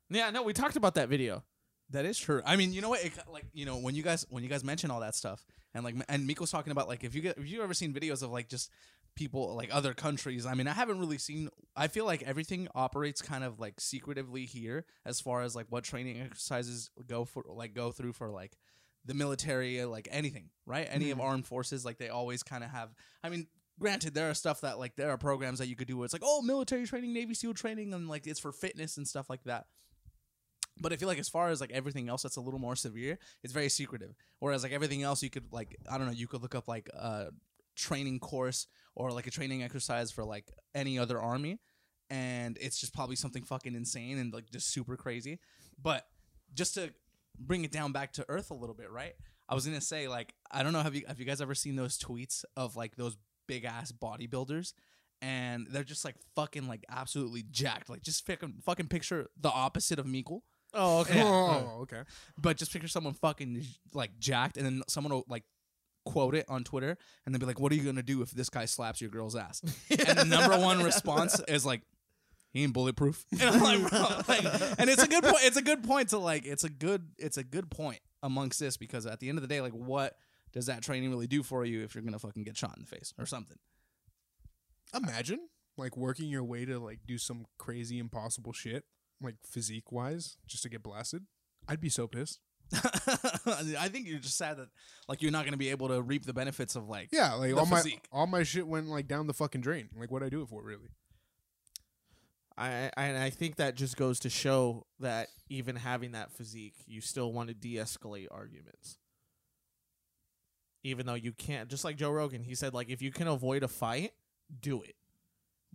Yeah, 0.10 0.30
no, 0.30 0.44
we 0.44 0.54
talked 0.54 0.76
about 0.76 0.96
that 0.96 1.10
video. 1.10 1.44
That 1.92 2.06
is 2.06 2.18
true. 2.18 2.42
I 2.46 2.56
mean, 2.56 2.74
you 2.74 2.82
know 2.82 2.90
what? 2.90 3.04
It, 3.04 3.14
like, 3.32 3.46
you 3.54 3.66
know, 3.66 3.78
when 3.78 3.96
you 3.96 4.04
guys 4.04 4.26
when 4.30 4.44
you 4.44 4.50
guys 4.50 4.64
mention 4.64 4.92
all 4.92 5.00
that 5.00 5.16
stuff, 5.16 5.46
and 5.74 5.84
like, 5.84 5.96
and 6.10 6.28
Miko's 6.28 6.52
talking 6.52 6.72
about 6.72 6.88
like, 6.88 7.04
if 7.04 7.16
you 7.16 7.22
get, 7.22 7.38
if 7.38 7.48
you 7.48 7.64
ever 7.64 7.74
seen 7.74 7.94
videos 7.94 8.22
of 8.24 8.32
like 8.32 8.50
just 8.50 8.72
people 9.16 9.56
like 9.56 9.74
other 9.74 9.94
countries. 9.94 10.46
I 10.46 10.54
mean, 10.54 10.68
I 10.68 10.74
haven't 10.74 11.00
really 11.00 11.18
seen. 11.18 11.50
I 11.76 11.88
feel 11.88 12.06
like 12.06 12.24
everything 12.24 12.68
operates 12.76 13.22
kind 13.22 13.44
of 13.44 13.60
like 13.60 13.80
secretively 13.80 14.46
here, 14.46 14.86
as 15.06 15.22
far 15.22 15.42
as 15.42 15.56
like 15.56 15.68
what 15.70 15.84
training 15.84 16.22
exercises 16.22 16.90
go 17.08 17.26
for, 17.26 17.44
like 17.48 17.74
go 17.74 17.92
through 17.92 18.14
for 18.14 18.30
like 18.30 18.58
the 19.06 19.14
military, 19.14 19.84
like 19.86 20.08
anything, 20.12 20.50
right? 20.66 20.88
Any 20.90 21.12
of 21.12 21.18
mm-hmm. 21.18 21.28
armed 21.28 21.48
forces, 21.48 21.86
like 21.86 21.98
they 21.98 22.10
always 22.10 22.44
kind 22.44 22.64
of 22.64 22.70
have. 22.70 22.90
I 23.24 23.30
mean. 23.30 23.48
Granted, 23.78 24.14
there 24.14 24.30
are 24.30 24.34
stuff 24.34 24.62
that 24.62 24.80
like 24.80 24.96
there 24.96 25.10
are 25.10 25.18
programs 25.18 25.60
that 25.60 25.68
you 25.68 25.76
could 25.76 25.90
do 25.90 25.98
where 25.98 26.06
it's 26.06 26.14
like, 26.14 26.22
oh, 26.24 26.42
military 26.42 26.86
training, 26.86 27.12
Navy 27.12 27.34
SEAL 27.34 27.56
training, 27.56 27.94
and 27.94 28.08
like 28.08 28.26
it's 28.26 28.40
for 28.40 28.54
fitness 28.54 28.96
and 28.96 29.06
stuff 29.06 29.30
like 29.30 29.44
that. 29.44 29.66
But 30.80 30.94
I 30.94 30.96
feel 30.96 31.10
like 31.10 31.20
as 31.20 31.28
far 31.28 31.50
as 31.50 31.60
like 31.60 31.72
everything 31.72 32.08
else 32.08 32.24
that's 32.24 32.38
a 32.38 32.42
little 32.42 32.60
more 32.60 32.78
severe, 32.78 33.18
it's 33.44 33.52
very 33.52 33.68
secretive. 33.68 34.16
Whereas 34.40 34.64
like 34.64 34.72
everything 34.72 35.04
else, 35.04 35.22
you 35.22 35.30
could 35.30 35.52
like 35.52 35.76
I 35.92 35.98
don't 35.98 36.08
know, 36.08 36.14
you 36.14 36.26
could 36.26 36.42
look 36.42 36.56
up 36.56 36.70
like 36.70 36.90
a 36.94 37.32
training 37.76 38.20
course 38.20 38.68
or 38.96 39.12
like 39.12 39.28
a 39.28 39.32
training 39.32 39.64
exercise 39.64 40.12
for 40.12 40.24
like 40.24 40.46
any 40.74 40.98
other 40.98 41.20
army, 41.22 41.60
and 42.10 42.58
it's 42.62 42.80
just 42.80 42.94
probably 42.94 43.16
something 43.16 43.44
fucking 43.44 43.76
insane 43.76 44.18
and 44.18 44.34
like 44.34 44.50
just 44.52 44.72
super 44.72 44.96
crazy. 44.98 45.40
But 45.82 46.06
just 46.54 46.76
to 46.76 46.94
bring 47.38 47.64
it 47.64 47.72
down 47.72 47.92
back 47.92 48.14
to 48.14 48.26
earth 48.30 48.52
a 48.52 48.56
little 48.56 48.76
bit, 48.76 48.92
right? 48.92 49.14
I 49.48 49.56
was 49.56 49.66
gonna 49.66 49.82
say 49.82 50.08
like 50.08 50.34
I 50.52 50.64
don't 50.64 50.74
know 50.74 50.82
have 50.82 50.96
you 50.96 51.04
have 51.08 51.20
you 51.20 51.26
guys 51.26 51.42
ever 51.42 51.56
seen 51.56 51.76
those 51.76 51.98
tweets 51.98 52.44
of 52.56 52.76
like 52.76 52.96
those 52.96 53.18
big 53.48 53.66
ass 53.66 53.92
bodybuilders? 53.92 54.74
And 55.22 55.68
they're 55.70 55.84
just 55.84 56.06
like 56.06 56.16
fucking 56.36 56.68
like 56.68 56.84
absolutely 56.90 57.44
jacked. 57.50 57.90
Like 57.90 58.02
just 58.02 58.26
fucking 58.26 58.56
fucking 58.64 58.88
picture 58.88 59.28
the 59.40 59.50
opposite 59.50 59.98
of 60.00 60.06
Meekle 60.06 60.42
Oh, 60.76 61.00
okay. 61.00 61.22
Oh, 61.24 61.28
oh, 61.28 61.72
oh, 61.78 61.82
okay. 61.84 62.02
but 62.38 62.58
just 62.58 62.72
picture 62.74 62.90
someone 62.90 63.14
fucking 63.14 63.64
like 63.94 64.20
jacked, 64.20 64.58
and 64.58 64.66
then 64.66 64.82
someone 64.88 65.14
will 65.14 65.26
like 65.30 65.44
quote 66.06 66.36
it 66.36 66.46
on 66.48 66.64
Twitter, 66.64 66.98
and 67.26 67.34
they'll 67.34 67.40
be 67.40 67.46
like, 67.46 67.60
"What 67.60 67.72
are 67.72 67.76
you 67.76 67.84
gonna 67.84 68.04
do 68.04 68.22
if 68.22 68.32
this 68.32 68.50
guy 68.50 68.66
slaps 68.66 69.02
your 69.02 69.10
girl's 69.10 69.36
ass?" 69.36 69.62
and 69.90 70.18
the 70.18 70.26
number 70.26 70.58
one 70.58 70.84
response 70.84 71.40
is 71.48 71.66
like, 71.66 71.82
"He 72.52 72.64
ain't 72.64 72.74
bulletproof." 72.74 73.26
And 73.32 73.42
I'm 73.42 73.62
like, 73.62 73.90
bro, 73.90 74.22
like, 74.28 74.46
and 74.80 74.90
it's 74.90 75.04
a 75.04 75.08
good 75.08 75.24
point. 75.24 75.44
It's 75.44 75.58
a 75.58 75.62
good 75.62 75.84
point 75.84 76.10
to 76.10 76.18
like. 76.18 76.46
It's 76.46 76.64
a 76.64 76.70
good. 76.70 77.10
It's 77.18 77.38
a 77.38 77.44
good 77.44 77.70
point 77.70 78.00
amongst 78.24 78.60
this 78.60 78.78
because 78.78 79.06
at 79.06 79.20
the 79.20 79.30
end 79.30 79.38
of 79.38 79.42
the 79.42 79.48
day, 79.48 79.62
like, 79.62 79.74
what 79.74 80.16
does 80.54 80.68
that 80.68 80.82
training 80.82 81.10
really 81.10 81.28
do 81.28 81.44
for 81.44 81.66
you 81.66 81.84
if 81.84 81.96
you're 81.96 82.04
gonna 82.04 82.20
fucking 82.20 82.44
get 82.44 82.56
shot 82.56 82.76
in 82.78 82.84
the 82.84 82.88
face 82.88 83.14
or 83.20 83.26
something? 83.26 83.58
Imagine 84.96 85.40
like 85.78 85.98
working 85.98 86.30
your 86.30 86.44
way 86.44 86.66
to 86.66 86.80
like 86.80 87.00
do 87.06 87.18
some 87.18 87.46
crazy 87.58 88.00
impossible 88.00 88.54
shit, 88.54 88.86
like 89.22 89.36
physique 89.44 89.92
wise, 89.92 90.38
just 90.48 90.64
to 90.64 90.70
get 90.70 90.84
blasted. 90.84 91.26
I'd 91.68 91.82
be 91.82 91.90
so 91.90 92.08
pissed. 92.08 92.40
I 93.80 93.90
think 93.90 94.08
you're 94.08 94.20
just 94.20 94.38
sad 94.38 94.58
that 94.58 94.68
like 95.08 95.22
you're 95.22 95.32
not 95.32 95.46
gonna 95.46 95.58
be 95.58 95.70
able 95.70 95.88
to 95.90 96.02
reap 96.02 96.26
the 96.26 96.34
benefits 96.34 96.76
of 96.76 96.88
like 96.90 97.10
Yeah, 97.12 97.34
like 97.34 97.52
The 97.52 97.58
all 97.58 97.66
physique. 97.66 98.08
my 98.12 98.20
all 98.20 98.28
my 98.28 98.44
shit 98.44 98.68
went 98.68 98.88
like 98.88 99.08
down 99.08 99.28
the 99.28 99.34
fucking 99.34 99.62
drain. 99.62 99.90
Like 99.98 100.12
what 100.12 100.24
I 100.24 100.30
do 100.30 100.42
it 100.42 100.50
for, 100.50 100.64
really? 100.64 100.90
I, 102.58 102.90
I 102.96 103.04
and 103.06 103.18
I 103.18 103.30
think 103.30 103.58
that 103.58 103.76
just 103.76 103.98
goes 103.98 104.20
to 104.22 104.30
show 104.30 104.86
that 105.00 105.28
even 105.50 105.76
having 105.76 106.14
that 106.14 106.32
physique, 106.32 106.76
you 106.88 107.02
still 107.02 107.34
want 107.34 107.50
to 107.50 107.54
de-escalate 107.54 108.28
arguments. 108.32 108.98
Even 110.84 111.06
though 111.06 111.16
you 111.16 111.34
can't, 111.34 111.68
just 111.70 111.84
like 111.84 111.98
Joe 111.98 112.12
Rogan, 112.12 112.44
he 112.44 112.56
said 112.56 112.74
like 112.74 112.90
if 112.90 113.02
you 113.02 113.12
can 113.12 113.28
avoid 113.28 113.64
a 113.64 113.68
fight, 113.68 114.12
do 114.62 114.82
it. 114.84 114.96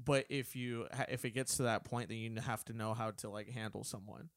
But 0.02 0.24
if 0.30 0.56
you 0.56 0.86
if 1.08 1.24
it 1.24 1.30
gets 1.32 1.56
to 1.58 1.64
that 1.64 1.84
point, 1.84 2.08
then 2.08 2.18
you 2.18 2.34
have 2.40 2.64
to 2.66 2.72
know 2.72 2.94
how 2.94 3.10
to 3.18 3.28
like 3.28 3.50
handle 3.50 3.84
someone. 3.84 4.30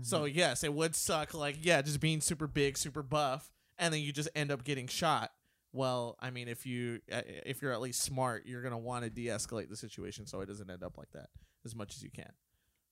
So 0.00 0.24
yes, 0.24 0.64
it 0.64 0.72
would 0.72 0.94
suck. 0.96 1.34
Like 1.34 1.56
yeah, 1.60 1.82
just 1.82 2.00
being 2.00 2.20
super 2.20 2.46
big, 2.46 2.78
super 2.78 3.02
buff, 3.02 3.52
and 3.78 3.92
then 3.92 4.00
you 4.00 4.12
just 4.12 4.28
end 4.34 4.50
up 4.50 4.64
getting 4.64 4.86
shot. 4.86 5.30
Well, 5.74 6.16
I 6.20 6.30
mean, 6.30 6.48
if 6.48 6.64
you 6.66 7.00
uh, 7.12 7.22
if 7.44 7.60
you're 7.60 7.72
at 7.72 7.80
least 7.80 8.02
smart, 8.02 8.46
you're 8.46 8.62
gonna 8.62 8.78
want 8.78 9.04
to 9.04 9.10
de-escalate 9.10 9.68
the 9.68 9.76
situation 9.76 10.26
so 10.26 10.40
it 10.40 10.46
doesn't 10.46 10.70
end 10.70 10.82
up 10.82 10.96
like 10.96 11.10
that 11.12 11.28
as 11.64 11.74
much 11.74 11.94
as 11.94 12.02
you 12.02 12.10
can. 12.10 12.30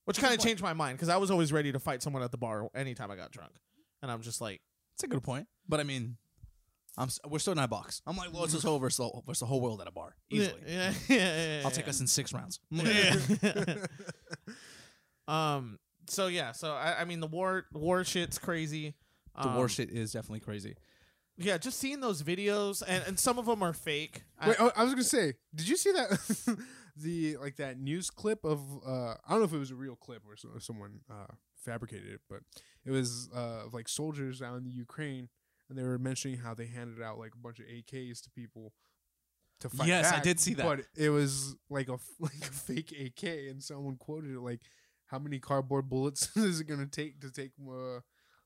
Which 0.05 0.19
kind 0.19 0.33
of 0.33 0.39
changed 0.39 0.63
my 0.63 0.73
mind 0.73 0.97
because 0.97 1.09
I 1.09 1.17
was 1.17 1.31
always 1.31 1.53
ready 1.53 1.71
to 1.71 1.79
fight 1.79 2.01
someone 2.03 2.23
at 2.23 2.31
the 2.31 2.37
bar 2.37 2.67
anytime 2.75 3.11
I 3.11 3.15
got 3.15 3.31
drunk, 3.31 3.53
and 4.01 4.11
I'm 4.11 4.21
just 4.21 4.41
like, 4.41 4.61
It's 4.95 5.03
a 5.03 5.07
good 5.07 5.23
point, 5.23 5.47
but 5.67 5.79
I 5.79 5.83
mean, 5.83 6.17
I'm 6.97 7.09
we're 7.27 7.39
still 7.39 7.53
in 7.53 7.59
a 7.59 7.67
box. 7.67 8.01
I'm 8.05 8.17
like, 8.17 8.33
well, 8.33 8.43
it's 8.43 8.53
this 8.53 8.63
whole 8.63 8.79
versus 8.79 8.97
the, 8.97 9.21
versus 9.25 9.39
the 9.39 9.45
whole 9.45 9.61
world 9.61 9.79
at 9.81 9.87
a 9.87 9.91
bar 9.91 10.15
easily. 10.29 10.59
Yeah, 10.67 10.73
yeah, 10.73 10.93
yeah, 11.15 11.57
yeah, 11.57 11.61
I'll 11.63 11.71
take 11.71 11.87
us 11.87 11.99
in 12.01 12.07
six 12.07 12.33
rounds. 12.33 12.59
Yeah. 12.69 13.15
um. 15.27 15.79
So 16.07 16.27
yeah. 16.27 16.51
So 16.51 16.73
I, 16.73 17.01
I 17.01 17.05
mean, 17.05 17.19
the 17.19 17.27
war 17.27 17.65
war 17.73 18.03
shit's 18.03 18.37
crazy. 18.37 18.95
The 19.41 19.47
war 19.49 19.63
Um, 19.63 19.67
shit 19.67 19.89
is 19.89 20.11
definitely 20.11 20.41
crazy. 20.41 20.75
Yeah, 21.37 21.57
just 21.57 21.79
seeing 21.79 22.01
those 22.01 22.21
videos, 22.21 22.83
and, 22.85 23.03
and 23.07 23.19
some 23.19 23.39
of 23.39 23.45
them 23.45 23.63
are 23.63 23.73
fake. 23.73 24.23
I- 24.37 24.49
Wait, 24.49 24.57
oh, 24.59 24.71
I 24.75 24.83
was 24.83 24.93
gonna 24.93 25.03
say, 25.03 25.33
did 25.55 25.67
you 25.67 25.77
see 25.77 25.91
that 25.93 26.57
the 26.97 27.37
like 27.37 27.55
that 27.57 27.79
news 27.79 28.09
clip 28.09 28.43
of 28.43 28.59
uh 28.85 29.11
I 29.25 29.29
don't 29.29 29.39
know 29.39 29.45
if 29.45 29.53
it 29.53 29.57
was 29.57 29.71
a 29.71 29.75
real 29.75 29.95
clip 29.95 30.23
or 30.27 30.35
so, 30.35 30.49
someone 30.59 30.99
uh 31.09 31.27
fabricated 31.55 32.11
it, 32.11 32.21
but 32.29 32.39
it 32.85 32.91
was 32.91 33.29
uh 33.35 33.65
of, 33.67 33.73
like 33.73 33.87
soldiers 33.87 34.41
out 34.41 34.57
in 34.57 34.63
the 34.65 34.69
Ukraine 34.71 35.29
and 35.69 35.77
they 35.77 35.83
were 35.83 35.97
mentioning 35.97 36.37
how 36.39 36.53
they 36.53 36.65
handed 36.67 37.01
out 37.01 37.17
like 37.17 37.31
a 37.33 37.37
bunch 37.37 37.59
of 37.59 37.65
AKs 37.65 38.21
to 38.23 38.29
people 38.31 38.73
to 39.61 39.69
fight. 39.69 39.87
Yes, 39.87 40.11
I 40.11 40.19
did 40.19 40.39
see 40.39 40.53
that. 40.55 40.65
But 40.65 40.81
it 40.97 41.09
was 41.09 41.55
like 41.69 41.87
a 41.87 41.93
f- 41.93 42.09
like 42.19 42.41
a 42.41 42.51
fake 42.51 42.91
AK, 42.91 43.23
and 43.49 43.63
someone 43.63 43.95
quoted 43.95 44.31
it 44.31 44.39
like, 44.41 44.59
"How 45.11 45.19
many 45.19 45.39
cardboard 45.39 45.89
bullets 45.89 46.29
is 46.35 46.59
it 46.59 46.65
gonna 46.65 46.87
take 46.87 47.19
to 47.21 47.29
take 47.29 47.51
uh, 47.61 47.99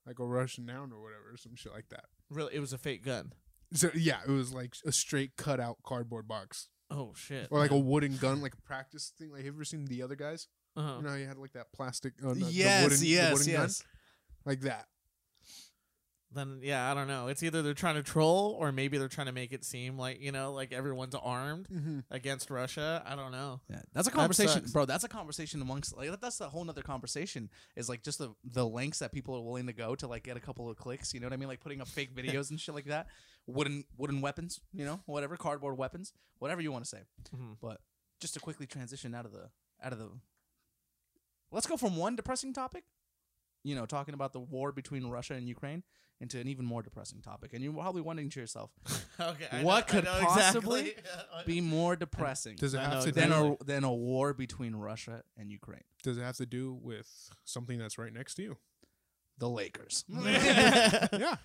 like 0.06 0.20
a 0.20 0.26
Russian 0.26 0.66
down 0.66 0.92
or 0.92 1.02
whatever, 1.02 1.32
or 1.34 1.38
some 1.38 1.56
shit 1.56 1.72
like 1.72 1.90
that." 1.90 2.06
really, 2.30 2.56
it 2.56 2.60
was 2.60 2.74
a 2.74 2.78
fake 2.78 3.04
gun. 3.04 3.32
So 3.74 3.90
yeah, 3.94 4.20
it 4.28 4.32
was 4.32 4.54
like 4.54 4.76
a 4.86 4.92
straight 4.92 5.38
cut 5.38 5.60
out 5.60 5.78
cardboard 5.84 6.28
box. 6.28 6.70
Oh 6.92 7.14
shit! 7.16 7.48
Or 7.52 7.60
like 7.60 7.72
a 7.72 7.80
wooden 7.80 8.18
gun, 8.18 8.42
like 8.42 8.54
a 8.54 8.62
practice 8.62 9.12
thing. 9.18 9.32
Like, 9.32 9.40
have 9.40 9.46
you 9.46 9.54
ever 9.54 9.66
seen 9.66 9.86
the 9.86 10.02
other 10.04 10.16
guys? 10.16 10.48
uh 10.78 10.96
You 10.98 11.04
know, 11.04 11.10
how 11.10 11.16
you 11.16 11.26
had 11.28 11.38
like 11.38 11.54
that 11.54 11.72
plastic. 11.74 12.14
Uh, 12.24 12.34
the, 12.34 12.42
yes, 12.42 12.80
the 12.80 12.84
wooden, 12.84 13.00
the 13.00 13.08
yes, 13.08 13.38
gun? 13.40 13.48
yes. 13.48 13.84
like 14.46 14.62
that. 14.62 14.86
Then 16.32 16.60
yeah, 16.62 16.92
I 16.92 16.94
don't 16.94 17.08
know. 17.08 17.28
It's 17.28 17.42
either 17.44 17.62
they're 17.62 17.74
trying 17.74 17.96
to 17.96 18.04
troll 18.04 18.58
or 18.60 18.72
maybe 18.72 18.98
they're 18.98 19.08
trying 19.08 19.28
to 19.28 19.34
make 19.34 19.54
it 19.54 19.64
seem 19.64 19.98
like 19.98 20.20
you 20.22 20.32
know, 20.32 20.52
like 20.54 20.74
everyone's 20.74 21.16
armed 21.16 21.68
Mm-hmm. 21.72 22.00
against 22.12 22.50
Russia. 22.50 23.02
I 23.06 23.16
don't 23.16 23.32
know. 23.32 23.62
Yeah, 23.70 23.82
that's 23.94 24.08
a 24.08 24.12
conversation, 24.12 24.62
sucks. 24.62 24.72
bro. 24.72 24.86
That's 24.86 25.04
a 25.04 25.08
conversation 25.10 25.62
amongst 25.62 25.96
like 25.96 26.20
that's 26.20 26.42
a 26.42 26.50
whole 26.50 26.70
other 26.70 26.82
conversation. 26.82 27.50
Is 27.76 27.88
like 27.90 28.04
just 28.04 28.18
the 28.20 28.34
the 28.44 28.66
lengths 28.66 29.00
that 29.00 29.12
people 29.14 29.36
are 29.36 29.42
willing 29.42 29.68
to 29.68 29.74
go 29.74 29.96
to 29.96 30.08
like 30.08 30.24
get 30.24 30.36
a 30.36 30.42
couple 30.42 30.70
of 30.70 30.76
clicks. 30.78 31.14
You 31.14 31.20
know 31.22 31.28
what 31.28 31.34
I 31.34 31.38
mean? 31.38 31.48
Like 31.48 31.62
putting 31.62 31.80
up 31.82 31.88
fake 31.88 32.16
videos 32.18 32.50
and 32.50 32.60
shit 32.60 32.76
like 32.76 32.86
that. 32.86 33.08
Wooden 33.48 33.86
wooden 33.98 34.22
weapons. 34.22 34.60
You 34.74 34.86
know, 34.86 35.02
whatever 35.06 35.38
cardboard 35.38 35.78
weapons, 35.78 36.12
whatever 36.40 36.60
you 36.62 36.72
want 36.72 36.84
to 36.84 36.90
say. 36.90 37.02
Mhm. 37.36 37.58
But 37.62 37.80
just 38.20 38.34
to 38.34 38.40
quickly 38.40 38.66
transition 38.68 39.14
out 39.16 39.26
of 39.26 39.32
the 39.32 39.50
out 39.84 39.94
of 39.94 40.00
the. 40.00 40.10
Let's 41.52 41.68
go 41.68 41.78
from 41.78 41.96
one 41.96 42.16
depressing 42.16 42.54
topic, 42.54 42.84
you 43.66 43.76
know, 43.76 43.86
talking 43.86 44.14
about 44.14 44.32
the 44.32 44.40
war 44.40 44.72
between 44.72 45.06
Russia 45.08 45.34
and 45.34 45.48
Ukraine, 45.48 45.84
into 46.22 46.40
an 46.40 46.48
even 46.48 46.66
more 46.66 46.82
depressing 46.82 47.22
topic. 47.22 47.52
And 47.54 47.62
you're 47.64 47.74
probably 47.74 48.02
wondering 48.02 48.30
to 48.30 48.40
yourself, 48.40 48.72
Okay. 49.20 49.64
What 49.64 49.88
know- 49.88 49.94
could 49.94 50.06
possibly 50.06 50.92
exactly. 50.92 51.44
be 51.46 51.62
more 51.62 51.96
depressing 51.96 52.56
Does 52.58 52.74
it 52.74 52.80
have 52.80 53.04
to 53.04 53.12
than 53.12 53.30
do? 53.30 53.58
a 53.60 53.64
than 53.66 53.84
a 53.84 53.94
war 53.94 54.34
between 54.34 54.76
Russia 54.76 55.24
and 55.38 55.52
Ukraine? 55.52 55.84
Does 56.04 56.18
it 56.18 56.22
have 56.22 56.38
to 56.38 56.46
do 56.46 56.74
with 56.74 57.10
something 57.44 57.78
that's 57.80 57.98
right 57.98 58.14
next 58.14 58.36
to 58.36 58.44
you? 58.44 58.58
The 59.40 59.50
Lakers. 59.50 60.06
yeah. 60.10 61.36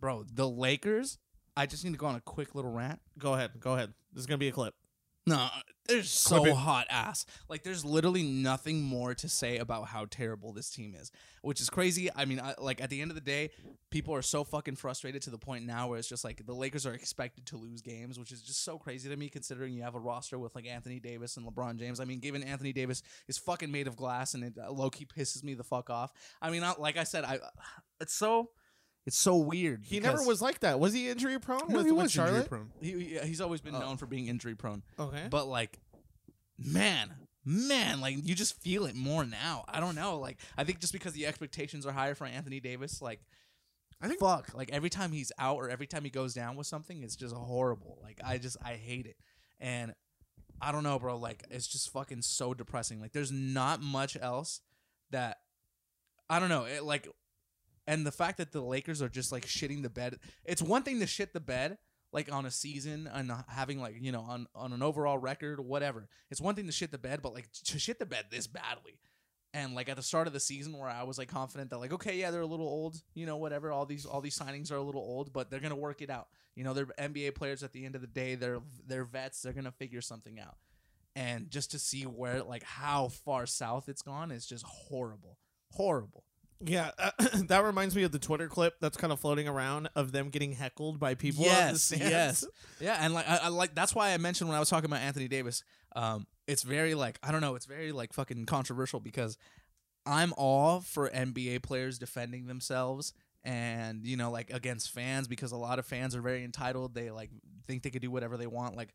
Bro, 0.00 0.24
the 0.32 0.48
Lakers. 0.48 1.18
I 1.56 1.66
just 1.66 1.84
need 1.84 1.92
to 1.92 1.98
go 1.98 2.06
on 2.06 2.16
a 2.16 2.20
quick 2.20 2.54
little 2.54 2.72
rant. 2.72 3.00
go 3.18 3.34
ahead. 3.34 3.52
Go 3.60 3.74
ahead. 3.74 3.94
This 4.12 4.20
is 4.22 4.26
gonna 4.26 4.38
be 4.38 4.48
a 4.48 4.52
clip. 4.52 4.74
No, 5.28 5.48
they're 5.88 6.04
so 6.04 6.40
Clip 6.40 6.52
it. 6.52 6.56
hot 6.56 6.86
ass. 6.88 7.26
Like, 7.48 7.64
there's 7.64 7.84
literally 7.84 8.22
nothing 8.22 8.82
more 8.82 9.12
to 9.16 9.28
say 9.28 9.58
about 9.58 9.88
how 9.88 10.06
terrible 10.08 10.52
this 10.52 10.70
team 10.70 10.94
is, 10.94 11.10
which 11.42 11.60
is 11.60 11.68
crazy. 11.68 12.08
I 12.14 12.24
mean, 12.26 12.38
I, 12.38 12.54
like 12.58 12.80
at 12.80 12.90
the 12.90 13.00
end 13.00 13.10
of 13.10 13.16
the 13.16 13.20
day, 13.20 13.50
people 13.90 14.14
are 14.14 14.22
so 14.22 14.44
fucking 14.44 14.76
frustrated 14.76 15.22
to 15.22 15.30
the 15.30 15.38
point 15.38 15.66
now 15.66 15.88
where 15.88 15.98
it's 15.98 16.08
just 16.08 16.22
like 16.22 16.46
the 16.46 16.54
Lakers 16.54 16.86
are 16.86 16.94
expected 16.94 17.44
to 17.46 17.56
lose 17.56 17.82
games, 17.82 18.20
which 18.20 18.30
is 18.30 18.40
just 18.40 18.62
so 18.62 18.78
crazy 18.78 19.08
to 19.08 19.16
me 19.16 19.28
considering 19.28 19.72
you 19.72 19.82
have 19.82 19.96
a 19.96 20.00
roster 20.00 20.38
with 20.38 20.54
like 20.54 20.66
Anthony 20.66 21.00
Davis 21.00 21.36
and 21.36 21.44
LeBron 21.44 21.76
James. 21.76 21.98
I 21.98 22.04
mean, 22.04 22.20
given 22.20 22.44
Anthony 22.44 22.72
Davis 22.72 23.02
is 23.26 23.36
fucking 23.36 23.72
made 23.72 23.88
of 23.88 23.96
glass 23.96 24.34
and 24.34 24.44
it 24.44 24.54
uh, 24.62 24.70
low 24.70 24.90
key 24.90 25.06
pisses 25.06 25.42
me 25.42 25.54
the 25.54 25.64
fuck 25.64 25.90
off. 25.90 26.12
I 26.40 26.50
mean, 26.50 26.62
I, 26.62 26.74
like 26.78 26.96
I 26.96 27.04
said, 27.04 27.24
I 27.24 27.40
it's 28.00 28.14
so 28.14 28.50
it's 29.06 29.16
so 29.16 29.36
weird. 29.36 29.84
He 29.86 30.00
never 30.00 30.22
was 30.22 30.42
like 30.42 30.60
that. 30.60 30.78
Was 30.80 30.92
he 30.92 31.08
injury 31.08 31.38
prone 31.38 31.60
No, 31.68 31.76
with, 31.76 31.86
he 31.86 31.92
with 31.92 32.02
was 32.04 32.16
injury 32.18 32.42
prone. 32.44 32.70
He, 32.80 32.92
he- 32.92 33.18
he's 33.20 33.40
always 33.40 33.60
been 33.60 33.74
Oh. 33.74 33.80
known 33.80 33.96
for 33.96 34.06
being 34.06 34.26
injury 34.26 34.54
prone. 34.56 34.82
Okay. 34.98 35.26
But 35.30 35.46
like, 35.46 35.78
man, 36.58 37.14
man, 37.44 38.00
like 38.00 38.16
you 38.26 38.34
just 38.34 38.60
feel 38.60 38.86
it 38.86 38.94
more 38.94 39.24
now. 39.24 39.64
I 39.68 39.80
don't 39.80 39.94
know. 39.94 40.18
Like, 40.18 40.38
I 40.56 40.64
think 40.64 40.80
just 40.80 40.92
because 40.92 41.12
the 41.12 41.26
expectations 41.26 41.86
are 41.86 41.92
higher 41.92 42.14
for 42.14 42.26
Anthony 42.26 42.60
Davis, 42.60 43.00
like, 43.00 43.20
I 44.00 44.08
think- 44.08 44.20
fuck, 44.20 44.52
like 44.54 44.70
every 44.72 44.90
time 44.90 45.12
he's 45.12 45.32
out 45.38 45.56
or 45.56 45.70
every 45.70 45.86
time 45.86 46.04
he 46.04 46.10
goes 46.10 46.34
down 46.34 46.56
with 46.56 46.66
something, 46.66 47.02
it's 47.02 47.16
just 47.16 47.34
horrible. 47.34 47.98
Like, 48.02 48.20
I 48.24 48.38
just 48.38 48.56
I 48.64 48.74
hate 48.74 49.06
it, 49.06 49.16
and 49.60 49.94
I 50.60 50.72
don't 50.72 50.82
know, 50.82 50.98
bro. 50.98 51.16
Like, 51.16 51.44
it's 51.50 51.66
just 51.66 51.90
fucking 51.92 52.22
so 52.22 52.54
depressing. 52.54 53.00
Like, 53.00 53.12
there's 53.12 53.32
not 53.32 53.80
much 53.80 54.16
else 54.20 54.60
that 55.10 55.38
I 56.28 56.40
don't 56.40 56.48
know. 56.48 56.64
It, 56.64 56.82
like, 56.82 57.08
And 57.86 58.04
the 58.04 58.12
fact 58.12 58.38
that 58.38 58.52
the 58.52 58.60
Lakers 58.60 59.00
are 59.00 59.08
just 59.08 59.30
like 59.32 59.46
shitting 59.46 59.82
the 59.82 59.90
bed. 59.90 60.18
It's 60.44 60.62
one 60.62 60.82
thing 60.82 61.00
to 61.00 61.06
shit 61.06 61.32
the 61.32 61.40
bed 61.40 61.78
like 62.12 62.32
on 62.32 62.46
a 62.46 62.50
season 62.50 63.08
and 63.12 63.32
having 63.48 63.80
like, 63.80 63.96
you 64.00 64.12
know, 64.12 64.22
on 64.22 64.46
on 64.54 64.72
an 64.72 64.82
overall 64.82 65.18
record 65.18 65.58
or 65.58 65.62
whatever. 65.62 66.08
It's 66.30 66.40
one 66.40 66.54
thing 66.54 66.66
to 66.66 66.72
shit 66.72 66.90
the 66.90 66.98
bed, 66.98 67.20
but 67.22 67.34
like 67.34 67.50
to 67.64 67.78
shit 67.78 67.98
the 67.98 68.06
bed 68.06 68.26
this 68.30 68.46
badly. 68.46 68.98
And 69.54 69.74
like 69.74 69.88
at 69.88 69.96
the 69.96 70.02
start 70.02 70.26
of 70.26 70.32
the 70.32 70.40
season 70.40 70.76
where 70.76 70.88
I 70.88 71.04
was 71.04 71.18
like 71.18 71.28
confident 71.28 71.70
that 71.70 71.78
like 71.78 71.92
okay, 71.92 72.16
yeah, 72.16 72.30
they're 72.30 72.40
a 72.40 72.46
little 72.46 72.66
old, 72.66 72.96
you 73.14 73.26
know, 73.26 73.36
whatever. 73.36 73.70
All 73.70 73.86
these 73.86 74.04
all 74.04 74.20
these 74.20 74.38
signings 74.38 74.72
are 74.72 74.76
a 74.76 74.82
little 74.82 75.00
old, 75.00 75.32
but 75.32 75.50
they're 75.50 75.60
to 75.60 75.76
work 75.76 76.02
it 76.02 76.10
out. 76.10 76.28
You 76.54 76.64
know, 76.64 76.72
they're 76.72 76.86
NBA 76.86 77.34
players 77.34 77.62
at 77.62 77.72
the 77.72 77.84
end 77.84 77.94
of 77.94 78.00
the 78.00 78.06
day. 78.06 78.34
They're 78.34 78.60
they're 78.86 79.04
vets. 79.04 79.42
They're 79.42 79.52
to 79.52 79.70
figure 79.72 80.00
something 80.00 80.40
out. 80.40 80.56
And 81.14 81.50
just 81.50 81.70
to 81.70 81.78
see 81.78 82.02
where 82.02 82.42
like 82.42 82.62
how 82.62 83.08
far 83.08 83.46
south 83.46 83.88
it's 83.88 84.02
gone 84.02 84.30
is 84.30 84.46
just 84.46 84.64
horrible. 84.64 85.38
Horrible. 85.72 86.24
Yeah, 86.64 86.90
uh, 86.98 87.10
that 87.48 87.64
reminds 87.64 87.94
me 87.94 88.02
of 88.02 88.12
the 88.12 88.18
Twitter 88.18 88.48
clip 88.48 88.74
that's 88.80 88.96
kind 88.96 89.12
of 89.12 89.20
floating 89.20 89.46
around 89.46 89.88
of 89.94 90.12
them 90.12 90.30
getting 90.30 90.52
heckled 90.52 90.98
by 90.98 91.14
people. 91.14 91.44
yes, 91.44 91.92
yes, 91.94 92.44
yeah, 92.80 92.98
and 93.00 93.12
like 93.12 93.28
I, 93.28 93.36
I 93.42 93.48
like 93.48 93.74
that's 93.74 93.94
why 93.94 94.12
I 94.12 94.16
mentioned 94.16 94.48
when 94.48 94.56
I 94.56 94.60
was 94.60 94.70
talking 94.70 94.86
about 94.86 95.00
Anthony 95.00 95.28
Davis. 95.28 95.62
Um, 95.94 96.26
it's 96.46 96.62
very 96.62 96.94
like 96.94 97.18
I 97.22 97.32
don't 97.32 97.40
know, 97.40 97.54
it's 97.54 97.66
very 97.66 97.92
like 97.92 98.12
fucking 98.12 98.46
controversial 98.46 99.00
because 99.00 99.36
I'm 100.06 100.32
all 100.36 100.80
for 100.80 101.10
NBA 101.10 101.62
players 101.62 101.98
defending 101.98 102.46
themselves 102.46 103.12
and 103.44 104.04
you 104.04 104.16
know 104.16 104.30
like 104.30 104.50
against 104.50 104.90
fans 104.90 105.28
because 105.28 105.52
a 105.52 105.56
lot 105.56 105.78
of 105.78 105.86
fans 105.86 106.16
are 106.16 106.22
very 106.22 106.42
entitled. 106.42 106.94
They 106.94 107.10
like 107.10 107.30
think 107.66 107.82
they 107.82 107.90
could 107.90 108.02
do 108.02 108.10
whatever 108.10 108.36
they 108.36 108.46
want. 108.46 108.76
Like 108.76 108.94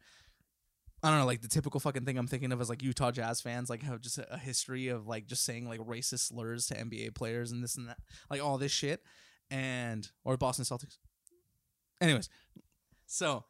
I 1.03 1.09
don't 1.09 1.19
know, 1.19 1.25
like 1.25 1.41
the 1.41 1.47
typical 1.47 1.79
fucking 1.79 2.05
thing 2.05 2.17
I'm 2.17 2.27
thinking 2.27 2.51
of 2.51 2.61
is 2.61 2.69
like 2.69 2.83
Utah 2.83 3.09
Jazz 3.09 3.41
fans, 3.41 3.69
like 3.69 3.81
have 3.81 4.01
just 4.01 4.19
a, 4.19 4.37
history 4.37 4.89
of 4.89 5.07
like 5.07 5.25
just 5.25 5.43
saying 5.43 5.67
like 5.67 5.79
racist 5.79 6.27
slurs 6.27 6.67
to 6.67 6.75
NBA 6.75 7.15
players 7.15 7.51
and 7.51 7.63
this 7.63 7.75
and 7.75 7.87
that, 7.89 7.97
like 8.29 8.43
all 8.43 8.59
this 8.59 8.71
shit, 8.71 9.01
and 9.49 10.07
or 10.23 10.37
Boston 10.37 10.63
Celtics. 10.63 10.97
Anyways, 11.99 12.29
so 13.07 13.45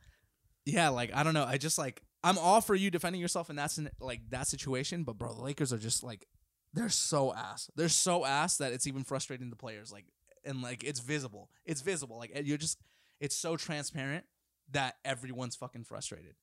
yeah, 0.65 0.89
like 0.89 1.11
I 1.13 1.23
don't 1.23 1.33
know, 1.33 1.43
I 1.43 1.57
just 1.57 1.77
like 1.77 2.03
I'm 2.23 2.37
all 2.37 2.61
for 2.61 2.73
you 2.73 2.89
defending 2.89 3.19
yourself 3.19 3.49
in 3.49 3.57
that 3.57 3.71
sin- 3.71 3.91
like 3.99 4.21
that 4.29 4.47
situation, 4.47 5.03
but 5.03 5.17
bro, 5.17 5.33
the 5.33 5.41
Lakers 5.41 5.73
are 5.73 5.77
just 5.77 6.03
like 6.03 6.27
they're 6.73 6.89
so 6.89 7.33
ass, 7.33 7.69
they're 7.75 7.89
so 7.89 8.23
ass 8.25 8.57
that 8.57 8.71
it's 8.71 8.87
even 8.87 9.03
frustrating 9.03 9.49
the 9.49 9.57
players, 9.57 9.91
like 9.91 10.05
and 10.45 10.61
like 10.61 10.85
it's 10.85 11.01
visible, 11.01 11.49
it's 11.65 11.81
visible, 11.81 12.17
like 12.17 12.31
you're 12.45 12.57
just 12.57 12.77
it's 13.19 13.35
so 13.35 13.57
transparent 13.57 14.23
that 14.71 14.95
everyone's 15.03 15.57
fucking 15.57 15.83
frustrated 15.83 16.35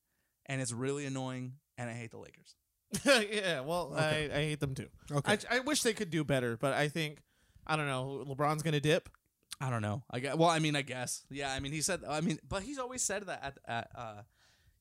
and 0.49 0.59
it's 0.61 0.73
really 0.73 1.05
annoying 1.05 1.53
and 1.77 1.89
i 1.89 1.93
hate 1.93 2.11
the 2.11 2.17
lakers 2.17 2.55
yeah, 3.05 3.59
well, 3.59 3.93
Okay. 3.93 4.31
I, 4.33 4.37
I 4.39 4.41
hate 4.45 4.59
them 4.59 4.73
too. 4.73 4.87
Okay. 5.11 5.37
I, 5.51 5.57
I 5.57 5.59
wish 5.59 5.83
they 5.83 5.93
could 5.93 6.09
do 6.09 6.23
better, 6.23 6.57
but 6.57 6.73
I 6.73 6.87
think 6.87 7.19
I 7.67 7.75
don't 7.75 7.85
know. 7.85 8.25
LeBron's 8.27 8.63
gonna 8.63 8.79
dip. 8.79 9.09
i 9.61 9.69
don't 9.69 9.83
know 9.83 10.01
i 10.09 10.19
guess, 10.19 10.35
well 10.35 10.49
i 10.49 10.57
mean 10.57 10.75
i 10.75 10.81
guess 10.81 11.23
yeah 11.29 11.53
i 11.53 11.59
mean 11.59 11.71
he 11.71 11.81
said 11.81 12.01
i 12.09 12.19
mean 12.21 12.39
but 12.49 12.63
he's 12.63 12.79
always 12.79 13.03
said 13.03 13.27
that 13.27 13.43
at, 13.43 13.57
at 13.67 13.89
uh 13.95 14.21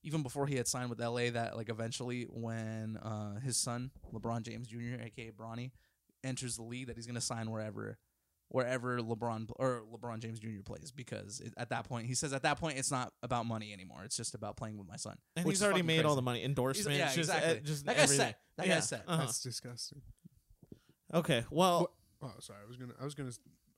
even 0.02 0.22
before 0.22 0.46
he 0.46 0.54
had 0.56 0.66
signed 0.66 0.88
with 0.88 1.00
la 1.00 1.28
that 1.30 1.54
like 1.56 1.68
eventually 1.68 2.22
when 2.30 2.96
uh 2.98 3.38
his 3.40 3.56
son 3.58 3.90
lebron 4.14 4.40
james 4.42 4.68
jr 4.68 5.02
aka 5.04 5.30
bronny 5.30 5.72
enters 6.24 6.56
the 6.56 6.62
league 6.62 6.86
that 6.86 6.96
he's 6.96 7.06
gonna 7.06 7.20
sign 7.20 7.50
wherever 7.50 7.98
wherever 8.50 8.98
lebron 9.00 9.46
or 9.56 9.82
lebron 9.92 10.20
james 10.20 10.38
jr 10.40 10.48
plays 10.64 10.90
because 10.90 11.40
it, 11.40 11.52
at 11.58 11.68
that 11.68 11.84
point 11.84 12.06
he 12.06 12.14
says 12.14 12.32
at 12.32 12.42
that 12.42 12.58
point 12.58 12.78
it's 12.78 12.90
not 12.90 13.12
about 13.22 13.44
money 13.44 13.72
anymore 13.74 14.00
it's 14.04 14.16
just 14.16 14.34
about 14.34 14.56
playing 14.56 14.78
with 14.78 14.88
my 14.88 14.96
son 14.96 15.16
And 15.36 15.44
which 15.44 15.54
he's 15.56 15.62
already 15.62 15.80
fucking 15.80 15.86
made 15.86 16.04
all 16.06 16.14
the 16.16 16.22
money 16.22 16.42
endorsements. 16.44 16.88
He's- 16.88 16.98
yeah, 16.98 17.06
just, 17.06 17.18
exactly. 17.30 17.50
uh, 17.58 17.60
just 17.62 17.84
that 17.86 17.96
guy's 17.96 18.04
everything. 18.04 18.26
set 18.26 18.40
that 18.56 18.66
Yeah, 18.66 18.74
guy's 18.74 18.88
set 18.88 19.04
uh-huh. 19.06 19.16
That's 19.24 19.42
disgusting. 19.42 20.02
Okay, 21.12 21.44
well, 21.50 21.80
What- 21.80 21.90
Oh, 22.20 22.34
sorry. 22.40 22.58
I 22.64 22.66
was 22.66 22.76
gonna. 22.76 22.94
I 23.00 23.04
was 23.04 23.14
gonna 23.14 23.30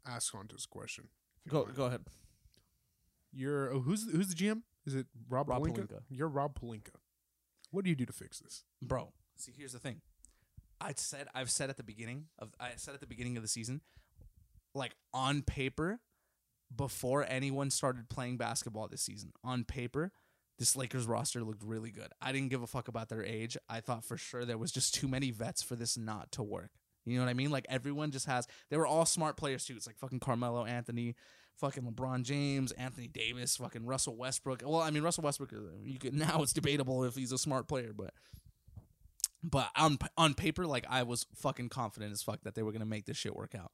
ask 0.06 0.32
Honta's 0.32 0.64
question. 0.64 1.08
if 1.44 1.52
you 1.52 1.58
go 1.58 1.64
mind. 1.64 1.76
go 1.76 1.84
ahead. 1.84 2.00
You're 3.32 3.70
oh, 3.72 3.80
who's 3.80 4.10
who's 4.10 4.28
the 4.28 4.34
GM? 4.34 4.62
Is 4.86 4.94
it 4.94 5.06
Rob, 5.28 5.48
Rob 5.48 5.62
Pelinka? 5.62 5.86
Pelinka. 5.86 6.00
You're 6.08 6.28
Rob 6.28 6.58
Pelinka. 6.58 6.94
What 7.70 7.84
do 7.84 7.90
you 7.90 7.96
do 7.96 8.06
to 8.06 8.12
fix 8.12 8.38
this? 8.40 8.64
bro 8.82 9.12
see 9.36 9.52
here's 9.56 9.72
the 9.72 9.78
thing 9.78 10.00
i 10.82 10.92
said 10.96 11.26
i've 11.34 11.50
said 11.50 11.70
at 11.70 11.76
the 11.78 11.82
beginning 11.82 12.26
of 12.38 12.52
i 12.60 12.70
said 12.76 12.94
at 12.94 13.00
the 13.00 13.06
beginning 13.06 13.36
of 13.36 13.42
the 13.42 13.48
season 13.48 13.80
like 14.74 14.94
on 15.12 15.42
paper 15.42 16.00
before 16.74 17.24
anyone 17.28 17.70
started 17.70 18.08
playing 18.08 18.36
basketball 18.36 18.86
this 18.88 19.02
season 19.02 19.32
on 19.42 19.64
paper 19.64 20.12
this 20.60 20.76
lakers 20.76 21.06
roster 21.06 21.42
looked 21.42 21.62
really 21.64 21.90
good. 21.90 22.08
I 22.20 22.32
didn't 22.32 22.50
give 22.50 22.62
a 22.62 22.66
fuck 22.66 22.86
about 22.86 23.08
their 23.08 23.24
age. 23.24 23.56
I 23.66 23.80
thought 23.80 24.04
for 24.04 24.18
sure 24.18 24.44
there 24.44 24.58
was 24.58 24.70
just 24.70 24.94
too 24.94 25.08
many 25.08 25.30
vets 25.30 25.62
for 25.62 25.74
this 25.74 25.96
not 25.96 26.30
to 26.32 26.42
work. 26.42 26.70
You 27.06 27.16
know 27.16 27.24
what 27.24 27.30
i 27.30 27.34
mean? 27.34 27.50
Like 27.50 27.64
everyone 27.70 28.10
just 28.10 28.26
has 28.26 28.46
they 28.68 28.76
were 28.76 28.86
all 28.86 29.06
smart 29.06 29.38
players 29.38 29.64
too. 29.64 29.74
It's 29.74 29.86
like 29.86 29.98
fucking 29.98 30.20
carmelo 30.20 30.66
anthony 30.66 31.16
fucking 31.56 31.82
LeBron 31.84 32.22
James, 32.22 32.72
Anthony 32.72 33.06
Davis, 33.06 33.56
fucking 33.56 33.84
Russell 33.84 34.16
Westbrook. 34.16 34.62
Well, 34.64 34.80
I 34.80 34.90
mean 34.90 35.02
Russell 35.02 35.24
Westbrook. 35.24 35.52
You 35.84 35.98
could 35.98 36.14
now 36.14 36.42
it's 36.42 36.52
debatable 36.52 37.04
if 37.04 37.14
he's 37.14 37.32
a 37.32 37.38
smart 37.38 37.66
player, 37.66 37.92
but 37.96 38.12
but 39.42 39.68
on 39.76 39.98
on 40.18 40.34
paper, 40.34 40.66
like 40.66 40.84
I 40.88 41.04
was 41.04 41.26
fucking 41.36 41.70
confident 41.70 42.12
as 42.12 42.22
fuck 42.22 42.42
that 42.42 42.54
they 42.54 42.62
were 42.62 42.72
gonna 42.72 42.84
make 42.84 43.06
this 43.06 43.16
shit 43.16 43.34
work 43.34 43.54
out, 43.54 43.72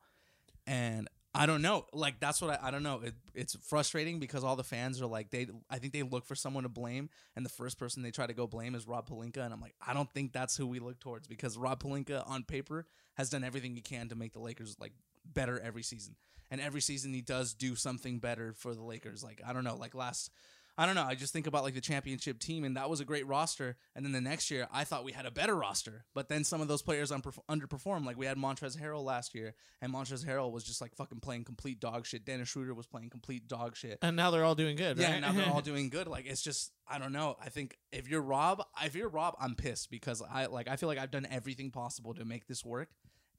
and 0.67 1.09
I 1.35 1.45
don't 1.45 1.61
know, 1.61 1.85
like 1.93 2.19
that's 2.19 2.41
what 2.41 2.51
I, 2.51 2.69
I 2.69 2.71
don't 2.71 2.83
know. 2.83 3.03
It, 3.05 3.15
it's 3.35 3.57
frustrating 3.57 4.19
because 4.19 4.43
all 4.43 4.57
the 4.57 4.65
fans 4.65 5.03
are 5.03 5.07
like 5.07 5.31
they. 5.31 5.47
I 5.69 5.79
think 5.79 5.93
they 5.93 6.03
look 6.03 6.25
for 6.25 6.35
someone 6.35 6.63
to 6.63 6.71
blame, 6.71 7.11
and 7.37 7.45
the 7.45 7.51
first 7.51 7.79
person 7.79 8.03
they 8.03 8.11
try 8.11 8.27
to 8.27 8.33
go 8.33 8.47
blame 8.47 8.75
is 8.75 8.87
Rob 8.89 9.09
Pelinka, 9.09 9.39
and 9.39 9.53
I'm 9.53 9.61
like, 9.61 9.75
I 9.87 9.93
don't 9.93 10.11
think 10.13 10.33
that's 10.33 10.57
who 10.57 10.67
we 10.67 10.79
look 10.79 10.99
towards 10.99 11.29
because 11.29 11.59
Rob 11.59 11.83
Pelinka 11.83 12.27
on 12.29 12.43
paper 12.43 12.87
has 13.15 13.29
done 13.29 13.45
everything 13.45 13.75
he 13.75 13.83
can 13.83 14.09
to 14.09 14.15
make 14.15 14.33
the 14.33 14.41
Lakers 14.41 14.77
like 14.81 14.93
better 15.27 15.61
every 15.61 15.83
season, 15.83 16.17
and 16.51 16.59
every 16.59 16.81
season 16.81 17.13
he 17.13 17.21
does 17.21 17.53
do 17.53 17.75
something 17.75 18.19
better 18.19 18.55
for 18.55 18.75
the 18.75 18.83
Lakers. 18.83 19.23
Like 19.23 19.43
I 19.47 19.53
don't 19.53 19.65
know, 19.65 19.77
like 19.77 19.95
last 19.95 20.31
I 20.79 20.85
don't 20.85 20.95
know. 20.95 21.05
I 21.05 21.15
just 21.15 21.33
think 21.33 21.47
about 21.47 21.63
like 21.65 21.73
the 21.75 21.81
championship 21.81 22.39
team, 22.39 22.63
and 22.63 22.77
that 22.77 22.91
was 22.91 23.01
a 23.01 23.05
great 23.07 23.27
roster. 23.27 23.77
And 23.95 24.05
then 24.05 24.13
the 24.13 24.21
next 24.21 24.51
year, 24.51 24.69
I 24.71 24.85
thought 24.85 25.05
we 25.05 25.13
had 25.13 25.25
a 25.25 25.31
better 25.31 25.55
roster, 25.57 26.05
but 26.15 26.29
then 26.29 26.45
some 26.45 26.61
of 26.61 26.69
those 26.69 26.83
players 26.83 27.11
unperf- 27.11 27.39
underperformed. 27.49 28.05
Like 28.05 28.19
we 28.19 28.27
had 28.27 28.37
Montrezl 28.37 28.79
Harrell 28.81 29.03
last 29.03 29.35
year, 29.35 29.55
and 29.81 29.91
Montrezl 29.93 30.27
Harrell 30.27 30.53
was 30.53 30.65
just 30.65 30.83
like 30.83 30.95
fucking 30.95 31.21
playing 31.21 31.45
complete 31.45 31.81
dog 31.81 32.05
shit. 32.05 32.27
Dennis 32.27 32.49
Schroeder 32.51 32.75
was 32.75 32.87
playing 32.87 33.09
complete 33.09 33.49
dog 33.49 33.75
shit. 33.75 33.99
And 34.03 34.17
now 34.17 34.31
they're 34.31 34.45
all 34.45 34.55
doing 34.55 34.77
good. 34.77 34.99
Yeah, 34.99 35.07
right? 35.07 35.13
and 35.15 35.23
now 35.23 35.33
they're 35.33 35.51
all 35.53 35.61
doing 35.73 35.89
good. 35.89 36.09
Like 36.09 36.27
it's 36.27 36.43
just 36.43 36.73
I 36.87 36.99
don't 36.99 37.13
know. 37.13 37.37
I 37.43 37.49
think 37.49 37.79
if 37.91 38.09
you're 38.09 38.21
Rob, 38.21 38.63
if 38.83 38.95
you're 38.95 39.09
Rob, 39.09 39.35
I'm 39.41 39.55
pissed 39.55 39.91
because 39.91 40.23
I 40.31 40.45
like 40.47 40.69
I 40.69 40.77
feel 40.77 40.89
like 40.89 40.99
I've 40.99 41.11
done 41.11 41.27
everything 41.31 41.71
possible 41.71 42.13
to 42.15 42.25
make 42.27 42.47
this 42.49 42.65
work, 42.67 42.91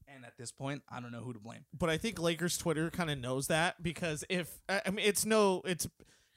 and 0.07 0.25
at 0.25 0.37
this 0.37 0.51
point, 0.51 0.81
I 0.89 0.99
don't 1.01 1.11
know 1.11 1.21
who 1.21 1.33
to 1.33 1.39
blame. 1.39 1.65
but 1.77 1.89
I 1.91 1.97
think 1.97 2.19
Lakers 2.19 2.57
Twitter 2.57 2.89
kind 2.89 3.11
of 3.11 3.19
knows 3.19 3.45
that 3.47 3.83
because 3.83 4.23
if 4.27 4.59
I 4.67 4.89
mean 4.89 5.05
it's 5.05 5.23
no 5.23 5.61
it's 5.65 5.87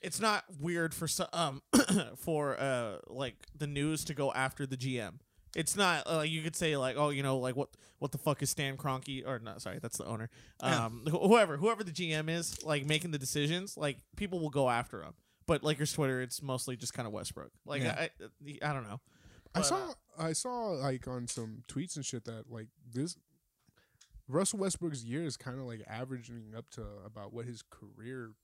it's 0.03 0.21
not 0.21 0.45
weird 0.61 0.95
for 0.95 1.07
so- 1.09 1.29
um 1.33 1.63
for 2.17 2.59
uh 2.61 2.99
like 3.09 3.37
the 3.57 3.67
news 3.67 4.05
to 4.05 4.15
go 4.15 4.33
after 4.33 4.67
the 4.67 4.77
GM. 4.77 5.15
It's 5.57 5.75
not 5.77 6.05
uh, 6.07 6.21
you 6.21 6.43
could 6.43 6.55
say 6.55 6.77
like 6.77 6.97
oh 6.97 7.09
you 7.11 7.23
know 7.23 7.39
like 7.39 7.57
what 7.57 7.71
what 7.99 8.13
the 8.13 8.19
fuck 8.19 8.41
is 8.43 8.51
Stan 8.51 8.77
Kroenke 8.77 9.27
or 9.27 9.39
not 9.41 9.61
sorry 9.61 9.79
that's 9.81 9.99
the 9.99 10.07
owner 10.07 10.31
Yeah. 10.63 10.87
um 10.87 11.03
wh- 11.07 11.27
whoever 11.27 11.57
whoever 11.57 11.83
the 11.83 11.91
GM 11.91 12.29
is 12.31 12.63
like 12.65 12.87
making 12.87 13.11
the 13.11 13.19
decisions 13.19 13.77
like 13.77 13.99
people 14.17 14.39
will 14.39 14.51
go 14.51 14.69
after 14.71 15.03
him. 15.03 15.15
But 15.47 15.65
Lakers 15.65 15.93
Twitter 15.93 16.21
it's 16.23 16.41
mostly 16.41 16.77
just 16.77 16.95
kind 16.95 17.07
of 17.09 17.13
Westbrook. 17.13 17.51
Like 17.67 17.83
Yeah. 17.83 17.97
I, 17.99 18.11
I 18.63 18.71
I 18.71 18.73
don't 18.73 18.85
know. 18.89 19.01
I 19.53 19.63
saw 19.63 19.77
uh, 19.91 19.93
I 20.17 20.33
saw 20.35 20.69
like 20.71 21.09
on 21.09 21.27
some 21.27 21.65
tweets 21.67 21.97
and 21.97 22.05
shit 22.07 22.25
that 22.27 22.45
like 22.49 22.69
this 22.89 23.17
Russell 24.29 24.61
Westbrook's 24.61 25.03
year 25.03 25.25
is 25.25 25.37
kind 25.37 25.59
of 25.59 25.65
like 25.67 25.83
averaging 25.89 26.55
up 26.57 26.71
to 26.71 26.83
about 27.05 27.33
what 27.33 27.47
his 27.47 27.63
career 27.69 28.27
like 28.29 28.37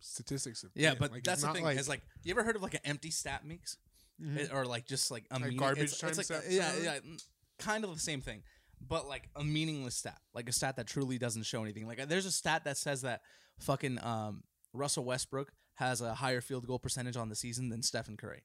statistics 0.00 0.62
have 0.62 0.70
Yeah, 0.74 0.94
but 0.98 1.10
Like, 1.12 1.24
that's 1.24 1.42
the 1.42 1.52
thing. 1.52 1.64
Like, 1.64 1.78
is 1.78 1.88
like 1.88 2.02
you 2.22 2.30
ever 2.32 2.42
heard 2.44 2.56
of 2.56 2.62
like 2.62 2.74
an 2.74 2.80
empty 2.84 3.10
stat 3.10 3.44
mix? 3.44 3.76
Mhm. 4.20 4.36
It- 4.36 4.52
or 4.52 4.64
like 4.64 4.86
just 4.86 5.10
like 5.10 5.26
a 5.30 5.34
Like 5.34 5.42
meaning- 5.44 5.58
garbage 5.58 5.82
it's, 5.84 5.98
time 5.98 6.08
it's 6.10 6.18
like 6.18 6.24
stat- 6.26 6.44
yeah 6.50 6.70
stat? 6.72 6.82
yeah 6.82 6.98
mm, 7.00 7.22
kind 7.58 7.84
of 7.84 7.92
the 7.94 8.00
same 8.00 8.20
thing 8.22 8.42
but 8.80 9.06
like 9.06 9.28
a 9.36 9.44
meaningless 9.44 9.94
stat 9.96 10.18
like 10.34 10.48
a 10.48 10.52
stat 10.52 10.76
that 10.76 10.86
truly 10.86 11.18
doesn't 11.18 11.42
show 11.44 11.62
anything 11.62 11.86
like 11.86 12.06
there's 12.08 12.24
a 12.26 12.32
stat 12.32 12.64
that 12.64 12.76
says 12.78 13.02
that 13.02 13.20
fucking 13.60 14.02
um 14.02 14.42
Russell 14.72 15.04
Westbrook 15.04 15.52
has 15.74 16.00
a 16.00 16.14
higher 16.14 16.40
field 16.40 16.66
goal 16.66 16.78
percentage 16.78 17.16
on 17.16 17.28
the 17.28 17.34
season 17.36 17.68
than 17.68 17.82
Stephen 17.82 18.16
Curry 18.16 18.42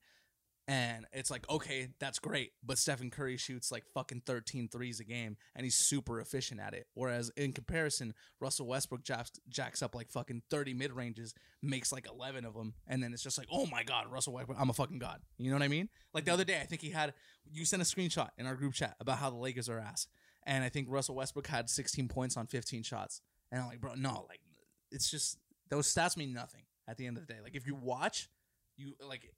and 0.72 1.06
it's 1.12 1.30
like 1.30 1.48
okay 1.50 1.90
that's 2.00 2.18
great 2.18 2.54
but 2.64 2.78
Stephen 2.78 3.10
Curry 3.10 3.36
shoots 3.36 3.74
like 3.74 3.84
fucking 3.94 4.22
13 4.26 4.70
threes 4.70 5.02
a 5.02 5.04
game 5.04 5.36
and 5.54 5.66
he's 5.66 5.76
super 5.76 6.22
efficient 6.22 6.62
at 6.62 6.74
it 6.74 6.88
whereas 6.94 7.30
in 7.36 7.52
comparison 7.52 8.14
Russell 8.40 8.68
Westbrook 8.68 9.04
jacks, 9.04 9.32
jacks 9.50 9.82
up 9.82 9.96
like 9.96 10.10
fucking 10.10 10.44
30 10.50 10.74
mid 10.74 10.94
ranges 10.94 11.34
makes 11.62 11.92
like 11.92 12.08
11 12.10 12.46
of 12.46 12.54
them 12.54 12.74
and 12.88 13.04
then 13.04 13.12
it's 13.12 13.22
just 13.22 13.38
like 13.38 13.48
oh 13.52 13.66
my 13.66 13.84
god 13.84 14.10
Russell 14.10 14.34
Westbrook 14.34 14.58
I'm 14.60 14.70
a 14.70 14.74
fucking 14.74 15.00
god 15.00 15.20
you 15.38 15.50
know 15.50 15.58
what 15.58 15.64
I 15.64 15.68
mean? 15.68 15.90
Like 16.14 16.24
the 16.24 16.32
other 16.32 16.46
day 16.46 16.60
I 16.62 16.66
think 16.66 16.82
he 16.82 16.92
had 16.92 17.14
you 17.52 17.66
sent 17.66 17.82
a 17.82 17.86
screenshot 17.86 18.30
in 18.38 18.46
our 18.46 18.56
group 18.56 18.74
chat 18.74 18.96
about 19.02 19.18
how 19.18 19.30
the 19.30 19.36
Lakers 19.36 19.68
are 19.68 19.80
ass 19.80 20.08
and 20.46 20.64
I 20.64 20.70
think 20.70 20.88
Russell 20.90 21.16
Westbrook 21.16 21.48
had 21.48 21.70
16 21.70 22.08
points 22.08 22.38
on 22.38 22.48
15 22.48 22.84
shots 22.84 23.22
and 23.52 23.62
I'm 23.62 23.68
like 23.68 23.82
bro 23.82 23.96
no 23.96 24.26
like 24.30 24.40
it's 24.90 25.12
just 25.12 25.38
those 25.70 25.94
stats 25.94 26.16
mean 26.16 26.32
nothing 26.34 26.64
at 26.88 26.98
the 26.98 27.08
end 27.08 27.18
of 27.18 27.26
the 27.26 27.34
day. 27.34 27.40
Like 27.42 27.56
if 27.56 27.66
you 27.66 27.76
watch 27.76 28.30
you 28.78 28.94
like 29.08 29.32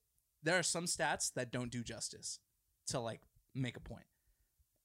there 0.43 0.57
are 0.59 0.63
some 0.63 0.85
stats 0.85 1.33
that 1.35 1.51
don't 1.51 1.71
do 1.71 1.83
justice 1.83 2.39
to 2.87 2.99
like 2.99 3.21
make 3.55 3.77
a 3.77 3.79
point 3.79 4.05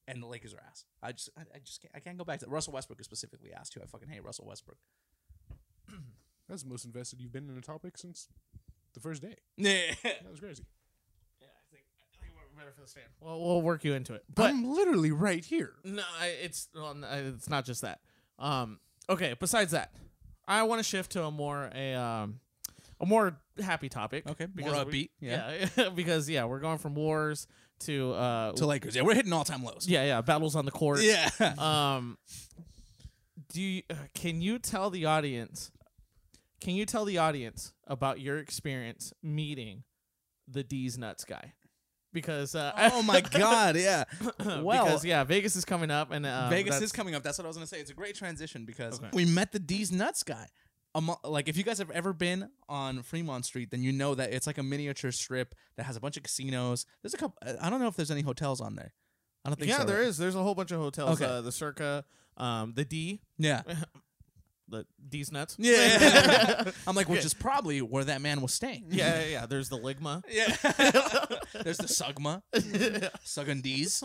and 0.07 0.23
the 0.23 0.27
Lakers 0.27 0.55
are 0.55 0.63
ass. 0.71 0.85
I 1.03 1.13
just 1.13 1.31
I, 1.37 1.43
I 1.55 1.59
just 1.65 1.83
can't, 1.83 1.93
I 1.95 2.01
can't 2.01 2.17
go 2.19 2.25
back 2.25 2.41
to 2.41 2.47
Russell 2.49 2.73
Westbrook 2.73 3.01
is 3.01 3.07
specifically 3.07 3.53
ass 3.53 3.69
too. 3.69 3.81
I 3.83 3.87
fucking 3.87 4.09
hate 4.09 4.25
Russell 4.25 4.47
Westbrook. 4.47 4.79
That's 6.49 6.63
the 6.63 6.69
most 6.69 6.85
invested 6.85 7.21
you've 7.21 7.33
been 7.33 7.49
in 7.51 7.59
a 7.59 7.61
topic 7.61 7.97
since 7.99 8.29
the 8.95 9.01
first 9.01 9.23
day. 9.23 9.35
Yeah. 9.57 9.95
That 10.03 10.31
was 10.31 10.41
crazy. 10.41 10.65
Yeah, 11.41 11.49
I 11.49 11.65
think 11.75 11.85
I 12.01 12.05
think 12.21 12.33
we're 12.37 12.59
better 12.61 12.73
for 12.75 12.81
the 12.83 12.89
stand. 12.89 13.07
Well, 13.21 13.41
we'll 13.41 13.63
work 13.63 13.85
you 13.85 13.95
into 13.95 14.15
it. 14.15 14.25
But 14.35 14.47
I'm 14.51 14.65
literally 14.65 15.11
right 15.13 15.45
here. 15.45 15.75
no, 15.85 16.03
I, 16.21 16.27
it's 16.29 16.69
well, 16.75 16.91
n- 16.91 17.05
I- 17.05 17.19
it's 17.19 17.49
not 17.49 17.65
just 17.65 17.83
that. 17.83 18.01
Um, 18.39 18.79
okay. 19.11 19.35
Besides 19.39 19.73
that, 19.73 19.93
I 20.47 20.63
want 20.63 20.79
to 20.79 20.85
shift 20.85 21.13
to 21.13 21.25
a 21.25 21.31
more 21.31 21.71
a 21.75 21.95
um 21.95 22.41
a 23.01 23.07
more 23.07 23.39
happy 23.63 23.89
topic. 23.89 24.27
Okay, 24.29 24.47
more 24.55 24.71
we- 24.73 24.77
upbeat, 24.79 25.11
yeah. 25.21 25.67
yeah, 25.77 25.89
because 25.95 26.29
yeah, 26.29 26.45
we're 26.45 26.61
going 26.61 26.79
from 26.79 26.95
wars 26.95 27.47
to 27.81 28.13
uh 28.15 28.53
to 28.53 28.67
Lakers. 28.67 28.97
Yeah, 28.97 29.03
we're 29.03 29.15
hitting 29.15 29.33
all 29.33 29.45
time 29.45 29.63
lows. 29.63 29.87
yeah 29.89 30.05
yeah 30.05 30.21
battles 30.21 30.57
on 30.57 30.65
the 30.65 30.71
court. 30.73 31.01
Yeah. 31.03 31.29
Um, 31.59 32.19
do 33.53 33.63
you, 33.63 33.83
uh, 33.89 33.95
can 34.15 34.41
you 34.43 34.59
tell 34.59 34.91
the 34.91 35.07
audience? 35.07 35.71
Can 36.61 36.75
you 36.75 36.85
tell 36.85 37.05
the 37.05 37.19
audience 37.19 37.73
about 37.87 38.21
your 38.21 38.39
experience 38.39 39.13
meeting 39.23 39.85
the 40.49 40.63
D's 40.65 40.99
nuts 40.99 41.25
guy? 41.25 41.55
Because 42.13 42.55
uh, 42.55 42.73
oh 42.93 43.03
my 43.03 43.21
god, 43.33 43.77
yeah. 43.77 44.05
Well, 44.63 44.85
because 44.85 45.05
yeah, 45.05 45.23
Vegas 45.25 45.57
is 45.57 45.65
coming 45.65 45.91
up, 45.91 46.11
and 46.11 46.27
uh, 46.27 46.49
Vegas 46.51 46.81
is 46.81 46.91
coming 46.91 47.15
up. 47.15 47.23
That's 47.23 47.39
what 47.39 47.45
I 47.45 47.49
was 47.49 47.57
gonna 47.57 47.67
say. 47.67 47.79
It's 47.81 47.91
a 47.91 47.95
great 47.95 48.15
transition 48.17 48.65
because 48.65 48.99
Okay. 48.99 49.09
we 49.13 49.25
met 49.25 49.53
the 49.53 49.59
D's 49.61 49.93
nuts 49.93 50.23
guy. 50.25 50.49
Like 51.25 51.49
if 51.49 51.57
you 51.57 51.63
guys 51.63 51.79
have 51.79 51.91
ever 51.91 52.13
been 52.13 52.49
on 52.69 53.03
Fremont 53.03 53.45
Street, 53.45 53.71
then 53.71 53.83
you 53.83 53.93
know 53.93 54.15
that 54.15 54.33
it's 54.33 54.47
like 54.47 54.59
a 54.59 54.63
miniature 54.63 55.13
strip 55.13 55.55
that 55.77 55.85
has 55.85 55.97
a 55.97 56.01
bunch 56.01 56.17
of 56.17 56.23
casinos. 56.25 56.87
There's 57.03 57.15
a 57.15 57.19
couple. 57.19 57.37
I 57.61 57.71
don't 57.71 57.81
know 57.81 57.89
if 57.89 57.97
there's 57.97 58.11
any 58.11 58.23
hotels 58.23 58.61
on 58.61 58.75
there. 58.75 58.93
I 59.45 59.51
don't 59.51 59.59
think. 59.59 59.71
Yeah, 59.71 59.79
so, 59.79 59.85
there 59.85 60.03
is. 60.03 60.19
There's 60.19 60.35
a 60.35 60.43
whole 60.43 60.55
bunch 60.55 60.73
of 60.73 60.81
hotels. 60.81 61.21
Okay. 61.23 61.31
Uh, 61.31 61.41
the 61.41 61.53
Circa, 61.53 62.05
um, 62.37 62.73
the 62.75 62.85
D, 62.85 63.21
Yeah. 63.39 63.63
the 64.69 64.85
D's 65.09 65.33
nuts. 65.33 65.57
Yeah. 65.59 66.71
I'm 66.87 66.95
like, 66.97 67.09
which 67.09 67.25
is 67.25 67.33
probably 67.33 67.81
where 67.81 68.05
that 68.05 68.21
man 68.21 68.41
was 68.41 68.53
staying. 68.53 68.87
yeah, 68.91 69.21
yeah, 69.21 69.27
yeah. 69.27 69.47
There's 69.47 69.69
the 69.69 69.79
Ligma. 69.79 70.23
Yeah. 70.29 70.49
There's 71.63 71.79
the 71.79 71.87
Sugma. 71.87 72.43
Sugandese. 73.25 74.03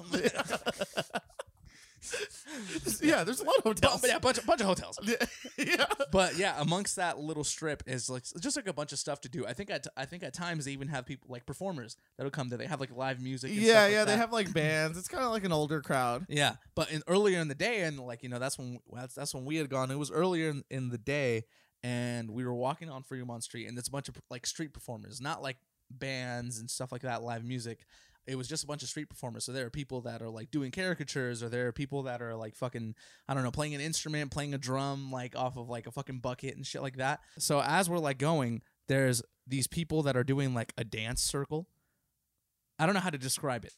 Yeah, 3.01 3.23
there's 3.23 3.39
a 3.39 3.43
lot 3.43 3.57
of 3.57 3.63
hotels. 3.63 4.01
But 4.01 4.09
yeah, 4.09 4.19
bunch 4.19 4.37
of, 4.37 4.45
bunch 4.45 4.61
of 4.61 4.67
hotels. 4.67 4.99
yeah. 5.57 5.85
But 6.11 6.37
yeah, 6.37 6.55
amongst 6.59 6.95
that 6.97 7.19
little 7.19 7.43
strip 7.43 7.83
is 7.87 8.09
like 8.09 8.23
just 8.39 8.55
like 8.55 8.67
a 8.67 8.73
bunch 8.73 8.91
of 8.91 8.99
stuff 8.99 9.21
to 9.21 9.29
do. 9.29 9.45
I 9.45 9.53
think 9.53 9.69
at 9.69 9.87
I 9.95 10.05
think 10.05 10.23
at 10.23 10.33
times 10.33 10.65
they 10.65 10.71
even 10.71 10.87
have 10.89 11.05
people 11.05 11.27
like 11.29 11.45
performers 11.45 11.97
that'll 12.17 12.31
come 12.31 12.49
there. 12.49 12.57
They 12.57 12.67
have 12.67 12.79
like 12.79 12.95
live 12.95 13.21
music. 13.21 13.51
And 13.51 13.59
Yeah, 13.59 13.83
like 13.83 13.91
yeah, 13.91 14.05
they 14.05 14.17
have 14.17 14.31
like 14.31 14.53
bands. 14.53 14.97
It's 14.97 15.07
kind 15.07 15.23
of 15.23 15.31
like 15.31 15.45
an 15.45 15.51
older 15.51 15.81
crowd. 15.81 16.25
Yeah, 16.29 16.55
but 16.75 16.91
in 16.91 17.01
earlier 17.07 17.39
in 17.39 17.47
the 17.47 17.55
day, 17.55 17.81
and 17.81 17.99
like 17.99 18.23
you 18.23 18.29
know, 18.29 18.39
that's 18.39 18.57
when 18.57 18.79
that's, 18.91 19.15
that's 19.15 19.33
when 19.33 19.45
we 19.45 19.57
had 19.57 19.69
gone. 19.69 19.91
It 19.91 19.99
was 19.99 20.11
earlier 20.11 20.49
in, 20.49 20.63
in 20.69 20.89
the 20.89 20.97
day, 20.97 21.43
and 21.83 22.31
we 22.31 22.45
were 22.45 22.53
walking 22.53 22.89
on 22.89 23.03
Fremont 23.03 23.43
Street, 23.43 23.67
and 23.67 23.77
it's 23.77 23.87
a 23.87 23.91
bunch 23.91 24.09
of 24.09 24.15
like 24.29 24.45
street 24.45 24.73
performers, 24.73 25.21
not 25.21 25.41
like 25.41 25.57
bands 25.89 26.59
and 26.59 26.69
stuff 26.69 26.91
like 26.91 27.01
that, 27.01 27.23
live 27.23 27.43
music. 27.43 27.85
It 28.25 28.35
was 28.35 28.47
just 28.47 28.63
a 28.63 28.67
bunch 28.67 28.83
of 28.83 28.89
street 28.89 29.09
performers. 29.09 29.43
So 29.45 29.51
there 29.51 29.65
are 29.65 29.69
people 29.69 30.01
that 30.01 30.21
are 30.21 30.29
like 30.29 30.51
doing 30.51 30.71
caricatures, 30.71 31.43
or 31.43 31.49
there 31.49 31.67
are 31.67 31.71
people 31.71 32.03
that 32.03 32.21
are 32.21 32.35
like 32.35 32.55
fucking, 32.55 32.95
I 33.27 33.33
don't 33.33 33.43
know, 33.43 33.51
playing 33.51 33.75
an 33.75 33.81
instrument, 33.81 34.31
playing 34.31 34.53
a 34.53 34.57
drum, 34.57 35.11
like 35.11 35.35
off 35.35 35.57
of 35.57 35.69
like 35.69 35.87
a 35.87 35.91
fucking 35.91 36.19
bucket 36.19 36.55
and 36.55 36.65
shit 36.65 36.81
like 36.81 36.97
that. 36.97 37.19
So 37.37 37.61
as 37.61 37.89
we're 37.89 37.99
like 37.99 38.17
going, 38.17 38.61
there's 38.87 39.21
these 39.47 39.67
people 39.67 40.03
that 40.03 40.15
are 40.15 40.23
doing 40.23 40.53
like 40.53 40.73
a 40.77 40.83
dance 40.83 41.21
circle. 41.21 41.67
I 42.79 42.85
don't 42.85 42.95
know 42.95 43.01
how 43.01 43.09
to 43.09 43.17
describe 43.17 43.65
it 43.65 43.73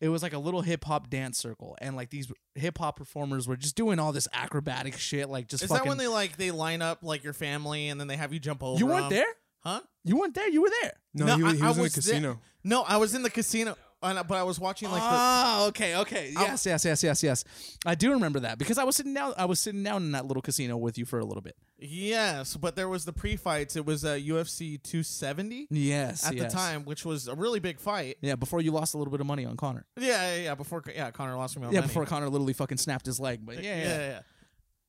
it 0.00 0.08
was 0.08 0.22
like 0.22 0.32
a 0.32 0.38
little 0.38 0.62
hip 0.62 0.84
hop 0.84 1.10
dance 1.10 1.38
circle, 1.38 1.76
and 1.80 1.94
like 1.94 2.10
these 2.10 2.32
hip 2.54 2.78
hop 2.78 2.96
performers 2.96 3.46
were 3.46 3.56
just 3.56 3.76
doing 3.76 3.98
all 3.98 4.12
this 4.12 4.26
acrobatic 4.32 4.96
shit, 4.96 5.28
like 5.28 5.46
just 5.46 5.62
Is 5.62 5.68
fucking. 5.68 5.84
that 5.84 5.88
when 5.88 5.98
they 5.98 6.08
like 6.08 6.36
they 6.36 6.50
line 6.50 6.80
up 6.80 7.00
like 7.02 7.22
your 7.22 7.34
family 7.34 7.88
and 7.88 8.00
then 8.00 8.08
they 8.08 8.16
have 8.16 8.32
you 8.32 8.40
jump 8.40 8.62
over? 8.62 8.78
you 8.78 8.86
weren't 8.86 9.04
'em? 9.04 9.10
there? 9.10 9.26
Huh? 9.60 9.80
You 10.04 10.16
weren't 10.18 10.34
there. 10.34 10.48
You 10.48 10.62
were 10.62 10.70
there. 10.82 10.92
No, 11.14 11.26
No, 11.26 11.36
he, 11.36 11.42
was- 11.42 11.52
I- 11.54 11.56
he 11.56 11.62
I 11.62 11.68
was 11.68 11.76
in 11.76 11.82
was 11.82 11.94
the 11.94 12.00
there. 12.02 12.12
casino. 12.20 12.40
No, 12.64 12.82
I 12.82 12.96
was 12.98 13.14
in 13.14 13.22
the 13.22 13.30
casino, 13.30 13.74
and, 14.02 14.18
I- 14.18 14.22
but 14.22 14.36
I 14.36 14.42
was 14.42 14.58
watching 14.60 14.90
like 14.90 15.00
the. 15.02 15.08
oh, 15.10 15.66
okay, 15.68 15.96
okay. 15.96 16.30
Yes, 16.32 16.66
yes, 16.66 16.84
yes, 16.84 17.02
yes, 17.02 17.22
yes. 17.22 17.44
I 17.86 17.94
do 17.94 18.12
remember 18.12 18.40
that 18.40 18.58
because 18.58 18.76
I 18.78 18.84
was 18.84 18.96
sitting 18.96 19.14
down. 19.14 19.32
I 19.36 19.44
was 19.46 19.60
sitting 19.60 19.82
down 19.82 20.02
in 20.04 20.12
that 20.12 20.26
little 20.26 20.42
casino 20.42 20.76
with 20.76 20.96
you 20.98 21.04
for 21.04 21.18
a 21.18 21.24
little 21.24 21.42
bit. 21.42 21.56
Yes, 21.78 22.56
but 22.56 22.76
there 22.76 22.88
was 22.88 23.06
the 23.06 23.12
pre-fights. 23.14 23.74
It 23.76 23.86
was 23.86 24.04
uh, 24.04 24.10
UFC 24.14 24.82
270 24.82 25.68
Yes, 25.70 26.26
at 26.26 26.34
yes. 26.34 26.52
the 26.52 26.58
time, 26.58 26.84
which 26.84 27.04
was 27.06 27.26
a 27.28 27.34
really 27.34 27.58
big 27.60 27.80
fight. 27.80 28.18
Yeah, 28.20 28.36
before 28.36 28.60
you 28.60 28.70
lost 28.72 28.92
a 28.94 28.98
little 28.98 29.10
bit 29.10 29.20
of 29.20 29.26
money 29.26 29.46
on 29.46 29.56
Connor. 29.56 29.86
Yeah, 29.98 30.34
yeah, 30.36 30.42
yeah. 30.42 30.54
Before 30.54 30.82
yeah, 30.94 31.10
Connor 31.10 31.36
lost 31.36 31.58
me. 31.58 31.66
Yeah, 31.70 31.80
before 31.80 32.04
Connor 32.06 32.28
literally 32.28 32.52
fucking 32.52 32.78
snapped 32.78 33.06
his 33.06 33.18
leg. 33.18 33.40
But 33.44 33.62
yeah, 33.62 33.76
yeah. 33.76 33.98
yeah. 33.98 34.20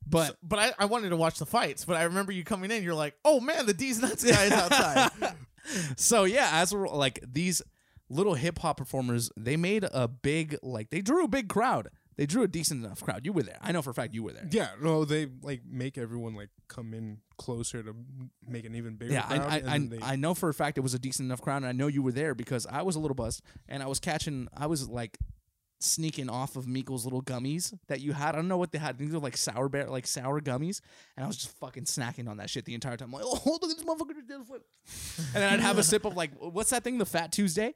But 0.07 0.27
So- 0.27 0.35
but 0.43 0.59
I, 0.59 0.73
I 0.79 0.85
wanted 0.85 1.09
to 1.09 1.15
watch 1.15 1.37
the 1.39 1.45
fights, 1.45 1.85
but 1.85 1.95
I 1.97 2.03
remember 2.03 2.31
you 2.31 2.43
coming 2.43 2.71
in. 2.71 2.83
You're 2.83 2.95
like, 2.95 3.15
oh 3.23 3.39
man, 3.39 3.65
the 3.65 3.73
D's 3.73 4.01
nuts 4.01 4.23
guy 4.23 4.45
is 4.45 4.51
outside. 4.51 5.11
so 5.97 6.23
yeah, 6.23 6.49
as 6.53 6.73
we're 6.73 6.87
like 6.89 7.19
these 7.25 7.61
little 8.09 8.33
hip 8.33 8.59
hop 8.59 8.77
performers, 8.77 9.31
they 9.37 9.55
made 9.57 9.85
a 9.91 10.07
big 10.07 10.57
like 10.63 10.89
they 10.89 11.01
drew 11.01 11.23
a 11.23 11.27
big 11.27 11.47
crowd. 11.49 11.89
They 12.17 12.25
drew 12.25 12.43
a 12.43 12.47
decent 12.47 12.83
enough 12.85 13.01
crowd. 13.01 13.25
You 13.25 13.31
were 13.33 13.41
there. 13.41 13.57
I 13.61 13.71
know 13.71 13.81
for 13.81 13.89
a 13.89 13.93
fact 13.93 14.13
you 14.13 14.21
were 14.21 14.33
there. 14.33 14.47
Yeah, 14.51 14.67
no, 14.81 15.05
they 15.05 15.27
like 15.41 15.61
make 15.67 15.97
everyone 15.97 16.35
like 16.35 16.49
come 16.67 16.93
in 16.93 17.19
closer 17.37 17.81
to 17.81 17.95
make 18.47 18.65
an 18.65 18.75
even 18.75 18.95
bigger 18.95 19.13
Yeah, 19.13 19.21
crowd. 19.23 19.39
I 19.39 19.55
I, 19.71 19.73
I, 19.75 19.79
they, 19.79 19.99
I 20.01 20.15
know 20.17 20.33
for 20.33 20.49
a 20.49 20.53
fact 20.53 20.77
it 20.77 20.81
was 20.81 20.93
a 20.93 20.99
decent 20.99 21.27
enough 21.27 21.41
crowd, 21.41 21.57
and 21.57 21.67
I 21.67 21.71
know 21.71 21.87
you 21.87 22.03
were 22.03 22.11
there 22.11 22.35
because 22.35 22.67
I 22.67 22.81
was 22.81 22.95
a 22.95 22.99
little 22.99 23.15
buzzed, 23.15 23.41
and 23.69 23.81
I 23.81 23.87
was 23.87 23.99
catching, 23.99 24.49
I 24.55 24.67
was 24.67 24.87
like 24.89 25.17
sneaking 25.83 26.29
off 26.29 26.55
of 26.55 26.67
Meekle's 26.67 27.03
little 27.03 27.21
gummies 27.21 27.77
that 27.87 28.01
you 28.01 28.13
had. 28.13 28.29
I 28.29 28.31
don't 28.33 28.47
know 28.47 28.57
what 28.57 28.71
they 28.71 28.77
had. 28.77 28.97
These 28.97 29.13
are 29.13 29.19
like 29.19 29.37
sour 29.37 29.69
bear, 29.69 29.87
like 29.87 30.07
sour 30.07 30.41
gummies, 30.41 30.81
and 31.15 31.23
I 31.23 31.27
was 31.27 31.37
just 31.37 31.57
fucking 31.57 31.83
snacking 31.83 32.29
on 32.29 32.37
that 32.37 32.49
shit 32.49 32.65
the 32.65 32.73
entire 32.73 32.97
time. 32.97 33.11
like, 33.11 33.23
oh, 33.25 33.41
look 33.45 33.63
at 33.63 33.69
this 33.69 33.83
motherfucker 33.83 34.15
did 34.27 34.41
a 34.41 34.43
flip, 34.43 34.65
and 35.33 35.43
then 35.43 35.53
I'd 35.53 35.59
have 35.59 35.77
a 35.77 35.83
sip 35.83 36.05
of 36.05 36.15
like, 36.15 36.31
what's 36.39 36.69
that 36.71 36.83
thing? 36.83 36.97
The 36.97 37.05
Fat 37.05 37.31
Tuesday. 37.31 37.73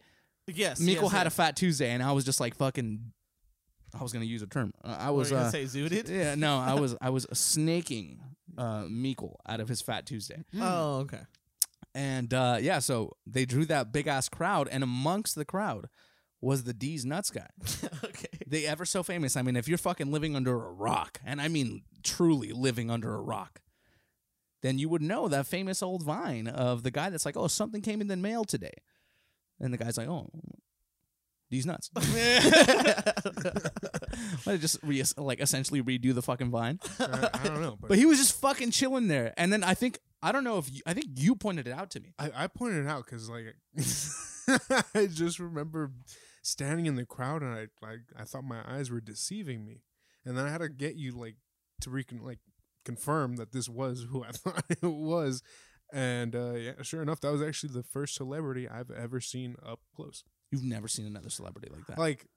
yes, 0.48 0.80
Meekle 0.80 1.04
yes, 1.04 1.12
had 1.12 1.28
a. 1.28 1.30
Fat 1.30 1.56
Tuesday, 1.56 1.92
and 1.92 2.02
I 2.02 2.12
was 2.12 2.26
just 2.26 2.40
like 2.40 2.56
fucking. 2.56 3.12
I 3.98 4.04
was 4.04 4.12
gonna 4.12 4.26
use 4.26 4.42
a 4.42 4.48
term. 4.48 4.74
Uh, 4.84 4.98
I 5.00 5.12
was 5.12 5.32
were 5.32 5.38
you 5.38 5.44
gonna 5.44 5.50
uh, 5.50 5.52
say 5.52 5.64
zooted. 5.64 6.10
yeah, 6.10 6.36
no, 6.36 6.58
I 6.58 6.74
was 6.74 6.96
I 7.02 7.10
was 7.10 7.28
snaking 7.34 8.22
uh 8.58 8.84
Meekle 8.90 9.38
out 9.48 9.60
of 9.60 9.68
his 9.68 9.82
Fat 9.82 10.06
Tuesday. 10.06 10.44
Oh, 10.60 11.00
okay. 11.00 11.22
And 11.94 12.34
uh, 12.34 12.58
yeah, 12.60 12.80
so 12.80 13.16
they 13.26 13.46
drew 13.46 13.64
that 13.66 13.94
big 13.94 14.08
ass 14.08 14.28
crowd, 14.28 14.68
and 14.70 14.84
amongst 14.84 15.36
the 15.36 15.46
crowd 15.46 15.88
was 16.42 16.64
the 16.64 16.74
D's 16.74 17.06
nuts 17.06 17.32
guy. 17.32 17.48
okay. 18.04 18.28
They 18.48 18.66
ever 18.66 18.86
so 18.86 19.04
famous. 19.04 19.36
I 19.36 19.42
mean, 19.42 19.56
if 19.56 19.68
you're 19.68 19.78
fucking 19.78 20.12
living 20.12 20.36
under 20.36 20.54
a 20.54 20.72
rock, 20.72 21.20
and 21.26 21.42
I 21.42 21.48
mean 21.48 21.84
truly 22.04 22.52
living 22.52 22.92
under 22.92 23.14
a 23.14 23.22
rock, 23.22 23.62
then 24.62 24.78
you 24.78 24.90
would 24.90 25.02
know 25.02 25.28
that 25.28 25.48
famous 25.48 25.82
old 25.82 26.04
vine 26.04 26.48
of 26.48 26.84
the 26.84 26.92
guy 26.92 27.10
that's 27.10 27.26
like, 27.26 27.38
"Oh, 27.38 27.48
something 27.48 27.82
came 27.82 28.02
in 28.02 28.08
the 28.08 28.18
mail 28.18 28.44
today," 28.46 28.74
and 29.60 29.74
the 29.74 29.78
guy's 29.78 29.98
like, 29.98 30.08
"Oh." 30.08 30.30
These 31.52 31.68
nuts. 31.68 31.92
Let 34.46 34.60
just 34.60 34.80
re- 34.82 35.04
like 35.16 35.40
essentially 35.40 35.80
redo 35.82 36.12
the 36.14 36.24
fucking 36.24 36.50
vine. 36.50 36.80
I, 37.00 37.30
I 37.36 37.48
don't 37.48 37.62
know, 37.62 37.78
but, 37.80 37.90
But 37.90 38.00
he 38.00 38.08
was 38.08 38.18
just 38.18 38.42
fucking 38.42 38.72
chilling 38.72 39.08
there. 39.10 39.32
And 39.38 39.54
then 39.54 39.64
I 39.64 39.76
think 39.76 40.00
I 40.24 40.32
don't 40.32 40.44
know 40.44 40.58
if 40.58 40.74
you, 40.74 40.82
I 40.88 40.94
think 40.94 41.06
you 41.14 41.36
pointed 41.36 41.68
it 41.68 41.72
out 41.72 41.92
to 41.92 42.00
me. 42.00 42.16
I, 42.18 42.32
I 42.36 42.48
pointed 42.48 42.86
it 42.86 42.88
out 42.88 43.06
because 43.06 43.30
like 43.30 43.56
I 44.96 45.06
just 45.06 45.40
remember 45.40 45.92
standing 46.46 46.86
in 46.86 46.96
the 46.96 47.06
crowd 47.06 47.42
and 47.42 47.54
I 47.54 47.68
like 47.82 48.02
I 48.18 48.24
thought 48.24 48.44
my 48.44 48.62
eyes 48.68 48.92
were 48.92 49.02
deceiving 49.02 49.66
me, 49.66 49.82
and 50.24 50.38
then 50.38 50.46
I 50.46 50.50
had 50.50 50.62
to 50.62 50.70
get 50.70 50.96
you 50.96 51.12
like 51.12 51.36
to 51.82 51.90
recon 51.90 52.22
like 52.24 52.40
confirm 52.86 53.36
that 53.38 53.52
this 53.52 53.68
was 53.68 54.08
who 54.10 54.24
I 54.24 54.32
thought 54.32 54.64
it 54.70 54.84
was, 54.84 55.42
and 55.92 56.36
uh, 56.36 56.54
yeah, 56.54 56.74
sure 56.84 57.02
enough, 57.02 57.20
that 57.22 57.32
was 57.32 57.42
actually 57.42 57.74
the 57.74 57.84
first 57.84 58.16
celebrity 58.16 58.70
I've 58.70 58.92
ever 58.92 59.20
seen 59.20 59.56
up 59.66 59.80
close. 59.96 60.24
You've 60.52 60.64
never 60.64 60.88
seen 60.88 61.06
another 61.06 61.30
celebrity 61.30 61.70
like 61.74 61.88
that. 61.88 61.98
Like, 61.98 62.28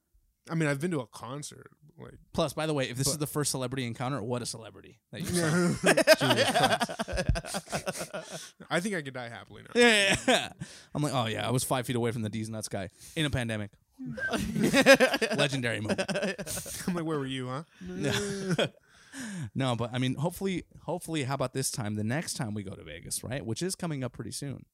I 0.50 0.54
mean, 0.54 0.68
I've 0.68 0.80
been 0.80 0.90
to 0.92 1.00
a 1.00 1.06
concert, 1.06 1.70
like 1.98 2.14
Plus, 2.32 2.54
by 2.54 2.66
the 2.66 2.72
way, 2.72 2.88
if 2.88 2.96
this 2.96 3.08
is 3.08 3.18
the 3.18 3.26
first 3.26 3.50
celebrity 3.50 3.86
encounter, 3.86 4.22
what 4.22 4.40
a 4.40 4.46
celebrity 4.46 5.00
that 5.12 5.20
you 5.20 5.26
saw. 5.26 5.74
I 8.70 8.80
think 8.80 8.94
I 8.94 9.02
could 9.02 9.14
die 9.14 9.28
happily 9.28 9.62
now. 9.62 9.70
yeah, 9.74 10.08
yeah, 10.08 10.16
yeah. 10.26 10.48
I'm 10.94 11.02
like, 11.02 11.12
oh 11.12 11.26
yeah, 11.26 11.46
I 11.46 11.50
was 11.50 11.64
five 11.64 11.86
feet 11.86 11.96
away 11.96 12.10
from 12.10 12.22
the 12.22 12.30
D's 12.30 12.48
nuts 12.48 12.68
guy 12.68 12.88
in 13.14 13.26
a 13.26 13.30
pandemic. 13.30 13.70
Legendary 15.36 15.80
moment. 15.80 16.02
I'm 16.86 16.94
like, 16.94 17.04
where 17.04 17.18
were 17.18 17.26
you, 17.26 17.48
huh? 17.48 17.62
no, 19.54 19.76
but 19.76 19.90
I 19.92 19.98
mean, 19.98 20.14
hopefully, 20.14 20.64
hopefully, 20.82 21.24
how 21.24 21.34
about 21.34 21.52
this 21.52 21.70
time? 21.70 21.96
The 21.96 22.04
next 22.04 22.34
time 22.34 22.54
we 22.54 22.62
go 22.62 22.74
to 22.74 22.84
Vegas, 22.84 23.22
right, 23.24 23.44
which 23.44 23.62
is 23.62 23.74
coming 23.74 24.04
up 24.04 24.12
pretty 24.12 24.30
soon, 24.32 24.64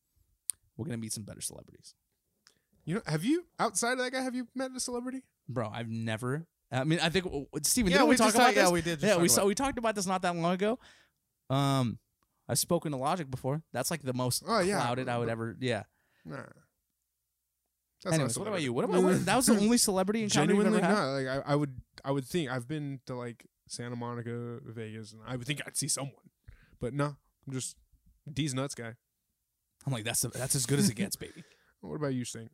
we're 0.76 0.86
gonna 0.86 0.99
meet 0.99 1.12
some 1.12 1.24
better 1.24 1.40
celebrities. 1.40 1.94
You 2.84 2.96
know, 2.96 3.03
have 3.07 3.24
you 3.24 3.46
outside 3.59 3.92
of 3.92 3.99
that 3.99 4.12
guy? 4.12 4.20
Have 4.20 4.34
you 4.34 4.46
met 4.55 4.70
a 4.76 4.80
celebrity? 4.80 5.22
Bro, 5.49 5.70
I've 5.72 5.88
never. 5.88 6.46
I 6.70 6.84
mean, 6.84 6.99
I 7.01 7.09
think 7.09 7.26
Steven, 7.62 7.90
Yeah, 7.92 7.99
didn't 7.99 8.09
we, 8.09 8.12
we 8.14 8.16
talk 8.16 8.26
just 8.26 8.36
about 8.36 8.44
talked- 8.46 8.57
yeah, 8.57 8.62
this? 8.64 8.72
we 8.72 8.82
did 8.82 9.01
just 9.01 9.05
yeah, 9.05 9.11
talk 9.14 9.18
we 9.22 9.26
about 9.28 9.34
saw 9.34 9.42
it. 9.42 9.46
we 9.46 9.55
talked 9.55 9.78
about 9.78 9.94
this 9.94 10.07
not 10.07 10.22
that 10.22 10.34
long 10.36 10.53
ago. 10.55 10.78
Um, 11.51 11.99
I've 12.49 12.59
spoken 12.59 12.92
to 12.92 12.99
Logic 12.99 13.30
before. 13.30 13.62
That's 13.72 13.90
like 13.90 14.03
the 14.03 14.12
most 14.12 14.42
Oh, 14.46 14.61
yeah. 14.61 14.80
clouded 14.80 15.09
I 15.09 15.18
would 15.18 15.28
ever. 15.28 15.57
Yeah, 15.61 15.84
Nah. 16.26 16.42
That's 18.05 18.14
Anyways, 18.14 18.38
what 18.38 18.48
about 18.48 18.62
you? 18.62 18.72
What 18.72 18.84
about 18.84 19.02
what, 19.02 19.24
that 19.24 19.36
was 19.36 19.46
the 19.46 19.55
only 19.59 19.78
celebrity 19.78 20.22
encounter 20.22 20.52
you've 20.55 20.64
Genuinely 20.64 20.86
ever 20.86 20.94
had? 20.94 21.05
not. 21.05 21.11
Like 21.12 21.26
I, 21.48 21.52
I 21.52 21.57
would, 21.57 21.80
I 22.05 22.11
would 22.12 22.24
think 22.26 22.50
I've 22.50 22.68
been 22.68 23.00
to 23.07 23.14
like 23.16 23.46
Santa 23.66 23.96
Monica, 23.96 24.59
Vegas, 24.64 25.12
and 25.12 25.22
I 25.26 25.36
would 25.36 25.46
think 25.46 25.62
I'd 25.66 25.76
see 25.76 25.88
someone, 25.88 26.12
but 26.80 26.92
no, 26.94 27.16
I'm 27.46 27.52
just 27.52 27.76
D's 28.32 28.52
nuts 28.55 28.74
guy. 28.74 28.94
I'm 29.86 29.92
like, 29.92 30.05
that's 30.05 30.20
that's 30.20 30.55
as 30.55 30.66
good 30.66 30.78
as 30.78 30.88
it 30.88 30.94
gets, 30.94 31.16
baby. 31.16 31.42
What 31.80 31.96
about 31.96 32.14
you, 32.14 32.24
Stink? 32.24 32.50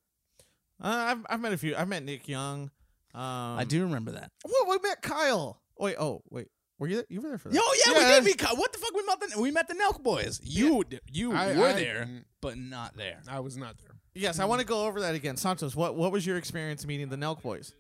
Uh, 0.83 0.87
I've 1.15 1.27
I've 1.31 1.41
met 1.41 1.53
a 1.53 1.57
few. 1.57 1.77
I've 1.77 1.87
met 1.89 2.03
Nick 2.05 2.27
Young. 2.27 2.71
Um, 3.15 3.21
I 3.59 3.65
do 3.65 3.83
remember 3.83 4.11
that. 4.13 4.31
Well, 4.45 4.67
we 4.69 4.79
met 4.89 5.03
Kyle. 5.03 5.61
Wait, 5.79 5.95
oh 6.01 6.23
wait, 6.31 6.49
were 6.81 6.89
you 6.89 6.97
there? 6.97 7.05
You 7.09 7.21
were 7.21 7.29
there 7.29 7.39
for 7.39 7.49
that? 7.49 7.55
Yo, 7.55 7.61
yeah, 7.87 7.93
Yeah. 8.01 8.09
we 8.09 8.15
did. 8.17 8.25
meet 8.25 8.39
Kyle. 8.39 8.57
what 8.57 8.73
the 8.73 8.79
fuck? 8.79 8.93
We 8.95 9.03
met 9.05 9.21
the 9.21 9.41
we 9.41 9.51
met 9.53 9.69
the 9.69 9.75
Nelk 9.75 10.03
boys. 10.03 10.41
You 10.43 10.83
d- 10.89 10.99
you 11.13 11.33
I- 11.33 11.57
were 11.57 11.67
I- 11.69 11.73
there, 11.75 12.09
but 12.41 12.59
not 12.59 12.97
there. 12.97 13.21
I 13.29 13.39
was 13.39 13.57
not 13.57 13.77
there. 13.79 13.95
Yes, 14.15 14.39
I 14.39 14.45
want 14.45 14.61
to 14.61 14.67
go 14.67 14.87
over 14.87 15.01
that 15.01 15.15
again. 15.15 15.37
Santos, 15.37 15.77
what 15.77 15.95
what 15.95 16.13
was 16.13 16.27
your 16.27 16.37
experience 16.37 16.87
meeting 16.87 17.09
the 17.09 17.17
Nelk 17.17 17.43
boys? 17.43 17.75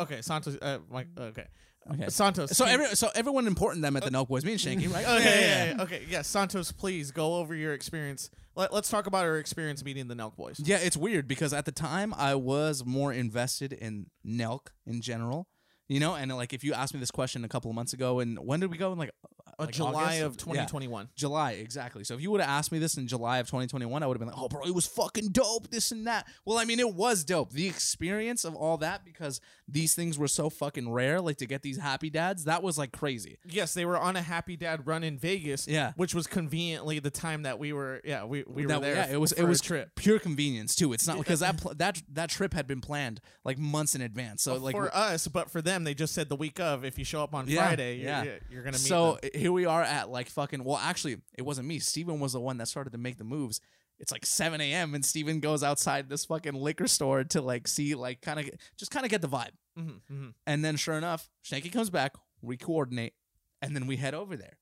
Okay, 0.00 0.22
Santos. 0.22 0.56
Uh, 0.60 0.78
Mike. 0.90 1.08
Okay. 1.18 1.46
Okay. 1.90 2.08
Santos. 2.08 2.56
So 2.56 2.64
every 2.66 2.86
so 2.88 3.08
everyone 3.14 3.46
important 3.46 3.82
them 3.82 3.96
at 3.96 4.04
the 4.04 4.10
Nelk 4.10 4.28
boys, 4.28 4.44
me 4.44 4.52
and 4.52 4.60
Shanky, 4.60 4.92
right? 4.92 5.04
Okay, 5.08 5.24
yeah, 5.24 5.64
yeah, 5.64 5.74
yeah. 5.76 5.82
okay, 5.82 6.02
yeah. 6.08 6.22
Santos, 6.22 6.70
please 6.70 7.10
go 7.10 7.36
over 7.36 7.54
your 7.54 7.72
experience. 7.72 8.30
Let, 8.56 8.72
let's 8.74 8.90
talk 8.90 9.06
about 9.06 9.24
our 9.24 9.38
experience 9.38 9.84
meeting 9.84 10.08
the 10.08 10.14
Nelk 10.14 10.36
boys. 10.36 10.60
Yeah, 10.62 10.78
it's 10.78 10.96
weird 10.96 11.26
because 11.26 11.52
at 11.52 11.64
the 11.64 11.72
time 11.72 12.12
I 12.14 12.34
was 12.34 12.84
more 12.84 13.12
invested 13.12 13.72
in 13.72 14.06
Nelk 14.26 14.68
in 14.86 15.00
general. 15.00 15.48
You 15.88 16.00
know, 16.00 16.14
and 16.14 16.36
like 16.36 16.52
if 16.52 16.62
you 16.62 16.74
asked 16.74 16.92
me 16.92 17.00
this 17.00 17.10
question 17.10 17.44
a 17.44 17.48
couple 17.48 17.70
of 17.70 17.74
months 17.74 17.94
ago, 17.94 18.20
and 18.20 18.38
when 18.38 18.60
did 18.60 18.70
we 18.70 18.76
go? 18.76 18.92
In 18.92 18.98
like, 18.98 19.10
Uh, 19.58 19.64
like 19.64 19.74
July 19.74 20.20
August? 20.22 20.22
of 20.22 20.32
Yeah. 20.34 20.64
2021. 20.66 21.08
July, 21.16 21.52
exactly. 21.52 22.04
So 22.04 22.14
if 22.14 22.20
you 22.20 22.30
would 22.30 22.40
have 22.40 22.48
asked 22.50 22.70
me 22.70 22.78
this 22.78 22.96
in 22.96 23.08
July 23.08 23.38
of 23.38 23.46
2021, 23.46 24.02
I 24.02 24.06
would 24.06 24.14
have 24.14 24.20
been 24.20 24.28
like, 24.28 24.38
"Oh, 24.40 24.48
bro, 24.48 24.62
it 24.62 24.74
was 24.74 24.86
fucking 24.86 25.28
dope, 25.30 25.70
this 25.70 25.90
and 25.90 26.06
that." 26.06 26.26
Well, 26.44 26.58
I 26.58 26.64
mean, 26.64 26.78
it 26.78 26.94
was 26.94 27.24
dope. 27.24 27.52
The 27.52 27.66
experience 27.66 28.44
of 28.44 28.54
all 28.54 28.76
that 28.78 29.04
because 29.04 29.40
these 29.66 29.94
things 29.94 30.16
were 30.18 30.28
so 30.28 30.48
fucking 30.48 30.90
rare, 30.92 31.20
like 31.20 31.36
to 31.38 31.46
get 31.46 31.62
these 31.62 31.78
happy 31.78 32.08
dads, 32.10 32.44
that 32.44 32.62
was 32.62 32.78
like 32.78 32.92
crazy. 32.92 33.38
Yes, 33.48 33.74
they 33.74 33.84
were 33.84 33.98
on 33.98 34.14
a 34.16 34.22
Happy 34.22 34.56
Dad 34.56 34.86
run 34.86 35.02
in 35.02 35.18
Vegas. 35.18 35.66
Yeah. 35.66 35.92
which 35.96 36.14
was 36.14 36.26
conveniently 36.26 36.98
the 37.00 37.10
time 37.10 37.42
that 37.42 37.58
we 37.58 37.72
were. 37.72 38.00
Yeah, 38.04 38.24
we, 38.24 38.44
we 38.46 38.64
were 38.66 38.78
there. 38.78 38.94
yeah, 38.94 39.10
it 39.10 39.20
was 39.20 39.32
it 39.32 39.44
was 39.44 39.60
trip 39.60 39.94
pure 39.96 40.18
convenience 40.18 40.74
too. 40.76 40.92
It's 40.92 41.06
not 41.06 41.18
because 41.18 41.40
that 41.40 41.56
pl- 41.60 41.74
that 41.76 42.00
that 42.12 42.30
trip 42.30 42.54
had 42.54 42.66
been 42.66 42.80
planned 42.80 43.20
like 43.44 43.58
months 43.58 43.94
in 43.94 44.00
advance. 44.02 44.42
So 44.42 44.54
like 44.56 44.74
for 44.76 44.94
us, 44.94 45.26
but 45.28 45.50
for 45.50 45.60
them, 45.60 45.84
they 45.84 45.94
just 45.94 46.14
said 46.14 46.28
the 46.28 46.36
week 46.36 46.60
of. 46.60 46.84
If 46.84 46.98
you 46.98 47.04
show 47.04 47.22
up 47.22 47.34
on 47.34 47.48
Yeah, 47.48 47.66
Friday, 47.66 47.96
you're, 47.96 48.04
yeah. 48.06 48.22
you're, 48.22 48.38
you're 48.50 48.62
gonna 48.62 48.76
meet 48.76 48.80
so 48.86 49.18
them. 49.22 49.30
Here 49.48 49.52
we 49.54 49.64
are 49.64 49.82
at 49.82 50.10
like 50.10 50.28
fucking. 50.28 50.62
Well, 50.62 50.76
actually, 50.76 51.16
it 51.38 51.42
wasn't 51.42 51.68
me. 51.68 51.78
Steven 51.78 52.20
was 52.20 52.34
the 52.34 52.40
one 52.40 52.58
that 52.58 52.68
started 52.68 52.90
to 52.90 52.98
make 52.98 53.16
the 53.16 53.24
moves. 53.24 53.60
It's 53.98 54.12
like 54.12 54.26
7 54.26 54.60
a.m. 54.60 54.94
and 54.94 55.02
Steven 55.02 55.40
goes 55.40 55.62
outside 55.62 56.08
this 56.10 56.26
fucking 56.26 56.52
liquor 56.52 56.86
store 56.86 57.24
to 57.24 57.40
like 57.40 57.66
see, 57.66 57.94
like, 57.94 58.20
kind 58.20 58.38
of 58.38 58.50
just 58.76 58.90
kind 58.90 59.06
of 59.06 59.10
get 59.10 59.22
the 59.22 59.28
vibe. 59.28 59.52
Mhm, 59.78 60.00
mhm. 60.12 60.34
And 60.46 60.62
then, 60.62 60.76
sure 60.76 60.96
enough, 60.98 61.30
Shanky 61.42 61.72
comes 61.72 61.88
back. 61.88 62.14
We 62.42 62.58
coordinate, 62.58 63.14
and 63.62 63.74
then 63.74 63.86
we 63.86 63.96
head 63.96 64.12
over 64.14 64.36
there. 64.36 64.58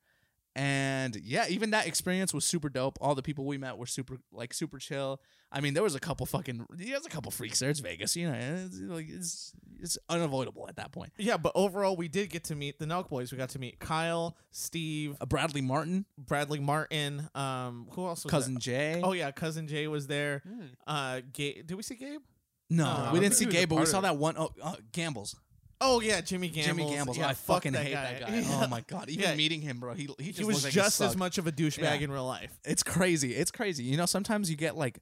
And 0.57 1.16
yeah, 1.16 1.44
even 1.50 1.70
that 1.72 1.86
experience 1.86 2.32
was 2.32 2.46
super 2.46 2.70
dope. 2.70 2.96
All 3.02 3.14
the 3.14 3.22
people 3.22 3.44
we 3.44 3.59
met 3.59 3.76
were 3.76 3.84
super, 3.84 4.16
like, 4.32 4.54
super 4.54 4.78
chill. 4.78 5.20
I 5.52 5.61
mean, 5.61 5.74
there 5.74 5.82
was 5.82 5.94
a 5.94 6.00
couple 6.00 6.24
fucking, 6.24 6.64
there's 6.70 7.04
a 7.04 7.11
couple 7.11 7.30
freaks 7.30 7.59
there. 7.59 7.68
It's 7.68 7.80
Vegas, 7.80 8.16
you 8.16 8.26
know. 8.30 8.34
It's, 8.64 8.80
like 8.80 9.07
it's 9.11 9.52
it's 9.78 9.98
unavoidable 10.09 10.66
at 10.66 10.76
that 10.76 10.92
point. 10.92 11.12
Yeah, 11.18 11.36
but 11.36 11.52
overall, 11.54 11.94
we 11.94 12.09
did 12.09 12.30
get 12.30 12.44
to 12.44 12.54
meet 12.57 12.78
the 12.78 12.86
Nelk 12.86 13.11
boys. 13.11 13.32
We 13.32 13.36
got 13.38 13.50
to 13.50 13.59
meet 13.59 13.78
Kyle, 13.78 14.34
Steve, 14.50 15.16
Uh, 15.20 15.26
Bradley 15.26 15.61
Martin, 15.61 16.07
Bradley 16.16 16.59
Martin. 16.61 17.28
Um, 17.34 17.86
who 17.90 18.07
else? 18.07 18.24
Was 18.24 18.30
cousin 18.30 18.54
there? 18.54 18.61
Jay. 18.61 19.00
Oh 19.04 19.12
yeah, 19.12 19.30
cousin 19.32 19.68
Jay 19.68 19.86
was 19.88 20.07
there. 20.07 20.42
Hmm. 20.48 20.61
Uh, 20.86 21.20
Gabe. 21.34 21.66
Did 21.66 21.74
we 21.74 21.82
see 21.82 21.96
Gabe? 21.96 22.22
no, 22.70 22.84
No, 23.04 23.11
we 23.12 23.20
didn't 23.20 23.34
see 23.34 23.44
he 23.44 23.48
was 23.48 23.54
a 23.54 23.59
Gabe, 23.59 23.68
but 23.68 23.78
we 23.78 23.86
saw 23.86 24.00
that 24.00 24.16
one. 24.16 24.36
Oh, 24.38 24.50
uh, 24.62 24.76
Gambles. 24.92 25.36
Oh 25.80 26.00
yeah, 26.00 26.20
Jimmy 26.22 26.48
Gamble. 26.48 26.84
Jimmy 26.84 26.94
Gamble. 26.96 27.16
Yeah, 27.16 27.26
I 27.28 27.34
fuck 27.34 27.56
fucking 27.64 27.74
hate 27.74 27.92
that 27.94 28.20
guy. 28.20 28.36
Yeah. 28.38 28.60
Oh 28.64 28.66
my 28.68 28.80
god. 28.82 29.08
Even 29.10 29.24
Yeah. 29.24 29.34
meeting 29.34 29.60
him, 29.60 29.78
bro, 29.78 29.94
he 29.94 30.08
he 30.18 30.26
just 30.28 30.38
He 30.38 30.44
was 30.44 30.64
like 30.64 30.72
just 30.72 31.00
as 31.00 31.16
much 31.16 31.38
of 31.38 31.46
a 31.46 31.52
douchebag 31.52 31.82
Yeah. 31.82 31.94
in 31.94 32.10
real 32.10 32.26
life. 32.26 32.58
It's 32.64 32.82
crazy. 32.82 33.34
It's 33.34 33.50
crazy. 33.50 33.84
You 33.84 33.96
know, 33.96 34.06
sometimes 34.06 34.50
you 34.50 34.56
get 34.56 34.76
like, 34.76 34.98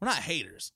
we're 0.00 0.08
not 0.08 0.18
haters, 0.18 0.72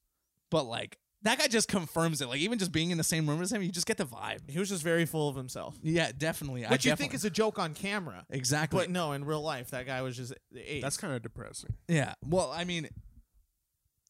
but 0.50 0.64
like 0.64 0.98
that 1.22 1.38
guy 1.38 1.46
just 1.48 1.68
confirms 1.68 2.20
it. 2.22 2.28
Like 2.28 2.38
even 2.40 2.58
just 2.58 2.72
being 2.72 2.90
in 2.90 2.98
the 2.98 3.04
same 3.04 3.28
room 3.28 3.42
as 3.42 3.50
him, 3.52 3.60
you 3.62 3.70
just 3.72 3.86
get 3.86 3.96
the 3.98 4.06
vibe. 4.06 4.48
He 4.48 4.58
was 4.58 4.68
just 4.68 4.82
very 4.82 5.04
full 5.04 5.28
of 5.28 5.36
himself, 5.36 5.76
Yeah, 5.82 6.12
definitely. 6.16 6.64
I 6.64 6.70
which 6.70 6.84
you 6.84 6.90
definitely, 6.92 7.04
think 7.10 7.14
is 7.14 7.24
a 7.24 7.30
joke 7.30 7.58
on 7.58 7.74
camera, 7.74 8.24
exactly. 8.30 8.78
but 8.78 8.90
no, 8.90 9.12
in 9.12 9.24
real 9.24 9.42
life, 9.42 9.70
that 9.70 9.86
guy 9.86 10.02
was 10.02 10.16
just 10.16 10.32
ace. 10.56 10.82
That's 10.82 10.96
kind 10.96 11.12
of 11.12 11.22
depressing. 11.22 11.74
Yeah. 11.88 12.14
Well, 12.24 12.50
I 12.54 12.64
mean, 12.64 12.88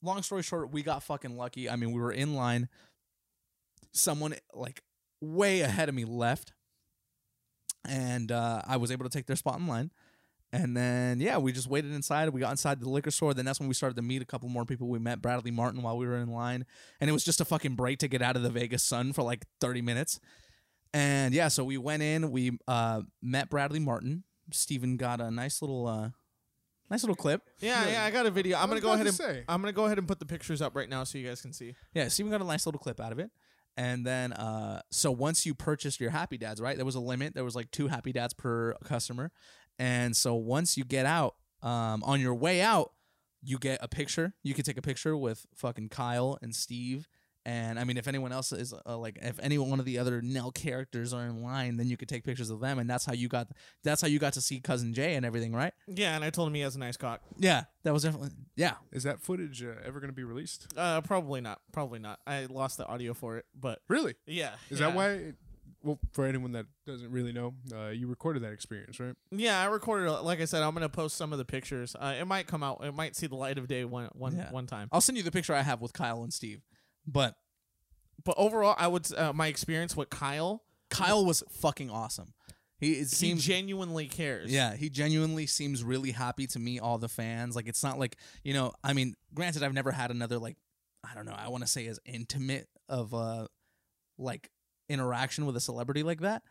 long 0.02 0.22
story 0.22 0.42
short, 0.42 0.70
we 0.72 0.82
got 0.82 1.02
fucking 1.02 1.36
lucky. 1.36 1.68
I 1.70 1.76
mean, 1.76 1.92
we 1.92 2.00
were 2.00 2.12
in 2.12 2.34
line. 2.34 2.68
Someone 3.92 4.34
like 4.54 4.82
way 5.20 5.60
ahead 5.60 5.88
of 5.88 5.94
me 5.94 6.04
left, 6.04 6.52
and 7.88 8.30
uh, 8.30 8.62
I 8.66 8.76
was 8.76 8.90
able 8.90 9.04
to 9.04 9.10
take 9.10 9.26
their 9.26 9.36
spot 9.36 9.58
in 9.58 9.66
line. 9.66 9.90
And 10.52 10.76
then 10.76 11.20
yeah, 11.20 11.38
we 11.38 11.52
just 11.52 11.66
waited 11.68 11.92
inside. 11.92 12.28
We 12.30 12.40
got 12.40 12.50
inside 12.50 12.80
the 12.80 12.88
liquor 12.88 13.10
store. 13.10 13.34
Then 13.34 13.44
that's 13.44 13.58
when 13.58 13.68
we 13.68 13.74
started 13.74 13.96
to 13.96 14.02
meet 14.02 14.22
a 14.22 14.24
couple 14.24 14.48
more 14.48 14.64
people. 14.64 14.88
We 14.88 14.98
met 14.98 15.20
Bradley 15.20 15.50
Martin 15.50 15.82
while 15.82 15.98
we 15.98 16.06
were 16.06 16.16
in 16.16 16.30
line, 16.30 16.64
and 17.00 17.10
it 17.10 17.12
was 17.12 17.24
just 17.24 17.40
a 17.40 17.44
fucking 17.44 17.74
break 17.74 17.98
to 17.98 18.08
get 18.08 18.22
out 18.22 18.36
of 18.36 18.42
the 18.42 18.50
Vegas 18.50 18.82
sun 18.82 19.12
for 19.12 19.22
like 19.22 19.44
thirty 19.60 19.82
minutes. 19.82 20.20
And 20.94 21.34
yeah, 21.34 21.48
so 21.48 21.64
we 21.64 21.76
went 21.76 22.02
in. 22.02 22.30
We 22.30 22.58
uh, 22.66 23.02
met 23.20 23.50
Bradley 23.50 23.80
Martin. 23.80 24.22
Steven 24.52 24.96
got 24.96 25.20
a 25.20 25.30
nice 25.30 25.60
little, 25.60 25.86
uh, 25.88 26.10
nice 26.88 27.02
little 27.02 27.16
clip. 27.16 27.42
yeah, 27.58 27.88
yeah. 27.88 28.04
I 28.04 28.10
got 28.10 28.24
a 28.24 28.30
video. 28.30 28.56
I'm 28.56 28.68
gonna 28.68 28.80
go 28.80 28.92
ahead 28.92 29.04
to 29.04 29.08
and 29.08 29.16
say. 29.16 29.44
I'm 29.48 29.60
gonna 29.60 29.72
go 29.72 29.86
ahead 29.86 29.98
and 29.98 30.06
put 30.06 30.20
the 30.20 30.26
pictures 30.26 30.62
up 30.62 30.76
right 30.76 30.88
now 30.88 31.04
so 31.04 31.18
you 31.18 31.26
guys 31.26 31.42
can 31.42 31.52
see. 31.52 31.74
Yeah, 31.92 32.08
Steven 32.08 32.30
got 32.30 32.40
a 32.40 32.44
nice 32.44 32.64
little 32.64 32.78
clip 32.78 33.00
out 33.00 33.12
of 33.12 33.18
it. 33.18 33.30
And 33.76 34.06
then, 34.06 34.32
uh, 34.32 34.80
so 34.90 35.10
once 35.10 35.44
you 35.44 35.54
purchased 35.54 36.00
your 36.00 36.10
Happy 36.10 36.38
Dads, 36.38 36.60
right? 36.60 36.76
There 36.76 36.86
was 36.86 36.94
a 36.94 37.00
limit. 37.00 37.34
There 37.34 37.44
was 37.44 37.54
like 37.54 37.70
two 37.70 37.88
Happy 37.88 38.12
Dads 38.12 38.32
per 38.32 38.74
customer. 38.84 39.30
And 39.78 40.16
so 40.16 40.34
once 40.34 40.76
you 40.76 40.84
get 40.84 41.04
out, 41.04 41.34
um, 41.62 42.02
on 42.04 42.20
your 42.20 42.34
way 42.34 42.62
out, 42.62 42.92
you 43.42 43.58
get 43.58 43.78
a 43.82 43.88
picture. 43.88 44.34
You 44.42 44.54
can 44.54 44.64
take 44.64 44.78
a 44.78 44.82
picture 44.82 45.16
with 45.16 45.46
fucking 45.54 45.90
Kyle 45.90 46.38
and 46.40 46.54
Steve. 46.54 47.08
And 47.46 47.78
I 47.78 47.84
mean, 47.84 47.96
if 47.96 48.08
anyone 48.08 48.32
else 48.32 48.50
is 48.50 48.74
uh, 48.74 48.98
like, 48.98 49.18
if 49.22 49.38
any 49.40 49.56
one 49.56 49.78
of 49.78 49.86
the 49.86 49.98
other 50.00 50.20
Nelk 50.20 50.54
characters 50.54 51.14
are 51.14 51.24
in 51.26 51.44
line, 51.44 51.76
then 51.76 51.86
you 51.86 51.96
could 51.96 52.08
take 52.08 52.24
pictures 52.24 52.50
of 52.50 52.58
them, 52.58 52.80
and 52.80 52.90
that's 52.90 53.04
how 53.04 53.12
you 53.12 53.28
got. 53.28 53.46
That's 53.84 54.02
how 54.02 54.08
you 54.08 54.18
got 54.18 54.32
to 54.32 54.40
see 54.40 54.58
cousin 54.58 54.92
Jay 54.92 55.14
and 55.14 55.24
everything, 55.24 55.54
right? 55.54 55.72
Yeah, 55.86 56.16
and 56.16 56.24
I 56.24 56.30
told 56.30 56.48
him 56.48 56.54
he 56.54 56.62
has 56.62 56.74
a 56.74 56.80
nice 56.80 56.96
cock. 56.96 57.20
Yeah, 57.38 57.64
that 57.84 57.92
was 57.92 58.02
definitely 58.02 58.30
yeah. 58.56 58.74
Is 58.90 59.04
that 59.04 59.20
footage 59.20 59.62
uh, 59.62 59.74
ever 59.84 60.00
going 60.00 60.10
to 60.10 60.16
be 60.16 60.24
released? 60.24 60.66
Uh, 60.76 61.00
probably 61.02 61.40
not. 61.40 61.60
Probably 61.70 62.00
not. 62.00 62.18
I 62.26 62.46
lost 62.46 62.78
the 62.78 62.86
audio 62.86 63.14
for 63.14 63.36
it, 63.38 63.44
but 63.54 63.78
Really? 63.88 64.16
yeah. 64.26 64.54
Is 64.68 64.80
yeah. 64.80 64.88
that 64.88 64.96
why? 64.96 65.08
It, 65.10 65.34
well, 65.84 66.00
for 66.14 66.24
anyone 66.26 66.50
that 66.52 66.66
doesn't 66.84 67.12
really 67.12 67.32
know, 67.32 67.54
uh, 67.72 67.90
you 67.90 68.08
recorded 68.08 68.42
that 68.42 68.52
experience, 68.52 68.98
right? 68.98 69.14
Yeah, 69.30 69.60
I 69.62 69.66
recorded. 69.66 70.10
Like 70.10 70.40
I 70.40 70.46
said, 70.46 70.62
I'm 70.64 70.74
gonna 70.74 70.88
post 70.88 71.16
some 71.16 71.30
of 71.32 71.38
the 71.38 71.44
pictures. 71.44 71.94
Uh, 71.94 72.16
it 72.20 72.26
might 72.26 72.48
come 72.48 72.64
out. 72.64 72.80
It 72.82 72.92
might 72.92 73.14
see 73.14 73.28
the 73.28 73.36
light 73.36 73.56
of 73.56 73.68
day 73.68 73.84
one 73.84 74.08
one 74.14 74.36
Yeah. 74.36 74.50
one 74.50 74.66
time. 74.66 74.88
I'll 74.90 75.00
send 75.00 75.16
you 75.16 75.22
the 75.22 75.30
picture 75.30 75.54
I 75.54 75.62
have 75.62 75.80
with 75.80 75.92
Kyle 75.92 76.24
and 76.24 76.32
Steve, 76.34 76.62
but 77.06 77.36
But 78.24 78.34
overall, 78.38 78.74
I 78.78 78.88
would. 78.88 79.12
Uh, 79.16 79.32
my 79.32 79.46
experience 79.46 79.96
with 79.96 80.10
Kyle, 80.10 80.62
Kyle 80.90 81.24
was 81.24 81.42
fucking 81.48 81.90
awesome. 81.90 82.32
He 82.78 82.92
it 82.92 82.98
he 82.98 83.04
seems 83.04 83.44
genuinely 83.44 84.06
cares. 84.06 84.52
yeah, 84.52 84.76
he 84.76 84.90
genuinely 84.90 85.46
seems 85.46 85.82
really 85.82 86.10
happy 86.10 86.46
to 86.48 86.58
meet 86.58 86.80
all 86.80 86.98
the 86.98 87.08
fans. 87.08 87.56
Like 87.56 87.68
it's 87.68 87.82
not 87.82 87.98
like, 87.98 88.16
you 88.44 88.52
know, 88.52 88.72
I 88.84 88.92
mean, 88.92 89.14
granted 89.32 89.62
I've 89.62 89.72
never 89.72 89.92
had 89.92 90.10
another 90.10 90.38
like 90.38 90.56
I 91.08 91.14
don't 91.14 91.24
know, 91.24 91.36
I 91.36 91.48
want 91.48 91.62
to 91.64 91.68
say 91.70 91.86
as 91.86 91.98
intimate 92.04 92.68
of 92.88 93.14
a 93.14 93.48
like 94.18 94.50
interaction 94.88 95.46
with 95.46 95.56
a 95.56 95.60
celebrity 95.60 96.02
like 96.02 96.20
that, 96.20 96.42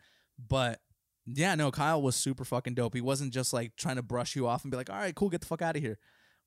but 0.48 0.80
yeah, 1.26 1.54
no, 1.54 1.70
Kyle 1.70 2.00
was 2.00 2.16
super 2.16 2.44
fucking 2.44 2.74
dope. 2.74 2.94
He 2.94 3.00
wasn't 3.00 3.32
just 3.32 3.52
like 3.52 3.76
trying 3.76 3.96
to 3.96 4.02
brush 4.02 4.34
you 4.36 4.46
off 4.46 4.62
and 4.64 4.70
be 4.70 4.76
like, 4.76 4.90
"All 4.90 4.96
right, 4.96 5.14
cool, 5.14 5.28
get 5.28 5.40
the 5.40 5.46
fuck 5.46 5.62
out 5.62 5.76
of 5.76 5.82
here." 5.82 5.98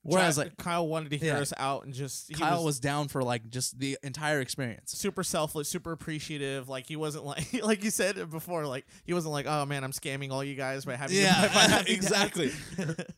Whereas 0.02 0.38
like 0.38 0.56
Kyle 0.58 0.88
wanted 0.88 1.10
to 1.12 1.18
hear 1.18 1.36
Yeah. 1.36 1.42
us 1.42 1.54
out 1.58 1.84
and 1.86 1.94
just 1.94 2.30
he 2.30 2.34
Kyle 2.34 2.64
was, 2.64 2.80
down 2.80 3.10
for 3.10 3.22
like 3.22 3.50
just 3.50 3.80
the 3.80 3.98
entire 4.02 4.40
experience. 4.40 4.92
super 4.92 5.24
selfless, 5.24 5.68
super 5.68 5.92
appreciative. 5.92 6.70
Like 6.70 6.86
he 6.88 6.96
wasn't 6.96 7.26
like 7.26 7.52
like 7.64 7.84
you 7.84 7.92
said 7.92 8.16
before. 8.32 8.66
Like 8.66 8.86
he 9.04 9.14
wasn't 9.14 9.34
like, 9.34 9.46
oh 9.46 9.66
man, 9.66 9.84
I'm 9.84 9.92
scamming 9.92 10.32
all 10.32 10.44
you 10.44 10.56
guys 10.56 10.86
by 10.86 10.96
having 10.96 11.18
you 11.18 11.24
buy 11.26 11.50
my 11.54 11.68
Yeah, 11.68 11.84
exactly. 11.88 12.52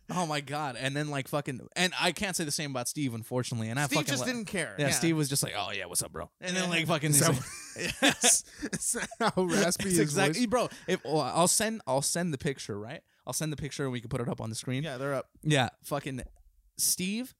Oh 0.09 0.25
my 0.25 0.41
god! 0.41 0.75
And 0.77 0.95
then 0.95 1.09
like 1.09 1.27
fucking, 1.27 1.61
and 1.75 1.93
I 2.01 2.11
can't 2.11 2.35
say 2.35 2.43
the 2.45 2.51
same 2.51 2.71
about 2.71 2.87
Steve, 2.87 3.13
unfortunately. 3.13 3.69
And 3.69 3.79
I 3.79 3.85
Steve 3.85 3.97
fucking 3.99 4.11
just 4.11 4.25
didn't 4.25 4.45
care. 4.45 4.75
Yeah, 4.79 4.89
Steve 4.89 5.15
was 5.15 5.29
just 5.29 5.43
like, 5.43 5.53
"Oh 5.55 5.71
yeah, 5.71 5.85
what's 5.85 6.01
up, 6.01 6.11
bro?" 6.11 6.29
And 6.41 6.55
then 6.57 6.69
like 6.69 6.87
fucking, 6.87 7.13
So- 7.13 7.33
yes, 8.01 8.43
how 9.19 9.43
raspy 9.43 9.99
exactly, 10.01 10.45
bro. 10.47 10.69
If 10.87 11.03
well, 11.05 11.21
I'll 11.21 11.47
send, 11.47 11.81
I'll 11.87 12.01
send 12.01 12.33
the 12.33 12.37
picture, 12.37 12.77
right? 12.79 13.01
I'll 13.25 13.33
send 13.33 13.51
the 13.53 13.57
picture 13.57 13.83
and 13.83 13.91
we 13.91 14.01
can 14.01 14.09
put 14.09 14.19
it 14.19 14.27
up 14.27 14.41
on 14.41 14.49
the 14.49 14.55
screen. 14.55 14.83
Yeah, 14.83 14.97
they're 14.97 15.13
up. 15.13 15.27
Yeah, 15.43 15.69
fucking 15.83 16.21
Steve 16.77 17.33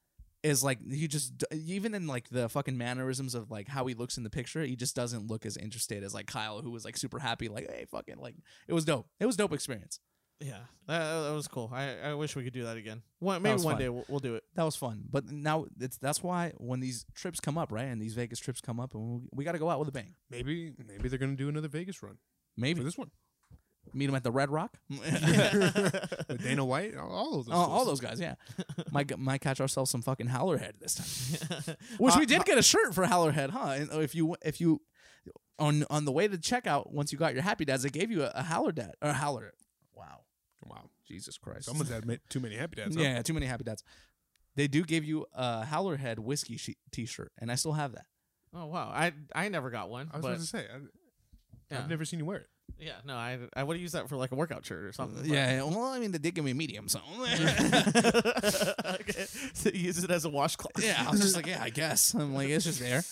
is 0.44 0.64
like 0.64 0.80
he 0.90 1.08
just 1.08 1.44
even 1.52 1.94
in 1.94 2.08
like 2.08 2.30
the 2.30 2.50
fucking 2.50 2.78
mannerisms 2.78 3.36
of 3.36 3.52
like 3.52 3.68
how 3.68 3.86
he 3.86 3.94
looks 3.94 4.18
in 4.18 4.24
the 4.24 4.30
picture, 4.30 4.64
he 4.64 4.76
just 4.76 4.96
doesn't 4.96 5.28
look 5.28 5.46
as 5.46 5.58
interested 5.58 6.04
as 6.04 6.14
like 6.14 6.28
Kyle, 6.28 6.62
who 6.62 6.72
was 6.72 6.86
like 6.86 6.98
super 6.98 7.20
happy, 7.20 7.48
like 7.48 7.70
hey, 7.70 7.86
fucking 7.92 8.18
like 8.18 8.36
it 8.68 8.74
was 8.74 8.86
dope. 8.86 9.08
It 9.20 9.26
was 9.26 9.36
dope 9.36 9.54
experience. 9.54 10.00
Yeah, 10.40 10.58
that, 10.88 11.24
that 11.24 11.34
was 11.34 11.48
cool. 11.48 11.70
I, 11.72 11.98
I 12.04 12.14
wish 12.16 12.36
we 12.36 12.44
could 12.44 12.54
do 12.54 12.64
that 12.64 12.76
again. 12.76 13.04
One, 13.20 13.44
maybe 13.44 13.54
was 13.54 13.64
one 13.64 13.76
fun. 13.76 13.82
day 13.82 13.90
we'll, 13.90 14.06
we'll 14.08 14.20
do 14.20 14.34
it. 14.34 14.44
That 14.56 14.64
was 14.64 14.76
fun. 14.76 15.04
But 15.08 15.32
now 15.32 15.68
it's 15.80 15.98
that's 15.98 16.24
why 16.24 16.54
when 16.58 16.80
these 16.80 17.06
trips 17.14 17.40
come 17.40 17.60
up, 17.60 17.72
right, 17.72 17.86
and 17.86 18.02
these 18.02 18.16
Vegas 18.16 18.40
trips 18.40 18.60
come 18.60 18.80
up, 18.80 18.96
and 18.96 19.22
we, 19.22 19.28
we 19.34 19.44
got 19.44 19.52
to 19.52 19.60
go 19.60 19.70
out 19.70 19.78
with 19.78 19.90
a 19.90 19.92
bang. 19.92 20.16
Maybe 20.32 20.74
maybe 20.88 21.10
they're 21.10 21.20
gonna 21.20 21.36
do 21.36 21.50
another 21.50 21.68
Vegas 21.68 22.02
run 22.02 22.18
Maybe 22.58 22.80
for 22.80 22.84
this 22.84 22.98
one. 22.98 23.12
Meet 23.94 24.10
him 24.10 24.16
at 24.16 24.24
the 24.24 24.32
Red 24.32 24.50
Rock. 24.50 24.78
With 24.90 26.42
Dana 26.44 26.66
White, 26.66 26.96
all- 26.98 27.12
all 27.12 27.32
those. 27.38 27.48
Oh, 27.50 27.54
all 27.56 27.86
those 27.86 28.00
guys, 28.00 28.20
yeah. 28.20 28.36
might 28.92 29.18
might 29.20 29.42
catch 29.42 29.60
ourselves 29.62 29.90
some 29.92 30.02
fucking 30.02 30.28
Howlerhead 30.28 30.80
this 30.80 30.96
time. 30.96 31.76
Which 31.98 32.16
Uh, 32.16 32.20
we 32.20 32.26
did 32.26 32.46
get 32.46 32.58
a 32.58 32.64
shirt 32.64 32.94
for 32.94 33.06
Howlerhead, 33.06 33.50
huh? 33.52 33.74
And 33.78 33.92
uh, 33.94 34.00
if 34.00 34.16
you 34.16 34.36
if 34.44 34.60
you 34.62 34.82
on 35.60 35.86
on 35.90 36.06
the 36.06 36.12
way 36.12 36.28
to 36.28 36.38
checkout, 36.38 36.92
once 36.92 37.12
you 37.12 37.18
got 37.18 37.34
your 37.34 37.44
Happy 37.44 37.66
Dads, 37.66 37.84
they 37.84 37.90
gave 37.90 38.10
you 38.12 38.24
a, 38.24 38.32
a 38.36 38.44
Howler 38.44 38.72
Dad 38.72 38.94
or 39.02 39.10
a 39.10 39.14
Howler. 39.14 39.54
Wow, 39.94 40.22
Wow, 40.66 40.90
Jesus 41.08 41.38
Christ! 41.38 41.66
someone's 41.66 41.90
had 41.90 42.04
too 42.30 42.40
many 42.40 42.56
happy 42.56 42.76
dads. 42.78 42.96
huh? 42.96 43.02
yeah, 43.02 43.22
too 43.22 43.34
many 43.34 43.46
Happy 43.46 43.64
Dads. 43.64 43.84
They 44.56 44.68
do 44.68 44.84
give 44.84 45.06
you 45.06 45.26
a 45.34 45.64
Howlerhead 45.64 46.20
whiskey 46.20 46.58
she- 46.58 46.78
T-shirt, 46.92 47.32
and 47.40 47.52
I 47.52 47.56
still 47.56 47.74
have 47.74 47.94
that. 47.94 48.06
Oh 48.54 48.66
wow, 48.66 48.92
I 48.94 49.14
I 49.34 49.48
never 49.50 49.70
got 49.70 49.90
one. 49.90 50.10
I 50.12 50.18
was 50.18 50.22
but 50.24 50.28
about 50.30 50.40
to 50.42 50.46
say, 50.46 50.60
I, 50.74 50.78
yeah. 51.72 51.80
I've 51.80 51.90
never 51.90 52.04
seen 52.04 52.20
you 52.20 52.26
wear 52.26 52.38
it. 52.40 52.48
Yeah, 52.80 52.94
no, 53.06 53.16
I 53.16 53.38
I 53.56 53.64
would 53.64 53.76
have 53.76 53.82
used 53.82 53.94
that 53.96 54.08
for 54.10 54.16
like 54.16 54.32
a 54.32 54.36
workout 54.36 54.66
shirt 54.66 54.84
or 54.84 54.92
something. 54.94 55.26
Yeah, 55.26 55.56
yeah, 55.58 55.64
well, 55.64 55.86
I 55.86 56.00
mean, 56.00 56.12
they 56.12 56.18
did 56.18 56.34
give 56.36 56.44
me 56.46 56.52
a 56.52 56.56
medium, 56.56 56.88
so 56.88 57.00
okay. 59.00 59.26
So 59.54 59.70
you 59.74 59.80
use 59.80 60.04
it 60.04 60.12
as 60.12 60.26
a 60.26 60.30
washcloth. 60.30 60.84
yeah, 60.84 61.04
I 61.08 61.12
was 61.12 61.22
just 61.22 61.36
like, 61.36 61.48
yeah, 61.48 61.62
I 61.62 61.70
guess. 61.70 62.14
I'm 62.14 62.34
like, 62.34 62.50
it's 62.50 62.66
just 62.66 62.80
there. 62.80 63.04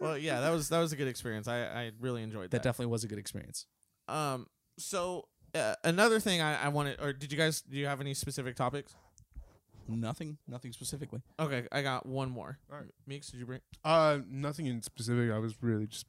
Well, 0.00 0.16
yeah, 0.18 0.40
that 0.40 0.50
was 0.50 0.68
that 0.68 0.80
was 0.80 0.92
a 0.92 0.96
good 0.96 1.08
experience. 1.08 1.48
I 1.48 1.64
I 1.64 1.90
really 2.00 2.22
enjoyed 2.22 2.50
That 2.50 2.62
that. 2.62 2.62
definitely 2.62 2.90
was 2.92 3.04
a 3.04 3.08
good 3.08 3.18
experience. 3.18 3.66
um. 4.08 4.46
So 4.78 5.26
uh, 5.56 5.74
another 5.82 6.20
thing 6.20 6.40
I 6.40 6.64
I 6.66 6.68
wanted, 6.68 7.00
or 7.00 7.12
did 7.12 7.32
you 7.32 7.38
guys 7.38 7.62
do 7.62 7.76
you 7.76 7.86
have 7.86 8.00
any 8.00 8.14
specific 8.14 8.54
topics? 8.54 8.94
Nothing, 9.88 10.36
nothing 10.46 10.72
specifically. 10.72 11.22
Okay, 11.40 11.66
I 11.72 11.80
got 11.82 12.04
one 12.06 12.30
more. 12.30 12.58
All 12.70 12.76
right. 12.78 12.90
Meeks, 13.06 13.30
did 13.30 13.40
you 13.40 13.46
bring? 13.46 13.60
Uh, 13.84 14.18
nothing 14.30 14.66
in 14.66 14.82
specific. 14.82 15.32
I 15.32 15.38
was 15.38 15.54
really 15.62 15.86
just 15.86 16.06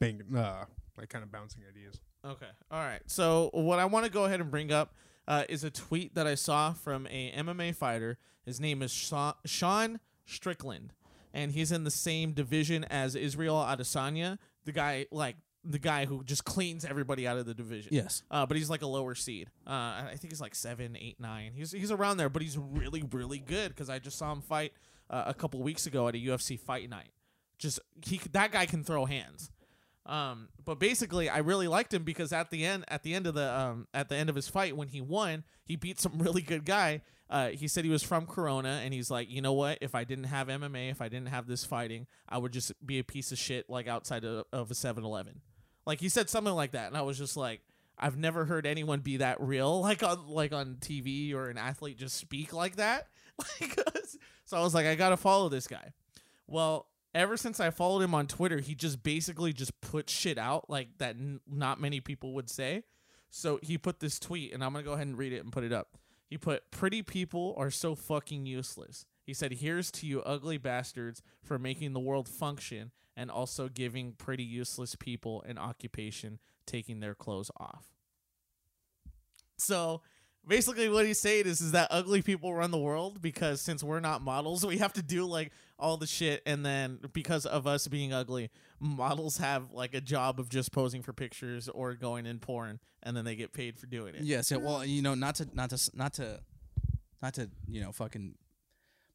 banging, 0.00 0.36
uh, 0.36 0.64
like 0.98 1.08
kind 1.08 1.24
of 1.24 1.30
bouncing 1.30 1.62
ideas. 1.68 2.00
Okay. 2.24 2.46
All 2.70 2.80
right. 2.80 3.00
So 3.06 3.50
what 3.52 3.78
I 3.78 3.84
want 3.84 4.04
to 4.04 4.10
go 4.10 4.24
ahead 4.24 4.40
and 4.40 4.50
bring 4.50 4.72
up 4.72 4.94
uh, 5.26 5.44
is 5.48 5.64
a 5.64 5.70
tweet 5.70 6.14
that 6.14 6.26
I 6.26 6.34
saw 6.34 6.72
from 6.72 7.06
a 7.06 7.32
MMA 7.32 7.74
fighter. 7.74 8.18
His 8.44 8.60
name 8.60 8.82
is 8.82 8.90
Sean 8.90 10.00
Strickland, 10.26 10.94
and 11.32 11.52
he's 11.52 11.70
in 11.70 11.84
the 11.84 11.90
same 11.90 12.32
division 12.32 12.84
as 12.84 13.14
Israel 13.14 13.56
Adesanya, 13.56 14.38
the 14.64 14.72
guy 14.72 15.06
like 15.10 15.36
the 15.64 15.78
guy 15.78 16.06
who 16.06 16.24
just 16.24 16.44
cleans 16.44 16.84
everybody 16.84 17.26
out 17.26 17.36
of 17.36 17.44
the 17.44 17.54
division. 17.54 17.92
Yes. 17.92 18.22
Uh, 18.30 18.46
but 18.46 18.56
he's 18.56 18.70
like 18.70 18.82
a 18.82 18.86
lower 18.86 19.14
seed. 19.14 19.50
Uh, 19.66 19.70
I 19.70 20.14
think 20.16 20.32
he's 20.32 20.40
like 20.40 20.54
seven, 20.54 20.96
eight, 20.98 21.20
nine. 21.20 21.52
He's 21.54 21.72
he's 21.72 21.90
around 21.90 22.16
there, 22.16 22.28
but 22.30 22.42
he's 22.42 22.56
really, 22.56 23.02
really 23.12 23.38
good 23.38 23.68
because 23.68 23.90
I 23.90 23.98
just 23.98 24.16
saw 24.18 24.32
him 24.32 24.40
fight 24.40 24.72
uh, 25.10 25.24
a 25.26 25.34
couple 25.34 25.60
weeks 25.62 25.86
ago 25.86 26.08
at 26.08 26.14
a 26.14 26.18
UFC 26.18 26.58
fight 26.58 26.88
night. 26.88 27.12
Just 27.58 27.80
he 28.04 28.20
that 28.32 28.52
guy 28.52 28.66
can 28.66 28.82
throw 28.82 29.04
hands. 29.04 29.50
Um, 30.08 30.48
but 30.64 30.78
basically, 30.78 31.28
I 31.28 31.38
really 31.38 31.68
liked 31.68 31.92
him 31.92 32.02
because 32.02 32.32
at 32.32 32.50
the 32.50 32.64
end, 32.64 32.84
at 32.88 33.02
the 33.02 33.14
end 33.14 33.26
of 33.26 33.34
the 33.34 33.56
um, 33.56 33.86
at 33.92 34.08
the 34.08 34.16
end 34.16 34.30
of 34.30 34.36
his 34.36 34.48
fight, 34.48 34.76
when 34.76 34.88
he 34.88 35.00
won, 35.00 35.44
he 35.64 35.76
beat 35.76 36.00
some 36.00 36.12
really 36.18 36.42
good 36.42 36.64
guy. 36.64 37.02
Uh, 37.30 37.48
he 37.48 37.68
said 37.68 37.84
he 37.84 37.90
was 37.90 38.02
from 38.02 38.26
Corona, 38.26 38.80
and 38.82 38.94
he's 38.94 39.10
like, 39.10 39.30
you 39.30 39.42
know 39.42 39.52
what? 39.52 39.78
If 39.82 39.94
I 39.94 40.04
didn't 40.04 40.24
have 40.24 40.48
MMA, 40.48 40.90
if 40.90 41.02
I 41.02 41.08
didn't 41.08 41.28
have 41.28 41.46
this 41.46 41.62
fighting, 41.62 42.06
I 42.26 42.38
would 42.38 42.52
just 42.52 42.72
be 42.84 42.98
a 42.98 43.04
piece 43.04 43.32
of 43.32 43.38
shit 43.38 43.68
like 43.68 43.86
outside 43.86 44.24
of, 44.24 44.46
of 44.50 44.70
a 44.70 44.74
7-Eleven. 44.74 45.42
Like 45.84 46.00
he 46.00 46.08
said 46.08 46.30
something 46.30 46.54
like 46.54 46.70
that, 46.72 46.86
and 46.86 46.96
I 46.96 47.02
was 47.02 47.18
just 47.18 47.36
like, 47.36 47.60
I've 47.98 48.16
never 48.16 48.46
heard 48.46 48.64
anyone 48.64 49.00
be 49.00 49.18
that 49.18 49.38
real, 49.42 49.80
like 49.82 50.02
on 50.02 50.26
like 50.26 50.54
on 50.54 50.76
TV 50.80 51.34
or 51.34 51.50
an 51.50 51.58
athlete 51.58 51.98
just 51.98 52.16
speak 52.16 52.54
like 52.54 52.76
that. 52.76 53.08
So 54.48 54.56
I 54.56 54.60
was 54.60 54.72
like, 54.72 54.86
I 54.86 54.94
gotta 54.94 55.18
follow 55.18 55.50
this 55.50 55.66
guy. 55.66 55.92
Well, 56.46 56.86
ever 57.18 57.36
since 57.36 57.58
I 57.58 57.70
followed 57.70 58.00
him 58.00 58.14
on 58.14 58.28
Twitter, 58.28 58.60
he 58.60 58.76
just 58.76 59.02
basically 59.02 59.52
just 59.52 59.78
put 59.80 60.08
shit 60.08 60.38
out 60.38 60.70
like 60.70 60.98
that 60.98 61.16
n- 61.16 61.40
not 61.48 61.80
many 61.80 62.00
people 62.00 62.32
would 62.34 62.48
say. 62.48 62.84
So 63.28 63.58
he 63.60 63.76
put 63.76 63.98
this 63.98 64.20
tweet, 64.20 64.54
and 64.54 64.62
I'm 64.62 64.72
gonna 64.72 64.84
go 64.84 64.92
ahead 64.92 65.08
and 65.08 65.18
read 65.18 65.32
it 65.32 65.42
and 65.42 65.52
put 65.52 65.64
it 65.64 65.72
up. 65.72 65.98
He 66.30 66.38
put, 66.38 66.70
"Pretty 66.70 67.02
people 67.02 67.54
are 67.58 67.72
so 67.72 67.96
fucking 67.96 68.46
useless." 68.46 69.04
He 69.24 69.34
said, 69.34 69.54
"Here's 69.54 69.90
to 69.92 70.06
you, 70.06 70.22
ugly 70.22 70.58
bastards, 70.58 71.20
for 71.42 71.58
making 71.58 71.92
the 71.92 72.00
world 72.00 72.28
function 72.28 72.92
and 73.16 73.30
also 73.32 73.68
giving 73.68 74.12
pretty 74.12 74.44
useless 74.44 74.94
people 74.94 75.42
an 75.42 75.58
occupation, 75.58 76.38
taking 76.66 77.00
their 77.00 77.16
clothes 77.16 77.50
off." 77.56 77.92
So 79.58 80.02
basically 80.48 80.88
what 80.88 81.06
he's 81.06 81.20
saying 81.20 81.46
is 81.46 81.60
is 81.60 81.72
that 81.72 81.88
ugly 81.90 82.22
people 82.22 82.52
run 82.54 82.70
the 82.70 82.78
world 82.78 83.20
because 83.20 83.60
since 83.60 83.82
we're 83.84 84.00
not 84.00 84.22
models 84.22 84.64
we 84.66 84.78
have 84.78 84.92
to 84.92 85.02
do 85.02 85.24
like 85.24 85.52
all 85.78 85.96
the 85.96 86.06
shit 86.06 86.42
and 86.46 86.64
then 86.64 86.98
because 87.12 87.46
of 87.46 87.66
us 87.66 87.86
being 87.86 88.12
ugly 88.12 88.50
models 88.80 89.38
have 89.38 89.72
like 89.72 89.94
a 89.94 90.00
job 90.00 90.40
of 90.40 90.48
just 90.48 90.72
posing 90.72 91.02
for 91.02 91.12
pictures 91.12 91.68
or 91.68 91.94
going 91.94 92.26
in 92.26 92.38
porn 92.38 92.80
and 93.02 93.16
then 93.16 93.24
they 93.24 93.36
get 93.36 93.52
paid 93.52 93.78
for 93.78 93.86
doing 93.86 94.14
it 94.14 94.22
Yes. 94.28 94.50
Yeah, 94.50 94.58
well, 94.58 94.84
you 94.84 95.00
know, 95.00 95.14
not 95.14 95.36
to 95.36 95.48
not 95.54 95.70
to 95.70 95.90
not 95.94 96.12
to 96.14 96.40
not 97.22 97.34
to 97.34 97.50
you 97.66 97.80
know 97.80 97.92
fucking 97.92 98.34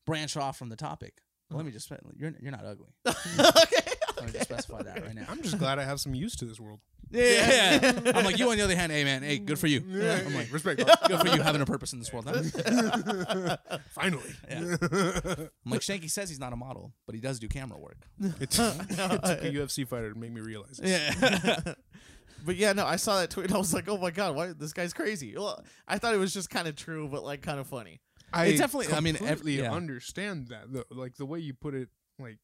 branch 0.06 0.36
off 0.36 0.58
from 0.58 0.70
the 0.70 0.76
topic. 0.76 1.22
Let 1.50 1.58
uh-huh. 1.58 1.66
me 1.66 1.72
just 1.72 1.92
you're 2.18 2.34
you're 2.42 2.52
not 2.52 2.66
ugly. 2.66 2.90
okay 3.40 3.93
Let 4.26 4.34
me 4.34 4.40
just 4.40 4.50
specify 4.50 4.82
that 4.84 5.04
right 5.04 5.16
now. 5.16 5.26
I'm 5.30 5.42
just 5.42 5.58
glad 5.58 5.80
I 5.80 5.84
have 5.84 6.00
some 6.00 6.14
use 6.16 6.36
to 6.38 6.46
this 6.46 6.60
world. 6.60 6.80
Yeah, 7.12 7.80
yeah. 7.82 8.12
I'm 8.16 8.24
like 8.26 8.40
you. 8.40 8.50
On 8.52 8.56
the 8.58 8.64
other 8.64 8.76
hand, 8.76 8.92
hey 8.92 9.04
man, 9.04 9.22
hey, 9.22 9.38
good 9.38 9.60
for 9.60 9.68
you. 9.68 9.84
Yeah, 9.88 10.22
I'm 10.26 10.34
like, 10.34 10.52
respect. 10.52 10.84
good 11.08 11.20
for 11.20 11.28
you 11.28 11.42
having 11.42 11.62
a 11.62 11.66
purpose 11.66 11.94
in 11.94 12.00
this 12.00 12.12
world. 12.12 12.26
Finally. 13.90 14.24
Yeah. 14.50 14.58
I'm 14.60 15.72
like 15.72 15.82
Shanky 15.82 16.10
says 16.10 16.30
he's 16.30 16.40
not 16.40 16.54
a 16.54 16.56
model, 16.56 16.94
but 17.06 17.16
he 17.16 17.22
does 17.22 17.40
do 17.40 17.48
camera 17.48 17.78
work. 17.78 17.98
It 18.40 18.50
took, 18.52 18.76
it 18.90 18.96
took 18.96 19.44
a 19.44 19.52
UFC 19.52 19.88
fighter 19.88 20.14
to 20.14 20.18
make 20.20 20.32
me 20.32 20.42
realize 20.42 20.80
it. 20.82 20.88
Yeah. 20.88 21.74
but 22.46 22.58
yeah 22.58 22.74
no 22.74 22.86
i 22.86 22.98
saw 22.98 23.22
that 23.22 23.30
tweet 23.30 23.46
and 23.46 23.56
i 23.56 23.58
was 23.58 23.74
like 23.74 23.88
oh 23.88 23.98
my 23.98 24.12
god 24.12 24.36
why 24.36 24.52
this 24.52 24.74
guy's 24.74 24.92
crazy 24.94 25.34
well 25.38 25.64
i 25.88 25.98
thought 25.98 26.14
it 26.14 26.18
was 26.18 26.34
just 26.34 26.50
kind 26.50 26.68
of 26.68 26.76
true 26.76 27.08
but 27.08 27.24
like 27.24 27.42
kind 27.42 27.58
of 27.58 27.66
funny 27.66 28.02
I 28.34 28.48
It 28.48 28.58
definitely- 28.58 28.94
I 28.94 29.00
mean, 29.00 29.16
ev- 29.16 29.20
completely 29.22 29.60
yeah. 29.62 29.72
understand 29.72 30.48
that 30.48 30.64
though. 30.74 30.84
Like 30.90 31.16
the 31.18 31.26
way 31.26 31.38
you 31.40 31.54
put 31.54 31.76
it, 31.76 31.90
like 32.18 32.40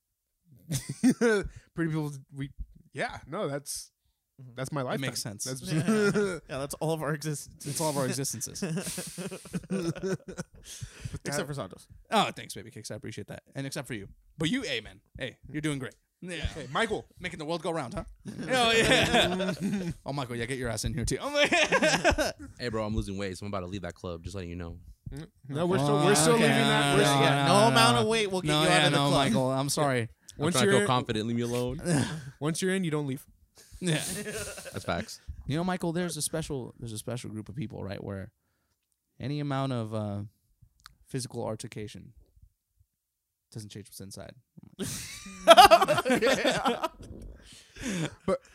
pretty 1.75 1.91
people. 1.91 2.11
We 2.35 2.49
yeah, 2.93 3.17
no, 3.27 3.47
that's 3.47 3.91
mm-hmm. 4.41 4.51
that's 4.55 4.71
my 4.71 4.81
life. 4.81 4.99
makes 4.99 5.21
sense. 5.21 5.45
That's, 5.45 5.61
yeah, 6.49 6.57
that's 6.59 6.73
all 6.75 6.91
of 6.91 7.01
our 7.01 7.13
existence 7.13 7.65
it's 7.65 7.81
all 7.81 7.89
of 7.89 7.97
our 7.97 8.05
existences. 8.05 8.63
except 11.25 11.47
for 11.47 11.53
santos 11.53 11.87
Oh, 12.11 12.31
thanks, 12.35 12.53
baby 12.53 12.71
kicks. 12.71 12.91
I 12.91 12.95
appreciate 12.95 13.27
that, 13.27 13.43
and 13.55 13.65
except 13.67 13.87
for 13.87 13.93
you, 13.93 14.07
but 14.37 14.49
you, 14.49 14.63
amen. 14.65 15.01
hey, 15.17 15.37
you're 15.51 15.61
doing 15.61 15.79
great. 15.79 15.95
Yeah. 16.21 16.35
hey, 16.53 16.67
Michael. 16.71 17.05
Making 17.21 17.39
the 17.39 17.45
world 17.45 17.61
go 17.61 17.71
round, 17.71 17.93
huh? 17.93 18.03
oh 18.51 18.71
yeah. 18.71 19.53
oh 20.05 20.11
Michael, 20.11 20.35
yeah, 20.35 20.45
get 20.45 20.57
your 20.57 20.69
ass 20.69 20.83
in 20.83 20.93
here 20.93 21.05
too. 21.05 21.17
Oh, 21.21 21.27
I'm 21.27 21.33
like, 21.33 22.35
Hey, 22.59 22.67
bro, 22.67 22.85
I'm 22.85 22.93
losing 22.95 23.17
weight, 23.17 23.37
so 23.37 23.45
I'm 23.45 23.51
about 23.51 23.61
to 23.61 23.67
leave 23.67 23.83
that 23.83 23.93
club. 23.95 24.23
Just 24.23 24.35
letting 24.35 24.49
you 24.49 24.57
know. 24.57 24.77
Mm, 25.13 25.27
no, 25.47 25.65
we're 25.65 25.79
still 25.79 25.95
we're 25.95 26.11
oh, 26.11 26.13
still 26.13 26.33
Okay, 26.33 26.43
leaving 26.43 26.57
that. 26.57 26.91
no, 26.91 26.97
We're 26.97 27.03
no, 27.03 27.09
still- 27.09 27.21
yeah, 27.21 27.47
no 27.47 27.53
amount 27.69 27.97
of 27.97 28.07
weight 28.07 28.29
will 28.31 28.41
get 28.41 28.49
no, 28.49 28.63
you 28.63 28.67
out 28.67 28.85
of 28.85 28.91
the 28.91 28.97
no, 28.97 29.07
club. 29.07 29.27
Michael, 29.27 29.51
I'm 29.51 29.69
sorry. 29.69 30.09
I'm 30.39 30.45
Once 30.45 30.55
trying 30.55 30.69
you're 30.69 30.79
feel 30.79 30.87
confident. 30.87 31.27
Leave 31.27 31.35
me 31.35 31.43
alone. 31.43 31.81
once 32.39 32.61
you're 32.61 32.73
in, 32.73 32.85
you 32.85 32.91
don't 32.91 33.07
leave. 33.07 33.25
Yeah. 33.81 34.01
That's 34.23 34.85
facts. 34.85 35.19
You 35.47 35.57
know, 35.57 35.65
Michael, 35.65 35.91
there's 35.91 36.15
a 36.15 36.21
special 36.21 36.73
there's 36.79 36.93
a 36.93 36.97
special 36.97 37.29
group 37.29 37.49
of 37.49 37.55
people, 37.55 37.83
right, 37.83 38.01
where 38.01 38.31
any 39.19 39.41
amount 39.41 39.73
of 39.73 39.93
uh, 39.93 40.19
physical 41.07 41.43
altercation 41.43 42.13
doesn't 43.51 43.69
change 43.69 43.87
what's 43.87 43.99
inside. 43.99 44.35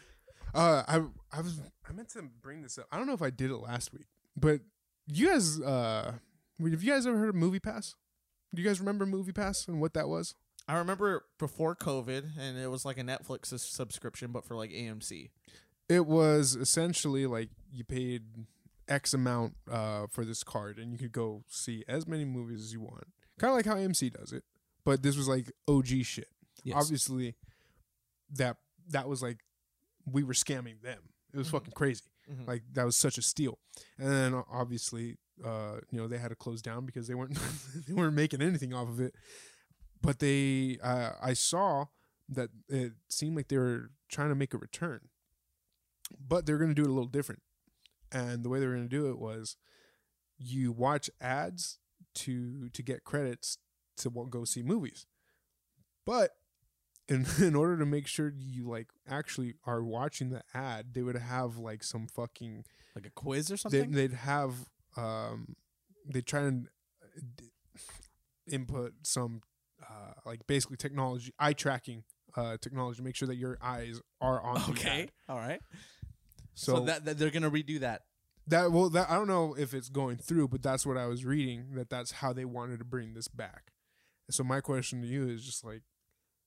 Uh, 0.55 0.85
I 0.87 1.03
I 1.37 1.41
was 1.41 1.61
I 1.89 1.93
meant 1.93 2.11
to 2.11 2.23
bring 2.41 2.63
this 2.63 2.79
up. 2.79 2.87
I 2.93 2.97
don't 2.97 3.09
know 3.09 3.13
if 3.13 3.23
I 3.23 3.31
did 3.31 3.51
it 3.51 3.57
last 3.57 3.93
week, 3.93 4.07
but 4.37 4.61
you 5.09 5.29
guys, 5.29 5.61
uh, 5.61 6.13
have 6.63 6.83
you 6.83 6.93
guys 6.93 7.09
ever 7.09 7.19
heard 7.19 7.31
of 7.31 7.35
Movie 7.35 7.59
Pass? 7.59 7.97
Do 8.55 8.63
you 8.63 8.69
guys 8.69 8.79
remember 8.79 9.05
Movie 9.05 9.33
Pass 9.33 9.67
and 9.67 9.81
what 9.81 9.95
that 9.95 10.09
was? 10.09 10.37
I 10.67 10.79
remember 10.79 11.25
before 11.39 11.77
COVID, 11.77 12.39
and 12.39 12.59
it 12.59 12.71
was 12.71 12.85
like 12.85 12.97
a 12.99 13.03
Netflix 13.03 13.59
subscription, 13.59 14.33
but 14.33 14.45
for 14.45 14.57
like 14.57 14.71
AMC. 14.71 15.31
It 15.89 16.07
was 16.07 16.55
essentially 16.57 17.27
like 17.27 17.51
you 17.71 17.85
paid 17.85 18.23
X 18.89 19.13
amount 19.13 19.55
uh, 19.71 20.07
for 20.11 20.25
this 20.25 20.43
card, 20.43 20.79
and 20.79 20.91
you 20.93 20.99
could 20.99 21.13
go 21.13 21.45
see 21.49 21.85
as 21.87 22.07
many 22.07 22.25
movies 22.25 22.61
as 22.63 22.73
you 22.73 22.81
want. 22.81 23.05
Kind 23.39 23.51
of 23.51 23.57
like 23.57 23.67
how 23.67 23.75
AMC 23.77 24.13
does 24.13 24.33
it, 24.33 24.45
but 24.85 25.03
this 25.03 25.17
was 25.17 25.29
like 25.29 25.53
OG 25.69 26.05
shit. 26.05 26.29
Yes. 26.63 26.77
Obviously, 26.81 27.35
that 28.33 28.57
that 28.89 29.09
was 29.09 29.23
like 29.23 29.39
we 30.11 30.23
were 30.23 30.33
scamming 30.35 30.81
them. 30.83 31.01
It 31.33 31.37
was 31.39 31.49
Mhm. 31.49 31.53
fucking 31.53 31.73
crazy. 31.73 32.05
Mhm. 32.31 32.47
Like 32.47 32.63
that 32.73 32.85
was 32.85 32.97
such 32.97 33.19
a 33.19 33.23
steal. 33.23 33.59
And 33.99 34.09
then 34.11 34.35
obviously, 34.51 35.19
uh, 35.45 35.81
you 35.91 35.99
know, 35.99 36.07
they 36.09 36.17
had 36.19 36.29
to 36.29 36.35
close 36.37 36.63
down 36.63 36.87
because 36.87 37.07
they 37.07 37.15
weren't 37.15 37.35
they 37.87 37.93
weren't 37.93 38.15
making 38.15 38.41
anything 38.41 38.73
off 38.73 38.89
of 38.89 39.01
it. 39.01 39.15
But 40.05 40.19
they, 40.19 40.79
uh, 40.83 41.13
I 41.23 41.33
saw 41.33 41.87
that 42.29 42.51
it 42.69 42.93
seemed 43.09 43.37
like 43.37 43.49
they 43.49 43.59
were 43.59 43.91
trying 44.09 44.29
to 44.29 44.35
make 44.35 44.53
a 44.55 44.59
return, 44.59 45.09
but 46.19 46.45
they're 46.47 46.59
going 46.59 46.71
to 46.71 46.75
do 46.75 46.83
it 46.85 46.91
a 46.91 46.93
little 46.93 47.09
different. 47.09 47.43
and 48.13 48.45
the 48.45 48.49
way 48.49 48.61
they 48.61 48.67
were 48.67 48.75
going 48.77 48.89
to 48.89 48.97
do 48.97 49.09
it 49.11 49.19
was 49.19 49.57
you 50.39 50.73
watch 50.73 51.11
ads 51.21 51.79
to 52.15 52.69
to 52.71 52.83
get 52.83 53.05
credits 53.05 53.59
to 53.97 54.11
go 54.31 54.45
see 54.45 54.63
movies 54.63 55.07
but 56.05 56.33
in 57.09 57.27
in 57.41 57.55
order 57.55 57.77
to 57.79 57.87
make 57.87 58.07
sure 58.07 58.33
you 58.37 58.69
like 58.69 58.89
actually 59.09 59.55
are 59.65 59.83
watching 59.83 60.31
the 60.31 60.43
ad 60.53 60.93
they 60.95 61.03
would 61.03 61.17
have 61.17 61.57
like 61.57 61.83
some 61.83 62.07
fucking 62.07 62.65
Like 62.95 63.07
a 63.07 63.11
quiz 63.11 63.51
or 63.51 63.57
something. 63.57 63.93
they'd 63.93 64.13
have 64.13 64.69
um 64.97 65.57
they 66.07 66.21
try 66.21 66.41
and 66.43 66.69
uh, 67.03 67.45
input 68.51 68.93
some 69.03 69.41
uh 69.95 70.13
like 70.27 70.47
basically 70.47 70.77
technology 70.77 71.33
eye 71.39 71.53
tracking 71.53 72.03
uh 72.37 72.57
technology 72.61 72.97
to 72.97 73.03
make 73.03 73.15
sure 73.17 73.29
that 73.29 73.37
your 73.37 73.57
eyes 73.63 74.01
are 74.21 74.43
on 74.43 74.57
okay. 74.71 75.09
All 75.29 75.37
right. 75.39 75.61
so, 76.55 76.77
So, 76.77 76.85
that, 76.87 77.05
that 77.05 77.19
they're 77.19 77.31
gonna 77.31 77.51
redo 77.51 77.81
that. 77.81 78.03
that 78.49 78.73
well 78.73 78.91
that 78.91 79.09
i 79.11 79.15
don't 79.15 79.29
know 79.29 79.55
if 79.59 79.73
it's 79.73 79.89
going 79.89 80.17
through 80.17 80.49
but 80.49 80.63
that's 80.63 80.85
what 80.85 80.97
i 80.97 81.07
was 81.07 81.25
reading 81.25 81.75
that 81.75 81.89
that's 81.91 82.13
how 82.13 82.33
they 82.33 82.45
wanted 82.45 82.79
to 82.79 82.85
bring 82.85 83.15
this 83.15 83.29
back 83.29 83.73
so 84.31 84.43
my 84.43 84.61
question 84.61 85.01
to 85.03 85.07
you 85.07 85.29
is 85.29 85.45
just 85.45 85.65
like 85.65 85.83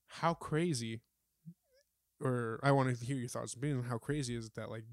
how 0.07 0.33
crazy 0.33 1.01
or 2.21 2.59
i 2.63 2.71
want 2.71 2.95
to 2.97 3.05
hear 3.05 3.15
your 3.15 3.27
thoughts 3.29 3.55
being 3.55 3.83
how 3.83 3.97
crazy 3.97 4.35
is 4.35 4.45
it 4.47 4.55
that 4.55 4.69
like 4.69 4.83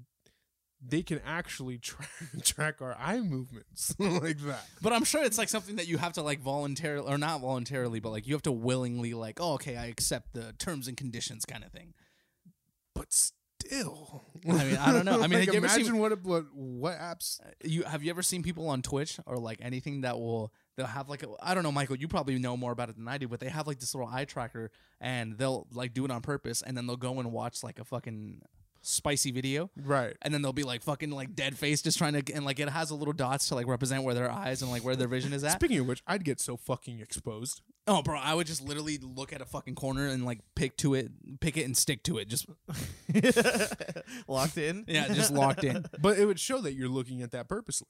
they 0.87 1.01
can 1.01 1.19
actually 1.25 1.77
tra- 1.77 2.05
track 2.43 2.81
our 2.81 2.95
eye 2.99 3.19
movements 3.19 3.95
like 3.99 4.37
that 4.39 4.65
But 4.81 4.93
I'm 4.93 5.03
sure 5.03 5.23
it's 5.23 5.37
like 5.37 5.49
something 5.49 5.77
that 5.77 5.87
you 5.87 5.97
have 5.97 6.13
to 6.13 6.21
like 6.21 6.39
voluntarily 6.39 7.07
or 7.11 7.17
not 7.17 7.41
voluntarily, 7.41 7.99
but 7.99 8.11
like 8.11 8.27
you 8.27 8.33
have 8.35 8.43
to 8.43 8.51
willingly 8.51 9.13
like, 9.13 9.39
oh, 9.41 9.53
okay, 9.53 9.77
I 9.77 9.85
accept 9.87 10.33
the 10.33 10.53
terms 10.53 10.87
and 10.87 10.95
conditions 10.97 11.45
kind 11.45 11.63
of 11.63 11.71
thing. 11.71 11.93
but 12.93 13.07
still 13.11 14.23
I 14.47 14.63
mean, 14.63 14.77
I 14.77 14.91
don't 14.91 15.05
know. 15.05 15.21
I 15.23 15.27
mean, 15.27 15.39
like, 15.39 15.45
have 15.47 15.53
you 15.55 15.57
ever 15.57 15.65
imagine 15.65 15.85
seen- 15.85 15.97
what, 15.97 16.23
what 16.23 16.45
what 16.53 16.99
apps 16.99 17.39
uh, 17.41 17.49
You 17.63 17.83
have 17.83 18.03
you 18.03 18.11
ever 18.11 18.21
seen 18.21 18.43
people 18.43 18.69
on 18.69 18.81
Twitch 18.83 19.19
or 19.25 19.37
like 19.37 19.57
anything 19.61 20.01
that 20.01 20.19
will 20.19 20.53
they'll 20.77 20.85
have 20.85 21.09
like 21.09 21.23
a, 21.23 21.27
I 21.41 21.53
don't 21.55 21.63
know, 21.63 21.71
Michael, 21.71 21.95
you 21.95 22.07
probably 22.07 22.37
know 22.37 22.55
more 22.55 22.71
about 22.71 22.89
it 22.89 22.95
than 22.97 23.07
I 23.07 23.17
do, 23.17 23.27
but 23.27 23.39
they 23.39 23.49
have 23.49 23.65
like 23.65 23.79
this 23.79 23.95
little 23.95 24.09
eye 24.11 24.25
tracker 24.25 24.69
and 25.01 25.37
they'll 25.39 25.65
like 25.73 25.93
do 25.95 26.05
it 26.05 26.11
on 26.11 26.21
purpose 26.21 26.61
and 26.61 26.77
then 26.77 26.85
they'll 26.85 26.95
go 26.97 27.17
and 27.19 27.31
watch 27.31 27.63
like 27.63 27.79
a 27.79 27.83
fucking 27.85 28.41
spicy 28.87 29.31
video 29.31 29.69
right 29.83 30.15
and 30.21 30.33
then 30.33 30.41
they'll 30.41 30.53
be 30.53 30.63
like 30.63 30.81
fucking 30.83 31.09
like 31.09 31.35
dead 31.35 31.57
face 31.57 31.81
just 31.81 31.97
trying 31.97 32.13
to 32.13 32.33
and 32.33 32.45
like 32.45 32.59
it 32.59 32.69
has 32.69 32.91
a 32.91 32.95
little 32.95 33.13
dots 33.13 33.47
to 33.47 33.55
like 33.55 33.67
represent 33.67 34.03
where 34.03 34.13
their 34.13 34.31
eyes 34.31 34.61
and 34.61 34.69
like 34.69 34.83
where 34.83 34.95
their 34.95 35.07
vision 35.07 35.33
is 35.33 35.43
at. 35.43 35.53
speaking 35.53 35.79
of 35.79 35.87
which 35.87 36.03
i'd 36.07 36.23
get 36.23 36.39
so 36.39 36.55
fucking 36.55 36.99
exposed 36.99 37.61
Oh, 37.87 38.01
bro, 38.01 38.17
I 38.17 38.33
would 38.33 38.47
just 38.47 38.63
literally 38.63 38.97
look 38.97 39.31
at 39.31 39.41
a 39.41 39.45
fucking 39.45 39.75
corner 39.75 40.07
and 40.07 40.25
like 40.25 40.39
pick 40.55 40.75
to 40.77 40.95
it, 40.95 41.11
pick 41.39 41.55
it 41.55 41.65
and 41.65 41.77
stick 41.77 42.01
to 42.05 42.17
it. 42.17 42.27
Just 42.27 42.47
Locked 44.27 44.57
in. 44.57 44.85
yeah, 44.87 45.07
just 45.13 45.31
locked 45.31 45.63
in. 45.63 45.85
but 46.01 46.17
it 46.17 46.25
would 46.25 46.39
show 46.39 46.59
that 46.61 46.73
you're 46.73 46.89
looking 46.89 47.21
at 47.21 47.29
that 47.31 47.47
purposely 47.47 47.87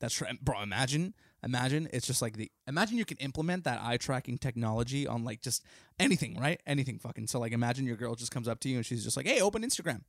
That's 0.00 0.14
true, 0.14 0.26
bro. 0.42 0.62
Imagine, 0.62 1.14
imagine 1.42 1.88
it's 1.92 2.06
just 2.06 2.22
like 2.22 2.36
the 2.36 2.50
imagine 2.66 2.98
you 2.98 3.04
can 3.04 3.16
implement 3.18 3.64
that 3.64 3.80
eye 3.82 3.96
tracking 3.96 4.38
technology 4.38 5.06
on 5.06 5.24
like 5.24 5.40
just 5.40 5.64
anything, 5.98 6.38
right? 6.38 6.60
Anything, 6.66 6.98
fucking. 6.98 7.26
So 7.26 7.38
like, 7.38 7.52
imagine 7.52 7.86
your 7.86 7.96
girl 7.96 8.14
just 8.14 8.32
comes 8.32 8.48
up 8.48 8.60
to 8.60 8.68
you 8.68 8.76
and 8.76 8.86
she's 8.86 9.04
just 9.04 9.16
like, 9.16 9.26
"Hey, 9.26 9.40
open 9.40 9.62
Instagram." 9.62 10.02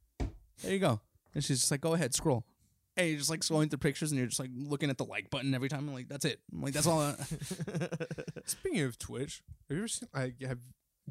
There 0.64 0.72
you 0.74 0.80
go, 0.80 1.00
and 1.34 1.44
she's 1.44 1.60
just 1.60 1.72
like, 1.72 1.82
"Go 1.82 1.94
ahead, 1.94 2.14
scroll." 2.14 2.46
Hey, 2.96 3.10
you're 3.10 3.20
just 3.20 3.30
like 3.30 3.40
scrolling 3.40 3.70
through 3.70 3.80
pictures 3.80 4.12
and 4.12 4.18
you're 4.20 4.28
just 4.28 4.40
like 4.40 4.50
looking 4.54 4.90
at 4.90 4.98
the 4.98 5.06
like 5.06 5.30
button 5.30 5.54
every 5.56 5.70
time. 5.70 5.88
I'm 5.88 5.94
like, 5.94 6.10
that's 6.10 6.26
it. 6.26 6.42
I'm 6.54 6.62
like, 6.62 6.74
that's 6.74 6.88
all. 6.88 7.00
I- 7.00 7.16
Speaking 8.46 8.82
of 8.82 9.00
Twitch, 9.00 9.42
have 9.70 9.78
you 9.78 9.84
ever 9.84 9.88
seen 9.88 10.10
like 10.14 10.42
have 10.42 10.60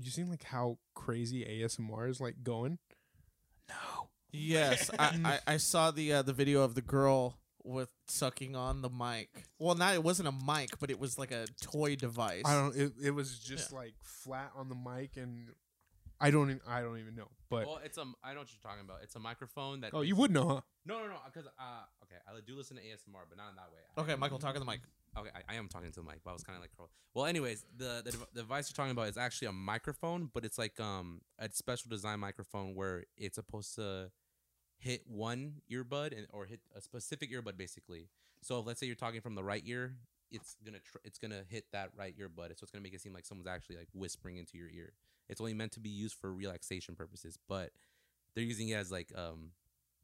you 0.00 0.10
seen 0.10 0.28
like 0.30 0.44
how 0.44 0.78
crazy 0.94 1.44
ASMR 1.44 2.08
is 2.08 2.20
like 2.20 2.42
going? 2.44 2.78
no. 3.68 4.08
Yes, 4.32 4.90
I, 4.96 5.18
I, 5.24 5.54
I 5.54 5.56
saw 5.56 5.90
the 5.90 6.12
uh, 6.12 6.22
the 6.22 6.32
video 6.32 6.62
of 6.62 6.76
the 6.76 6.82
girl 6.82 7.39
with 7.64 7.90
sucking 8.06 8.56
on 8.56 8.82
the 8.82 8.90
mic. 8.90 9.28
Well, 9.58 9.74
not 9.74 9.94
it 9.94 10.02
wasn't 10.02 10.28
a 10.28 10.32
mic, 10.32 10.78
but 10.78 10.90
it 10.90 10.98
was 10.98 11.18
like 11.18 11.30
a 11.30 11.46
toy 11.60 11.96
device. 11.96 12.42
I 12.44 12.54
don't. 12.54 12.76
It, 12.76 12.92
it 13.02 13.10
was 13.12 13.38
just 13.38 13.72
like 13.72 13.94
flat 14.02 14.52
on 14.56 14.68
the 14.68 14.74
mic, 14.74 15.16
and 15.16 15.48
I 16.20 16.30
don't. 16.30 16.50
Even, 16.50 16.60
I 16.68 16.82
don't 16.82 16.98
even 16.98 17.14
know. 17.14 17.28
But 17.48 17.66
well, 17.66 17.80
it's 17.84 17.98
a. 17.98 18.02
I 18.22 18.32
know 18.34 18.40
what 18.40 18.48
you're 18.50 18.62
talking 18.62 18.84
about. 18.84 18.98
It's 19.02 19.16
a 19.16 19.20
microphone 19.20 19.80
that. 19.80 19.92
oh, 19.94 20.02
you 20.02 20.16
would 20.16 20.30
know, 20.30 20.48
huh? 20.48 20.60
No, 20.86 20.98
no, 20.98 21.06
no. 21.08 21.16
Because 21.26 21.48
uh, 21.58 21.84
okay, 22.04 22.20
I 22.28 22.32
do 22.46 22.56
listen 22.56 22.76
to 22.76 22.82
ASMR, 22.82 23.24
but 23.28 23.38
not 23.38 23.50
in 23.50 23.56
that 23.56 23.70
way. 23.72 24.02
Okay, 24.04 24.18
Michael, 24.18 24.38
talk 24.38 24.54
in 24.54 24.60
the 24.60 24.66
mic. 24.66 24.80
Okay, 25.18 25.30
I, 25.34 25.54
I 25.54 25.56
am 25.56 25.68
talking 25.68 25.90
to 25.90 26.00
the 26.00 26.06
mic, 26.06 26.20
but 26.24 26.30
I 26.30 26.34
was 26.34 26.44
kind 26.44 26.56
of 26.56 26.62
like, 26.62 26.70
curl- 26.76 26.88
well, 27.14 27.26
anyways, 27.26 27.64
the, 27.76 28.02
the 28.04 28.12
dev- 28.12 28.26
the 28.32 28.42
device 28.42 28.70
you're 28.70 28.76
talking 28.76 28.92
about 28.92 29.08
is 29.08 29.16
actually 29.16 29.48
a 29.48 29.52
microphone, 29.52 30.30
but 30.32 30.44
it's 30.44 30.56
like 30.58 30.78
um 30.78 31.20
a 31.38 31.48
special 31.52 31.88
design 31.88 32.20
microphone 32.20 32.74
where 32.74 33.04
it's 33.16 33.34
supposed 33.34 33.74
to 33.74 34.10
hit 34.80 35.02
one 35.06 35.60
earbud 35.70 36.16
and 36.16 36.26
or 36.32 36.46
hit 36.46 36.60
a 36.74 36.80
specific 36.80 37.30
earbud 37.30 37.56
basically. 37.56 38.08
So 38.42 38.58
if 38.58 38.66
let's 38.66 38.80
say 38.80 38.86
you're 38.86 38.96
talking 38.96 39.20
from 39.20 39.34
the 39.34 39.44
right 39.44 39.62
ear, 39.66 39.94
it's 40.30 40.56
gonna 40.64 40.78
tr- 40.78 40.98
it's 41.04 41.18
gonna 41.18 41.42
hit 41.48 41.66
that 41.72 41.90
right 41.96 42.14
earbud, 42.18 42.48
so 42.48 42.62
it's 42.62 42.70
gonna 42.70 42.82
make 42.82 42.94
it 42.94 43.00
seem 43.00 43.12
like 43.12 43.26
someone's 43.26 43.46
actually 43.46 43.76
like 43.76 43.88
whispering 43.92 44.38
into 44.38 44.56
your 44.56 44.68
ear. 44.70 44.92
It's 45.28 45.40
only 45.40 45.54
meant 45.54 45.72
to 45.72 45.80
be 45.80 45.90
used 45.90 46.14
for 46.14 46.32
relaxation 46.32 46.96
purposes, 46.96 47.38
but 47.48 47.70
they're 48.34 48.44
using 48.44 48.70
it 48.70 48.74
as 48.74 48.90
like 48.90 49.12
um 49.16 49.50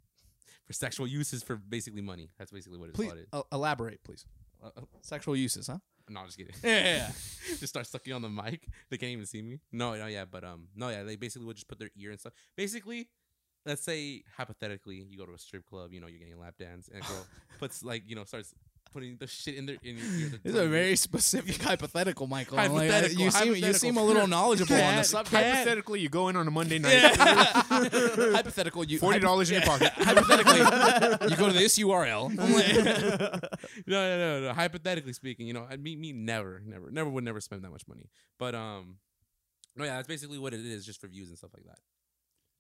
for 0.66 0.72
sexual 0.72 1.07
uses 1.07 1.43
for 1.43 1.57
basically 1.57 2.03
money. 2.03 2.31
That's 2.39 2.53
basically 2.53 2.79
what 2.79 2.91
it's 2.91 2.97
Please 2.97 3.12
called. 3.12 3.47
El- 3.53 3.59
elaborate, 3.59 4.05
please. 4.05 4.27
Uh, 4.62 4.70
uh, 4.77 4.81
sexual 5.01 5.37
uses, 5.37 5.66
huh? 5.66 5.79
No, 6.09 6.20
I'm 6.20 6.27
just 6.27 6.39
kidding. 6.39 6.55
Yeah, 6.62 7.11
just 7.59 7.68
start 7.68 7.87
sucking 7.87 8.12
on 8.12 8.22
the 8.22 8.29
mic. 8.29 8.68
They 8.91 8.97
can't 8.97 9.12
even 9.12 9.27
see 9.27 9.43
me. 9.43 9.61
No, 9.72 9.95
no, 9.95 10.07
yeah, 10.07 10.24
but 10.24 10.45
um, 10.45 10.68
no, 10.77 10.89
yeah, 10.89 11.03
they 11.03 11.16
basically 11.16 11.47
would 11.47 11.57
just 11.57 11.66
put 11.66 11.79
their 11.79 11.91
ear 11.97 12.11
and 12.11 12.20
stuff. 12.20 12.33
Basically, 12.57 13.09
let's 13.67 13.83
say 13.83 14.23
hypothetically, 14.37 15.05
you 15.09 15.19
go 15.19 15.27
to 15.27 15.33
a 15.35 15.39
strip 15.39 15.67
club, 15.67 15.93
you 15.93 16.01
know, 16.01 16.07
you're 16.07 16.19
getting 16.19 16.35
a 16.35 16.39
lap 16.39 16.55
dance, 16.59 16.89
and 16.93 17.03
a 17.03 17.07
girl 17.07 17.27
puts 17.59 17.83
like, 17.83 18.05
you 18.07 18.14
know, 18.17 18.25
starts 18.25 18.55
putting 18.93 19.17
the 19.19 19.27
shit 19.27 19.57
in 19.57 19.67
their 19.67 19.77
in 19.83 19.99
your 19.99 20.07
ear. 20.07 20.41
This 20.43 20.55
is 20.55 20.59
a 20.59 20.69
very 20.69 20.97
specific 20.97 21.61
hypothetical, 21.61 22.27
Michael. 22.27 22.59
I'm 22.59 22.73
like, 22.73 22.91
Hypothetical, 22.91 23.25
you 23.25 23.31
seem 23.31 23.55
you 23.57 23.73
seem 23.75 23.97
a 23.99 24.03
little 24.03 24.27
knowledgeable 24.27 24.77
on 24.77 24.97
the 24.97 25.03
subject. 25.03 25.35
Hypothetically, 25.35 26.01
you 26.01 26.09
go 26.09 26.29
in 26.29 26.37
on 26.37 26.47
a 26.47 26.51
Monday 26.51 26.79
night, 26.79 26.95
Yeah. 26.95 27.12
hypothetical, 28.33 28.85
you 28.85 28.99
forty 28.99 29.19
dollars 29.19 29.51
in 29.51 29.57
your 29.57 29.67
pocket. 29.67 29.93
hypothetically, 29.97 31.29
you 31.31 31.37
go 31.37 31.49
to 31.49 31.53
this 31.53 31.79
URL. 31.79 32.33
No, 33.87 33.97
no, 33.99 34.19
no, 34.19 34.41
no. 34.43 34.53
Hypothetically 34.55 35.12
speaking, 35.12 35.47
you 35.47 35.53
know, 35.53 35.67
I 35.69 35.77
me, 35.77 35.97
me 35.97 36.12
never, 36.12 36.62
never, 36.64 36.91
never 36.91 37.11
would 37.11 37.25
never 37.25 37.41
spend 37.41 37.62
that 37.64 37.71
much 37.71 37.87
money. 37.87 38.09
But 38.39 38.55
um, 38.55 38.97
no, 39.77 39.85
yeah, 39.85 39.97
that's 39.97 40.09
basically 40.09 40.39
what 40.39 40.55
it 40.55 40.64
is, 40.64 40.87
just 40.87 41.01
for 41.01 41.09
views 41.09 41.29
and 41.29 41.37
stuff 41.37 41.51
like 41.55 41.64
that. 41.64 41.79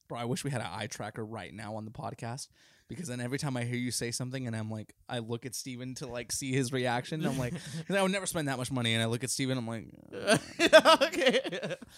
Bro, 0.08 0.18
I 0.18 0.24
wish 0.24 0.44
we 0.44 0.50
had 0.50 0.60
an 0.60 0.68
eye 0.70 0.86
tracker 0.86 1.24
right 1.24 1.52
now 1.52 1.76
on 1.76 1.84
the 1.84 1.90
podcast 1.90 2.48
because 2.88 3.08
then 3.08 3.20
every 3.20 3.38
time 3.38 3.56
I 3.56 3.64
hear 3.64 3.76
you 3.76 3.90
say 3.90 4.10
something 4.12 4.46
and 4.46 4.54
I'm 4.54 4.70
like, 4.70 4.94
I 5.08 5.18
look 5.18 5.44
at 5.44 5.54
Steven 5.54 5.94
to 5.96 6.06
like 6.06 6.30
see 6.32 6.52
his 6.52 6.72
reaction. 6.72 7.24
I'm 7.26 7.38
like, 7.38 7.52
'cause 7.86 7.96
I 7.96 8.02
would 8.02 8.12
never 8.12 8.26
spend 8.26 8.48
that 8.48 8.58
much 8.58 8.70
money. 8.70 8.94
And 8.94 9.02
I 9.02 9.06
look 9.06 9.24
at 9.24 9.30
Steven, 9.30 9.58
I'm 9.58 9.66
like, 9.66 9.86
uh, 10.14 10.38
okay. 11.02 11.40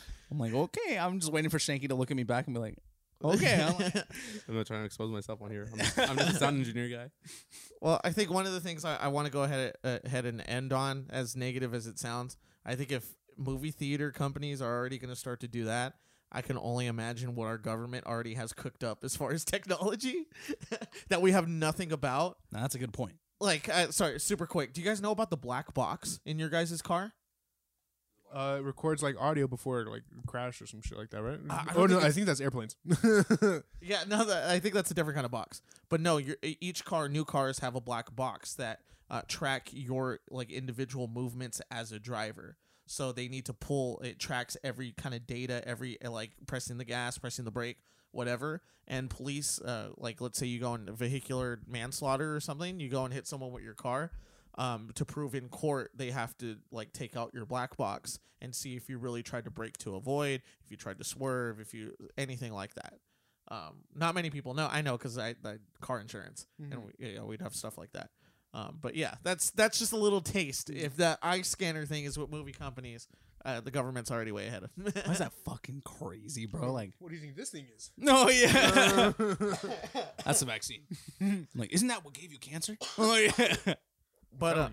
I'm 0.30 0.38
like, 0.38 0.54
okay. 0.54 0.98
I'm 0.98 1.20
just 1.20 1.32
waiting 1.32 1.50
for 1.50 1.58
Shanky 1.58 1.88
to 1.88 1.94
look 1.94 2.10
at 2.10 2.16
me 2.16 2.22
back 2.24 2.46
and 2.46 2.54
be 2.54 2.60
like, 2.60 2.76
okay. 3.22 3.62
I'm 3.62 3.76
like, 3.78 3.94
I'm 4.48 4.54
not 4.56 4.66
trying 4.66 4.80
to 4.80 4.86
expose 4.86 5.10
myself 5.10 5.42
on 5.42 5.50
here. 5.50 5.68
I'm 5.72 5.78
just, 5.78 5.98
I'm 5.98 6.16
just 6.16 6.30
a 6.30 6.34
sound 6.38 6.58
engineer 6.58 6.88
guy. 6.88 7.10
Well, 7.82 8.00
I 8.02 8.10
think 8.10 8.30
one 8.30 8.46
of 8.46 8.52
the 8.52 8.60
things 8.60 8.84
I, 8.84 8.96
I 8.96 9.08
want 9.08 9.26
to 9.26 9.32
go 9.32 9.42
ahead 9.42 9.74
uh, 9.84 9.98
ahead 10.04 10.24
and 10.24 10.42
end 10.48 10.72
on, 10.72 11.06
as 11.10 11.36
negative 11.36 11.74
as 11.74 11.86
it 11.86 11.98
sounds, 11.98 12.36
I 12.64 12.74
think 12.76 12.92
if 12.92 13.06
movie 13.36 13.70
theater 13.70 14.10
companies 14.10 14.62
are 14.62 14.74
already 14.74 14.98
going 14.98 15.10
to 15.10 15.16
start 15.16 15.40
to 15.40 15.48
do 15.48 15.64
that, 15.66 15.94
I 16.30 16.42
can 16.42 16.58
only 16.58 16.86
imagine 16.86 17.34
what 17.34 17.46
our 17.46 17.58
government 17.58 18.06
already 18.06 18.34
has 18.34 18.52
cooked 18.52 18.84
up 18.84 19.02
as 19.04 19.16
far 19.16 19.32
as 19.32 19.44
technology 19.44 20.26
that 21.08 21.22
we 21.22 21.32
have 21.32 21.48
nothing 21.48 21.90
about. 21.92 22.38
nah, 22.52 22.60
that's 22.60 22.74
a 22.74 22.78
good 22.78 22.92
point. 22.92 23.14
Like, 23.40 23.68
uh, 23.68 23.90
sorry, 23.92 24.18
super 24.20 24.46
quick. 24.46 24.72
Do 24.72 24.80
you 24.80 24.86
guys 24.86 25.00
know 25.00 25.12
about 25.12 25.30
the 25.30 25.36
black 25.36 25.72
box 25.72 26.20
in 26.26 26.38
your 26.38 26.48
guys' 26.48 26.82
car? 26.82 27.12
Uh, 28.34 28.56
it 28.58 28.62
records 28.62 29.02
like 29.02 29.16
audio 29.18 29.46
before 29.46 29.80
it 29.80 29.88
like 29.88 30.02
crash 30.26 30.60
or 30.60 30.66
some 30.66 30.82
shit 30.82 30.98
like 30.98 31.08
that, 31.10 31.22
right? 31.22 31.40
I- 31.48 31.54
I 31.54 31.72
oh 31.76 31.86
no, 31.86 31.98
I 31.98 32.10
think 32.10 32.26
that's 32.26 32.40
airplanes. 32.40 32.76
Yeah, 33.80 34.02
no, 34.06 34.24
that, 34.24 34.50
I 34.50 34.58
think 34.58 34.74
that's 34.74 34.90
a 34.90 34.94
different 34.94 35.14
kind 35.14 35.24
of 35.24 35.30
box. 35.30 35.62
But 35.88 36.00
no, 36.02 36.18
your 36.18 36.36
e- 36.42 36.56
each 36.60 36.84
car, 36.84 37.08
new 37.08 37.24
cars 37.24 37.60
have 37.60 37.74
a 37.74 37.80
black 37.80 38.14
box 38.14 38.52
that 38.56 38.80
uh, 39.08 39.22
track 39.28 39.68
your 39.72 40.18
like 40.30 40.50
individual 40.50 41.08
movements 41.08 41.62
as 41.70 41.90
a 41.90 41.98
driver. 41.98 42.58
So 42.90 43.12
they 43.12 43.28
need 43.28 43.44
to 43.46 43.52
pull. 43.52 44.00
It 44.00 44.18
tracks 44.18 44.56
every 44.64 44.92
kind 44.92 45.14
of 45.14 45.26
data, 45.26 45.62
every 45.66 46.00
uh, 46.02 46.10
like 46.10 46.30
pressing 46.46 46.78
the 46.78 46.84
gas, 46.84 47.18
pressing 47.18 47.44
the 47.44 47.50
brake, 47.50 47.76
whatever. 48.12 48.62
And 48.86 49.10
police, 49.10 49.60
uh, 49.60 49.90
like 49.98 50.20
let's 50.20 50.38
say 50.38 50.46
you 50.46 50.58
go 50.58 50.74
in 50.74 50.86
vehicular 50.94 51.60
manslaughter 51.66 52.34
or 52.34 52.40
something, 52.40 52.80
you 52.80 52.88
go 52.88 53.04
and 53.04 53.12
hit 53.12 53.26
someone 53.26 53.52
with 53.52 53.62
your 53.62 53.74
car. 53.74 54.10
Um, 54.56 54.90
to 54.94 55.04
prove 55.04 55.36
in 55.36 55.48
court, 55.50 55.92
they 55.94 56.10
have 56.10 56.36
to 56.38 56.56
like 56.72 56.92
take 56.92 57.16
out 57.16 57.32
your 57.32 57.44
black 57.46 57.76
box 57.76 58.18
and 58.40 58.52
see 58.54 58.74
if 58.74 58.88
you 58.88 58.98
really 58.98 59.22
tried 59.22 59.44
to 59.44 59.50
brake 59.50 59.76
to 59.78 59.94
avoid, 59.94 60.42
if 60.64 60.70
you 60.70 60.76
tried 60.76 60.98
to 60.98 61.04
swerve, 61.04 61.60
if 61.60 61.74
you 61.74 61.92
anything 62.16 62.52
like 62.52 62.74
that. 62.74 62.94
Um, 63.50 63.84
not 63.94 64.14
many 64.14 64.30
people 64.30 64.54
know. 64.54 64.68
I 64.70 64.80
know 64.80 64.96
because 64.96 65.16
I, 65.16 65.34
I 65.44 65.58
car 65.80 66.00
insurance, 66.00 66.46
and 66.72 66.84
we, 66.84 66.92
yeah, 66.98 67.22
we'd 67.22 67.40
have 67.42 67.54
stuff 67.54 67.78
like 67.78 67.92
that. 67.92 68.10
Um, 68.54 68.78
but 68.80 68.94
yeah, 68.96 69.14
that's 69.22 69.50
that's 69.50 69.78
just 69.78 69.92
a 69.92 69.96
little 69.96 70.20
taste. 70.20 70.70
If 70.70 70.96
that 70.96 71.18
eye 71.22 71.42
scanner 71.42 71.84
thing 71.86 72.04
is 72.04 72.18
what 72.18 72.30
movie 72.30 72.52
companies 72.52 73.06
Uh, 73.44 73.60
the 73.60 73.70
government's 73.70 74.10
already 74.10 74.32
way 74.32 74.46
ahead 74.48 74.64
of. 74.64 74.70
Why 74.76 75.12
is 75.12 75.18
that 75.24 75.32
fucking 75.44 75.82
crazy, 75.84 76.46
bro? 76.46 76.72
Like, 76.72 76.92
what 76.98 77.08
do 77.10 77.14
you 77.14 77.20
think 77.20 77.36
this 77.36 77.50
thing 77.50 77.66
is? 77.76 77.92
no, 77.96 78.28
yeah, 78.28 79.12
that's 80.24 80.40
the 80.40 80.46
vaccine. 80.46 80.82
like, 81.54 81.72
isn't 81.72 81.88
that 81.88 82.04
what 82.04 82.14
gave 82.14 82.32
you 82.32 82.38
cancer? 82.38 82.76
Oh 82.98 83.16
yeah. 83.16 83.74
But 84.36 84.58
uh, 84.58 84.68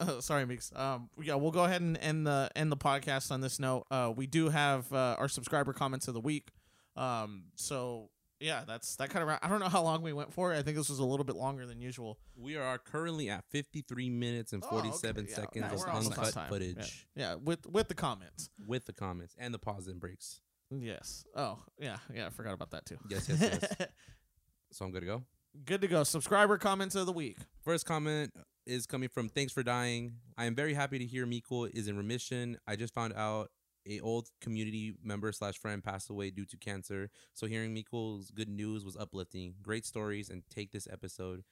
uh, 0.00 0.20
sorry, 0.20 0.44
Meeks. 0.46 0.72
Um, 0.74 1.08
yeah, 1.22 1.34
we'll 1.36 1.52
go 1.52 1.64
ahead 1.64 1.80
and 1.80 1.96
end 1.98 2.26
the 2.26 2.50
end 2.56 2.72
the 2.72 2.76
podcast 2.76 3.30
on 3.30 3.40
this 3.40 3.58
note. 3.60 3.86
Uh, 3.90 4.12
we 4.14 4.26
do 4.26 4.48
have 4.48 4.92
uh, 4.92 5.16
our 5.18 5.28
subscriber 5.28 5.72
comments 5.72 6.08
of 6.08 6.14
the 6.14 6.20
week. 6.20 6.50
Um, 6.96 7.44
so 7.56 8.10
yeah, 8.42 8.64
that's 8.66 8.96
that 8.96 9.10
kind 9.10 9.28
of. 9.28 9.38
I 9.42 9.48
don't 9.48 9.60
know 9.60 9.68
how 9.68 9.82
long 9.82 10.02
we 10.02 10.12
went 10.12 10.32
for. 10.32 10.52
I 10.52 10.62
think 10.62 10.76
this 10.76 10.88
was 10.90 10.98
a 10.98 11.04
little 11.04 11.24
bit 11.24 11.36
longer 11.36 11.64
than 11.66 11.80
usual. 11.80 12.18
We 12.36 12.56
are 12.56 12.78
currently 12.78 13.30
at 13.30 13.44
53 13.50 14.10
minutes 14.10 14.52
and 14.52 14.62
Oh, 14.64 14.78
okay, 14.78 14.88
47 14.88 15.26
yeah, 15.28 15.34
seconds 15.34 15.64
okay, 15.64 15.74
of 15.74 15.80
we're 15.80 15.88
almost 15.88 16.18
on 16.18 16.24
uncut 16.24 16.48
footage 16.48 17.06
Yeah. 17.14 17.30
yeah, 17.30 17.34
with 17.36 17.66
with 17.66 17.88
the 17.88 17.94
comments. 17.94 18.50
with 18.66 18.84
the 18.86 18.92
comments 18.92 19.34
and 19.38 19.54
the 19.54 19.58
pauses 19.58 19.88
and 19.88 20.00
breaks. 20.00 20.40
Yes. 20.70 21.24
Oh 21.36 21.58
yeah, 21.78 21.98
yeah. 22.14 22.26
I 22.26 22.30
forgot 22.30 22.54
about 22.54 22.70
that 22.70 22.86
too. 22.86 22.98
Yes, 23.08 23.28
yes, 23.28 23.40
yes. 23.40 23.88
so 24.72 24.84
I'm 24.84 24.90
good 24.92 25.00
to 25.00 25.06
go. 25.06 25.22
Good 25.64 25.82
to 25.82 25.88
go. 25.88 26.02
Subscriber 26.02 26.56
comments 26.58 26.94
of 26.94 27.06
the 27.06 27.12
week. 27.12 27.36
First 27.62 27.84
comment 27.86 28.32
is 28.66 28.86
coming 28.86 29.08
from 29.10 29.28
Thanks 29.28 29.52
for 29.52 29.62
Dying. 29.62 30.14
I 30.38 30.46
am 30.46 30.54
very 30.54 30.72
happy 30.72 30.98
to 30.98 31.04
hear 31.04 31.26
Miko 31.26 31.64
is 31.64 31.88
in 31.88 31.96
remission. 31.96 32.56
I 32.66 32.76
just 32.76 32.94
found 32.94 33.12
out 33.14 33.50
a 33.86 34.00
old 34.00 34.28
community 34.40 34.94
member 35.02 35.32
slash 35.32 35.58
friend 35.58 35.82
passed 35.82 36.08
away 36.10 36.30
due 36.30 36.44
to 36.46 36.56
cancer. 36.56 37.10
So 37.34 37.46
hearing 37.46 37.74
Miko's 37.74 38.30
good 38.30 38.48
news 38.48 38.84
was 38.84 38.96
uplifting. 38.96 39.54
Great 39.62 39.84
stories 39.84 40.28
and 40.30 40.42
take 40.50 40.70
this 40.72 40.86
episode. 40.90 41.42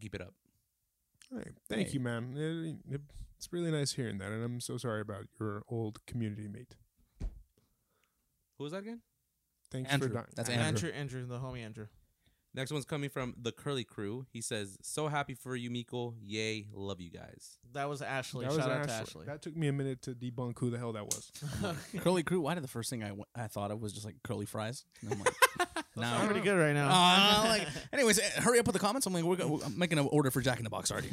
Keep 0.00 0.14
it 0.16 0.20
up. 0.20 0.34
Hey, 1.30 1.50
thank 1.68 1.88
Hey. 1.88 1.94
you, 1.94 2.00
man. 2.00 2.36
It- 2.36 2.94
it- 2.94 3.00
it's 3.36 3.52
really 3.52 3.70
nice 3.70 3.92
hearing 3.92 4.18
that, 4.18 4.32
and 4.32 4.42
I'm 4.42 4.60
so 4.60 4.76
sorry 4.76 5.00
about 5.00 5.26
your 5.38 5.62
old 5.68 6.04
community 6.06 6.48
mate. 6.48 6.76
Who 8.58 8.64
was 8.64 8.72
that 8.72 8.78
again? 8.82 9.02
Thanks 9.70 9.90
Andrew. 9.90 10.08
for 10.08 10.14
dying. 10.14 10.26
That's 10.34 10.48
Andrew. 10.48 10.90
Andrew. 10.90 10.90
Andrew, 10.90 11.26
the 11.26 11.38
homie 11.40 11.60
Andrew. 11.64 11.88
Next 12.56 12.70
one's 12.72 12.84
coming 12.84 13.10
from 13.10 13.34
the 13.40 13.50
Curly 13.50 13.82
Crew. 13.82 14.26
He 14.32 14.40
says, 14.40 14.78
"So 14.80 15.08
happy 15.08 15.34
for 15.34 15.56
you, 15.56 15.70
Miko. 15.70 16.14
Yay, 16.22 16.68
love 16.72 17.00
you 17.00 17.10
guys." 17.10 17.58
That 17.72 17.88
was 17.88 18.00
Ashley. 18.00 18.44
That 18.44 18.52
Shout 18.52 18.56
was 18.58 18.66
out 18.66 18.84
to 18.84 18.92
Ashley. 18.92 19.02
Ashley. 19.02 19.26
That 19.26 19.42
took 19.42 19.56
me 19.56 19.66
a 19.66 19.72
minute 19.72 20.02
to 20.02 20.12
debunk 20.14 20.58
who 20.60 20.70
the 20.70 20.78
hell 20.78 20.92
that 20.92 21.04
was. 21.06 21.32
Curly 21.98 22.22
crew. 22.22 22.40
Why 22.40 22.54
did 22.54 22.62
the 22.62 22.68
first 22.68 22.90
thing 22.90 23.02
I, 23.02 23.08
w- 23.08 23.24
I 23.34 23.48
thought 23.48 23.72
of 23.72 23.80
was 23.82 23.92
just 23.92 24.04
like 24.06 24.14
curly 24.22 24.46
fries? 24.46 24.84
And 25.02 25.12
I'm 25.14 25.18
like, 25.18 25.34
Sounds 25.96 26.20
no. 26.22 26.26
pretty 26.26 26.40
good 26.42 26.56
right 26.56 26.72
now. 26.74 26.88
Uh, 26.90 27.44
like, 27.48 27.66
anyways, 27.92 28.18
eh, 28.20 28.40
hurry 28.40 28.58
up 28.60 28.66
with 28.66 28.74
the 28.74 28.78
comments. 28.80 29.06
I'm 29.06 29.12
like, 29.12 29.24
we're, 29.24 29.36
go- 29.36 29.60
I'm 29.64 29.76
making 29.78 29.98
an 29.98 30.08
order 30.12 30.30
for 30.30 30.40
Jack 30.40 30.58
in 30.58 30.64
the 30.64 30.70
Box 30.70 30.90
already. 30.92 31.10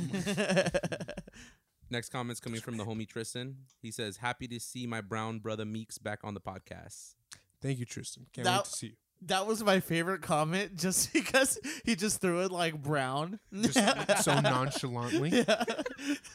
Next 1.89 2.09
comment's 2.09 2.39
coming 2.39 2.61
from 2.61 2.77
the 2.77 2.85
homie 2.85 3.07
Tristan. 3.07 3.57
He 3.81 3.91
says, 3.91 4.17
"Happy 4.17 4.47
to 4.47 4.59
see 4.59 4.87
my 4.87 5.01
brown 5.01 5.39
brother 5.39 5.65
Meeks 5.65 5.97
back 5.97 6.19
on 6.23 6.33
the 6.33 6.39
podcast." 6.39 7.15
Thank 7.61 7.79
you, 7.79 7.85
Tristan. 7.85 8.27
Can't 8.33 8.45
That- 8.45 8.57
wait 8.59 8.65
to 8.65 8.71
see 8.71 8.87
you. 8.87 8.93
That 9.23 9.45
was 9.47 9.63
my 9.63 9.79
favorite 9.79 10.21
comment, 10.21 10.75
just 10.77 11.13
because 11.13 11.59
he 11.85 11.95
just 11.95 12.21
threw 12.21 12.41
it 12.41 12.51
like 12.51 12.81
brown. 12.81 13.39
Just 13.53 14.23
so 14.23 14.39
nonchalantly. 14.39 15.29
yeah. 15.47 15.63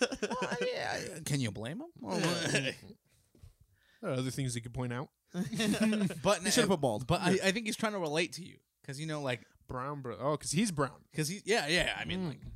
Uh, 0.01 0.55
yeah, 0.75 0.99
can 1.25 1.41
you 1.41 1.51
blame 1.51 1.81
him? 1.81 1.87
Well, 2.01 2.19
There 2.19 2.75
are 4.05 4.11
other 4.11 4.31
things 4.31 4.55
you 4.55 4.63
could 4.63 4.75
point 4.75 4.93
out. 4.93 5.09
but 6.23 6.39
He 6.43 6.51
should've 6.51 6.69
put 6.71 6.81
bald. 6.81 7.07
But 7.07 7.21
I, 7.23 7.39
I 7.45 7.51
think 7.53 7.67
he's 7.67 7.77
trying 7.77 7.93
to 7.93 7.99
relate 7.99 8.33
to 8.35 8.45
you 8.45 8.57
because 8.83 9.01
you 9.01 9.07
know, 9.07 9.21
like, 9.23 9.41
Brown, 9.69 10.01
bro. 10.03 10.17
Oh, 10.21 10.33
because 10.33 10.53
he's 10.53 10.71
brown. 10.71 10.93
because 11.11 11.29
he, 11.29 11.41
yeah, 11.45 11.67
yeah. 11.67 11.93
I 11.99 12.05
mean, 12.05 12.29
like, 12.29 12.39
I'm- 12.43 12.53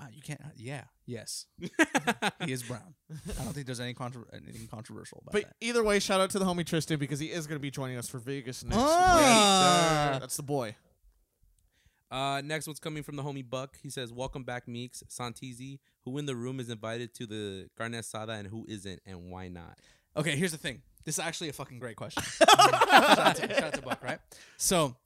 wow, 0.00 0.06
you 0.12 0.22
can't. 0.22 0.40
Yeah, 0.56 0.84
yes, 1.06 1.46
he 1.60 2.52
is 2.52 2.62
brown. 2.62 2.94
I 3.38 3.44
don't 3.44 3.52
think 3.52 3.66
there's 3.66 3.80
any 3.80 3.94
contro- 3.94 4.24
anything 4.32 4.66
controversial 4.68 5.18
about 5.22 5.32
But 5.32 5.42
that. 5.44 5.56
either 5.60 5.82
way, 5.84 5.98
shout 5.98 6.20
out 6.20 6.30
to 6.30 6.38
the 6.38 6.44
homie 6.44 6.64
Tristan 6.66 6.98
because 6.98 7.20
he 7.20 7.26
is 7.26 7.46
going 7.46 7.56
to 7.58 7.62
be 7.62 7.70
joining 7.70 7.96
us 7.98 8.08
for 8.08 8.18
Vegas 8.18 8.64
next 8.64 8.76
Ah. 8.80 10.10
week. 10.12 10.20
That's 10.20 10.36
the 10.36 10.42
boy. 10.42 10.74
Uh, 12.10 12.42
next 12.44 12.66
one's 12.66 12.80
coming 12.80 13.02
from 13.04 13.16
the 13.16 13.22
homie 13.22 13.48
Buck. 13.48 13.76
He 13.82 13.88
says, 13.90 14.12
"Welcome 14.12 14.42
back, 14.42 14.66
Meeks 14.66 15.02
Santizi. 15.08 15.78
Who 16.04 16.18
in 16.18 16.26
the 16.26 16.34
room 16.34 16.58
is 16.58 16.68
invited 16.68 17.14
to 17.14 17.26
the 17.26 17.68
carne 17.76 17.92
asada 17.92 18.38
and 18.38 18.48
who 18.48 18.66
isn't, 18.68 19.00
and 19.06 19.30
why 19.30 19.48
not?" 19.48 19.78
Okay, 20.16 20.34
here's 20.36 20.50
the 20.50 20.58
thing. 20.58 20.82
This 21.04 21.16
is 21.16 21.20
actually 21.20 21.50
a 21.50 21.52
fucking 21.52 21.78
great 21.78 21.96
question. 21.96 22.22
shout, 22.50 23.18
out 23.18 23.36
to, 23.36 23.48
shout 23.54 23.62
out 23.62 23.74
to 23.74 23.82
Buck, 23.82 24.02
right? 24.02 24.18
So 24.56 24.96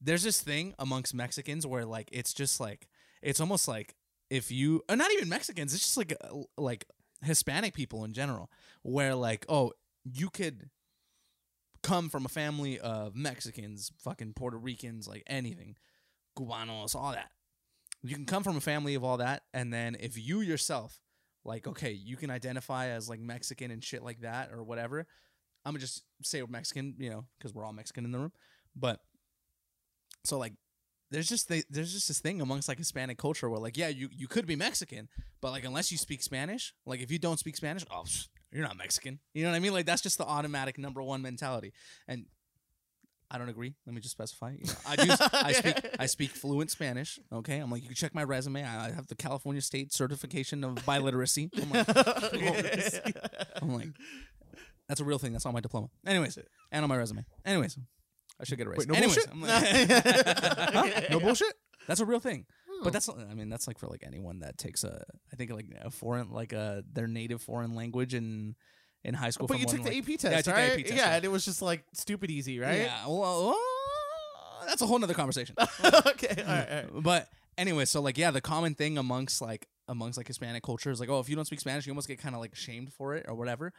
there's 0.00 0.22
this 0.22 0.40
thing 0.40 0.74
amongst 0.78 1.14
Mexicans 1.14 1.66
where 1.66 1.84
like 1.84 2.08
it's 2.12 2.32
just 2.32 2.60
like 2.60 2.86
it's 3.22 3.40
almost 3.40 3.66
like 3.66 3.96
if 4.30 4.50
you 4.50 4.82
or 4.88 4.96
not 4.96 5.12
even 5.12 5.28
Mexicans, 5.28 5.74
it's 5.74 5.82
just 5.82 5.96
like 5.96 6.14
uh, 6.22 6.38
like 6.56 6.86
Hispanic 7.22 7.74
people 7.74 8.04
in 8.04 8.12
general, 8.12 8.50
where 8.82 9.14
like 9.14 9.44
oh 9.48 9.72
you 10.04 10.30
could 10.30 10.70
come 11.82 12.08
from 12.08 12.24
a 12.24 12.28
family 12.28 12.78
of 12.78 13.14
Mexicans, 13.14 13.92
fucking 13.98 14.34
Puerto 14.34 14.56
Ricans, 14.56 15.08
like 15.08 15.22
anything, 15.26 15.76
Cubanos, 16.38 16.94
all 16.94 17.12
that. 17.12 17.30
You 18.02 18.14
can 18.14 18.24
come 18.26 18.42
from 18.42 18.56
a 18.56 18.60
family 18.60 18.94
of 18.94 19.04
all 19.04 19.18
that, 19.18 19.42
and 19.52 19.72
then 19.72 19.96
if 20.00 20.16
you 20.16 20.40
yourself 20.40 21.00
like 21.44 21.66
okay 21.66 21.92
you 21.92 22.16
can 22.16 22.30
identify 22.30 22.88
as 22.88 23.08
like 23.08 23.20
mexican 23.20 23.70
and 23.70 23.82
shit 23.82 24.02
like 24.02 24.20
that 24.20 24.50
or 24.52 24.62
whatever 24.62 25.06
i'm 25.64 25.72
gonna 25.72 25.78
just 25.78 26.04
say 26.22 26.42
we're 26.42 26.48
mexican 26.48 26.94
you 26.98 27.10
know 27.10 27.24
because 27.38 27.54
we're 27.54 27.64
all 27.64 27.72
mexican 27.72 28.04
in 28.04 28.12
the 28.12 28.18
room 28.18 28.32
but 28.76 29.00
so 30.24 30.38
like 30.38 30.52
there's 31.10 31.28
just 31.28 31.48
th- 31.48 31.64
there's 31.70 31.92
just 31.92 32.08
this 32.08 32.20
thing 32.20 32.40
amongst 32.40 32.68
like 32.68 32.78
hispanic 32.78 33.18
culture 33.18 33.48
where 33.48 33.60
like 33.60 33.76
yeah 33.76 33.88
you, 33.88 34.08
you 34.12 34.28
could 34.28 34.46
be 34.46 34.56
mexican 34.56 35.08
but 35.40 35.50
like 35.50 35.64
unless 35.64 35.90
you 35.90 35.98
speak 35.98 36.22
spanish 36.22 36.74
like 36.86 37.00
if 37.00 37.10
you 37.10 37.18
don't 37.18 37.38
speak 37.38 37.56
spanish 37.56 37.84
oh 37.90 38.04
you're 38.52 38.62
not 38.62 38.76
mexican 38.76 39.18
you 39.34 39.42
know 39.42 39.50
what 39.50 39.56
i 39.56 39.60
mean 39.60 39.72
like 39.72 39.86
that's 39.86 40.02
just 40.02 40.18
the 40.18 40.26
automatic 40.26 40.78
number 40.78 41.02
one 41.02 41.22
mentality 41.22 41.72
and 42.08 42.26
I 43.32 43.38
don't 43.38 43.48
agree. 43.48 43.74
Let 43.86 43.94
me 43.94 44.00
just 44.00 44.12
specify. 44.12 44.54
You 44.58 44.66
know, 44.66 44.72
I 44.84 44.96
do. 44.96 45.14
I 45.32 45.52
speak. 45.52 45.74
I 46.00 46.06
speak 46.06 46.30
fluent 46.30 46.70
Spanish. 46.70 47.20
Okay, 47.32 47.58
I'm 47.58 47.70
like 47.70 47.82
you 47.82 47.88
can 47.88 47.94
check 47.94 48.12
my 48.12 48.24
resume. 48.24 48.64
I 48.64 48.90
have 48.90 49.06
the 49.06 49.14
California 49.14 49.62
State 49.62 49.92
certification 49.92 50.64
of 50.64 50.74
biliteracy. 50.84 51.48
I'm 51.56 51.70
like, 51.70 51.86
I'm 53.62 53.72
like, 53.72 53.88
that's 54.88 55.00
a 55.00 55.04
real 55.04 55.18
thing. 55.18 55.32
That's 55.32 55.46
on 55.46 55.54
my 55.54 55.60
diploma. 55.60 55.90
Anyways, 56.04 56.38
and 56.72 56.82
on 56.82 56.88
my 56.88 56.96
resume. 56.96 57.24
Anyways, 57.44 57.78
I 58.40 58.44
should 58.44 58.58
get 58.58 58.66
a 58.66 58.70
raise. 58.70 58.78
Wait, 58.78 58.88
no 58.88 58.94
Anyways, 58.94 59.26
bullshit? 59.26 59.32
I'm 59.32 59.40
like, 59.42 60.94
Huh? 60.96 61.00
No 61.10 61.20
bullshit? 61.26 61.52
That's 61.86 62.00
a 62.00 62.04
real 62.06 62.20
thing. 62.20 62.46
But 62.82 62.94
that's 62.94 63.08
I 63.10 63.34
mean 63.34 63.50
that's 63.50 63.66
like 63.66 63.78
for 63.78 63.88
like 63.88 64.02
anyone 64.06 64.40
that 64.40 64.56
takes 64.56 64.84
a 64.84 65.04
I 65.30 65.36
think 65.36 65.50
like 65.52 65.66
a 65.82 65.90
foreign 65.90 66.30
like 66.30 66.54
a 66.54 66.82
their 66.90 67.06
native 67.06 67.42
foreign 67.42 67.74
language 67.74 68.14
in 68.14 68.54
in 69.04 69.12
high 69.14 69.28
school. 69.30 69.46
But 69.48 69.58
you 69.60 69.66
took 69.66 69.82
the 69.82 69.90
like- 69.90 70.08
AP 70.10 70.18
test, 70.18 70.46
Yeah, 70.46 70.52
right? 70.54 70.68
the 70.68 70.80
AP 70.80 70.86
test, 70.86 70.88
yeah, 70.94 71.08
yeah. 71.10 71.16
and 71.16 71.24
it 71.24 71.28
was 71.30 71.44
just 71.44 71.60
like 71.60 71.84
stupid 71.92 72.30
easy, 72.30 72.58
right? 72.58 72.82
Yeah, 72.82 73.06
well, 73.06 73.50
uh, 73.50 74.66
that's 74.66 74.80
a 74.80 74.86
whole 74.86 74.98
nother 74.98 75.12
conversation. 75.14 75.56
okay, 75.84 76.42
all 76.42 76.54
right, 76.54 76.68
all 76.70 76.76
right. 76.76 76.86
but 77.02 77.28
anyway, 77.58 77.84
so 77.84 78.00
like 78.00 78.16
yeah, 78.16 78.30
the 78.30 78.40
common 78.40 78.74
thing 78.74 78.96
amongst 78.96 79.42
like 79.42 79.66
amongst 79.88 80.16
like 80.16 80.26
Hispanic 80.28 80.62
culture 80.62 80.90
is 80.90 81.00
like, 81.00 81.08
oh, 81.10 81.20
if 81.20 81.28
you 81.28 81.36
don't 81.36 81.44
speak 81.44 81.60
Spanish, 81.60 81.86
you 81.86 81.92
almost 81.92 82.08
get 82.08 82.18
kind 82.18 82.34
of 82.34 82.40
like 82.40 82.54
shamed 82.54 82.92
for 82.94 83.14
it 83.14 83.26
or 83.28 83.34
whatever. 83.34 83.72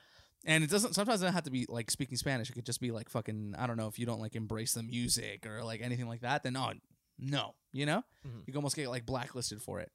And 0.45 0.63
it 0.63 0.69
doesn't 0.69 0.93
sometimes 0.95 1.21
it 1.21 1.25
doesn't 1.25 1.35
have 1.35 1.43
to 1.43 1.51
be 1.51 1.65
like 1.69 1.91
speaking 1.91 2.17
Spanish. 2.17 2.49
It 2.49 2.53
could 2.53 2.65
just 2.65 2.81
be 2.81 2.91
like 2.91 3.09
fucking 3.09 3.53
I 3.57 3.67
don't 3.67 3.77
know 3.77 3.87
if 3.87 3.99
you 3.99 4.05
don't 4.05 4.19
like 4.21 4.35
embrace 4.35 4.73
the 4.73 4.81
music 4.83 5.45
or 5.45 5.63
like 5.63 5.81
anything 5.81 6.07
like 6.07 6.21
that. 6.21 6.41
Then 6.43 6.57
oh 6.57 6.71
no, 7.19 7.53
you 7.71 7.85
know 7.85 8.03
Mhm. 8.27 8.39
you 8.47 8.53
can 8.53 8.55
almost 8.57 8.75
get 8.75 8.89
like 8.89 9.05
blacklisted 9.05 9.61
for 9.61 9.79
it. 9.79 9.91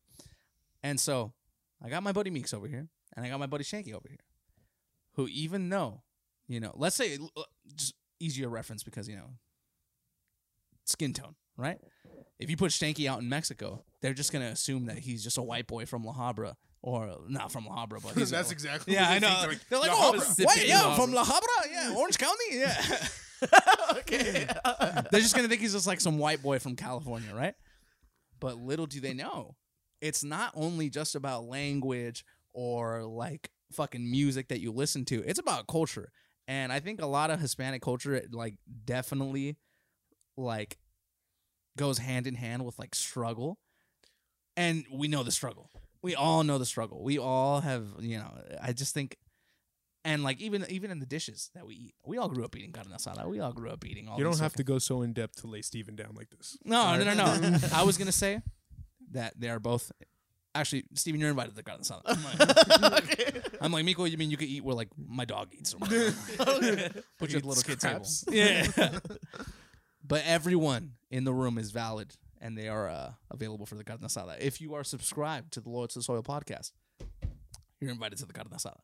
And 0.84 1.01
so 1.01 1.32
I 1.82 1.88
got 1.88 2.03
my 2.05 2.12
buddy 2.12 2.30
Meeks 2.30 2.55
over 2.55 2.68
here, 2.68 2.88
and 3.16 3.26
I 3.26 3.28
got 3.28 3.40
my 3.40 3.47
buddy 3.47 3.64
Shanky 3.64 3.92
over 3.92 4.09
here, 4.09 4.20
who 5.14 5.26
even 5.28 5.68
though 5.68 6.03
you 6.49 6.61
know, 6.61 6.72
let's 6.76 6.94
say 6.94 7.18
just 7.74 7.94
easier 8.20 8.49
reference 8.49 8.84
because 8.84 9.09
you 9.09 9.16
know 9.16 9.30
skin 10.84 11.12
tone, 11.12 11.34
right? 11.57 11.78
If 12.38 12.51
you 12.51 12.57
put 12.57 12.70
Stanky 12.70 13.09
out 13.09 13.20
in 13.20 13.28
Mexico, 13.28 13.82
they're 14.01 14.14
just 14.14 14.32
gonna 14.32 14.47
assume 14.47 14.86
that 14.86 14.99
he's 15.01 15.24
just 15.24 15.38
a 15.38 15.42
white 15.42 15.66
boy 15.66 15.86
from 15.86 16.05
La 16.05 16.12
Habra, 16.14 16.55
or 16.83 17.16
not 17.29 17.51
from 17.53 17.66
La 17.66 17.87
Habra, 17.87 18.03
but 18.03 18.14
That's 18.31 18.51
exactly 18.53 18.95
Yeah, 18.95 19.09
what 19.09 19.16
I 19.16 19.18
know. 19.18 19.49
think. 19.49 19.61
They're 19.68 19.79
like, 19.79 19.91
La 19.91 19.97
oh, 19.99 20.18
white, 20.39 20.66
yeah, 20.66 20.95
from 20.97 21.12
La 21.12 21.24
Habra, 21.24 21.70
yeah, 21.70 21.95
Orange 21.97 22.18
County, 22.18 22.45
yeah. 22.53 22.74
okay. 23.99 24.47
They're 25.11 25.20
just 25.20 25.35
gonna 25.35 25.49
think 25.49 25.61
he's 25.61 25.72
just 25.74 25.87
like 25.87 26.01
some 26.01 26.18
white 26.18 26.43
boy 26.43 26.59
from 26.59 26.74
California, 26.77 27.35
right? 27.35 27.55
But 28.41 28.57
little 28.59 28.87
do 28.87 29.01
they 29.01 29.12
know, 29.14 29.57
it's 30.01 30.24
not 30.24 30.53
only 30.55 30.89
just 30.89 31.14
about 31.14 31.45
language 31.45 32.24
or 32.55 33.05
like 33.05 33.51
fucking 33.72 34.11
music 34.11 34.49
that 34.49 34.61
you 34.61 34.72
listen 34.72 35.05
to. 35.07 35.22
It's 35.24 35.39
about 35.39 35.66
culture, 35.66 36.12
and 36.49 36.72
I 36.72 36.81
think 36.81 37.03
a 37.03 37.07
lot 37.07 37.31
of 37.31 37.41
Hispanic 37.41 37.83
culture, 37.83 38.22
like, 38.31 38.55
definitely, 38.85 39.57
like, 40.37 40.79
goes 41.77 41.99
hand 41.99 42.27
in 42.27 42.35
hand 42.37 42.64
with 42.64 42.79
like 42.79 42.95
struggle, 42.95 43.59
and 44.57 44.85
we 44.91 45.09
know 45.09 45.22
the 45.22 45.33
struggle. 45.33 45.70
We 46.07 46.14
all 46.14 46.44
know 46.44 46.57
the 46.57 46.64
struggle. 46.64 47.02
We 47.02 47.18
all 47.18 47.61
have, 47.61 47.84
you 47.98 48.18
know. 48.18 48.30
I 48.62 48.72
just 48.72 48.94
think. 48.94 49.16
And 50.04 50.22
like 50.22 50.40
even 50.40 50.64
even 50.68 50.92
in 50.92 51.00
the 51.00 51.07
dishes 51.07 51.50
that 51.57 51.66
we 51.66 51.74
eat, 51.74 51.94
we 52.04 52.16
all 52.16 52.28
grew 52.28 52.44
up 52.44 52.54
eating 52.54 52.70
carne 52.70 52.86
asada. 52.94 53.28
We 53.28 53.40
all 53.40 53.52
grew 53.52 53.70
up 53.70 53.84
eating 53.84 54.07
all. 54.07 54.16
You 54.16 54.22
don't 54.22 54.38
have 54.38 54.52
to 54.52 54.62
go 54.62 54.78
so 54.78 55.02
in 55.02 55.12
depth 55.12 55.40
to 55.40 55.48
lay 55.48 55.62
Steven 55.62 55.96
down 55.96 56.14
like 56.14 56.30
this. 56.30 56.57
no, 56.64 56.96
no, 56.96 57.02
no, 57.02 57.14
no. 57.14 57.59
I 57.74 57.82
was 57.82 57.98
gonna 57.98 58.12
say 58.12 58.40
that 59.11 59.34
they 59.36 59.48
are 59.48 59.59
both 59.59 59.90
Actually, 60.54 60.84
Steven, 60.94 61.20
you're 61.20 61.28
invited 61.28 61.50
to 61.50 61.57
the 61.57 61.62
Garden 61.64 61.82
Salad. 61.84 62.04
I'm 62.07 62.22
like, 62.22 63.02
okay. 63.02 63.40
I'm 63.61 63.72
like, 63.72 63.84
Miko, 63.84 64.04
you 64.04 64.16
mean 64.16 64.30
you 64.30 64.36
could 64.36 64.48
eat 64.48 64.62
where 64.64 64.76
like 64.76 64.88
my 64.96 65.24
dog 65.24 65.48
eats? 65.52 65.74
Or 65.74 65.80
Put 67.18 67.30
your 67.30 67.40
Eat 67.40 67.44
little 67.44 67.62
kid 67.62 67.80
table. 67.80 68.07
Yeah. 68.30 68.66
but 70.07 70.22
everyone 70.24 70.92
in 71.11 71.24
the 71.24 71.34
room 71.34 71.59
is 71.59 71.72
valid 71.72 72.14
and 72.47 72.57
they 72.57 72.68
are 72.68 72.88
uh, 72.88 73.11
available 73.30 73.66
for 73.66 73.74
the 73.74 73.82
Garden 73.82 74.07
Asada. 74.07 74.36
If 74.38 74.61
you 74.61 74.74
are 74.74 74.84
subscribed 74.84 75.53
to 75.55 75.61
the 75.61 75.68
Loyal 75.68 75.88
to 75.88 75.99
the 75.99 76.03
Soil 76.03 76.22
podcast, 76.22 76.70
you're 77.80 77.90
invited 77.90 78.18
to 78.18 78.26
the 78.26 78.32
Garden 78.32 78.53
Asada. 78.57 78.78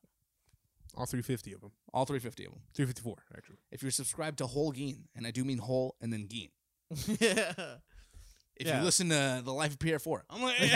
All 0.97 1.07
350 1.07 1.53
of 1.55 1.61
them. 1.61 1.71
All 1.95 2.05
350 2.05 2.45
of 2.47 2.53
them. 2.53 2.61
354, 2.75 3.17
actually. 3.37 3.59
If 3.71 3.83
you're 3.83 3.93
subscribed 3.93 4.39
to 4.39 4.47
Whole 4.47 4.73
Geen, 4.73 5.05
and 5.15 5.27
I 5.29 5.31
do 5.31 5.45
mean 5.45 5.59
whole 5.59 5.95
and 6.01 6.13
then 6.13 6.27
Geen. 6.29 6.49
yeah. 7.21 7.53
If 8.57 8.67
Yeah. 8.67 8.79
you 8.81 8.85
listen 8.85 9.09
to 9.11 9.43
the 9.45 9.53
Life 9.53 9.75
of 9.75 9.79
Pierre 9.79 10.01
Four, 10.01 10.25
I'm 10.29 10.43
like, 10.43 10.59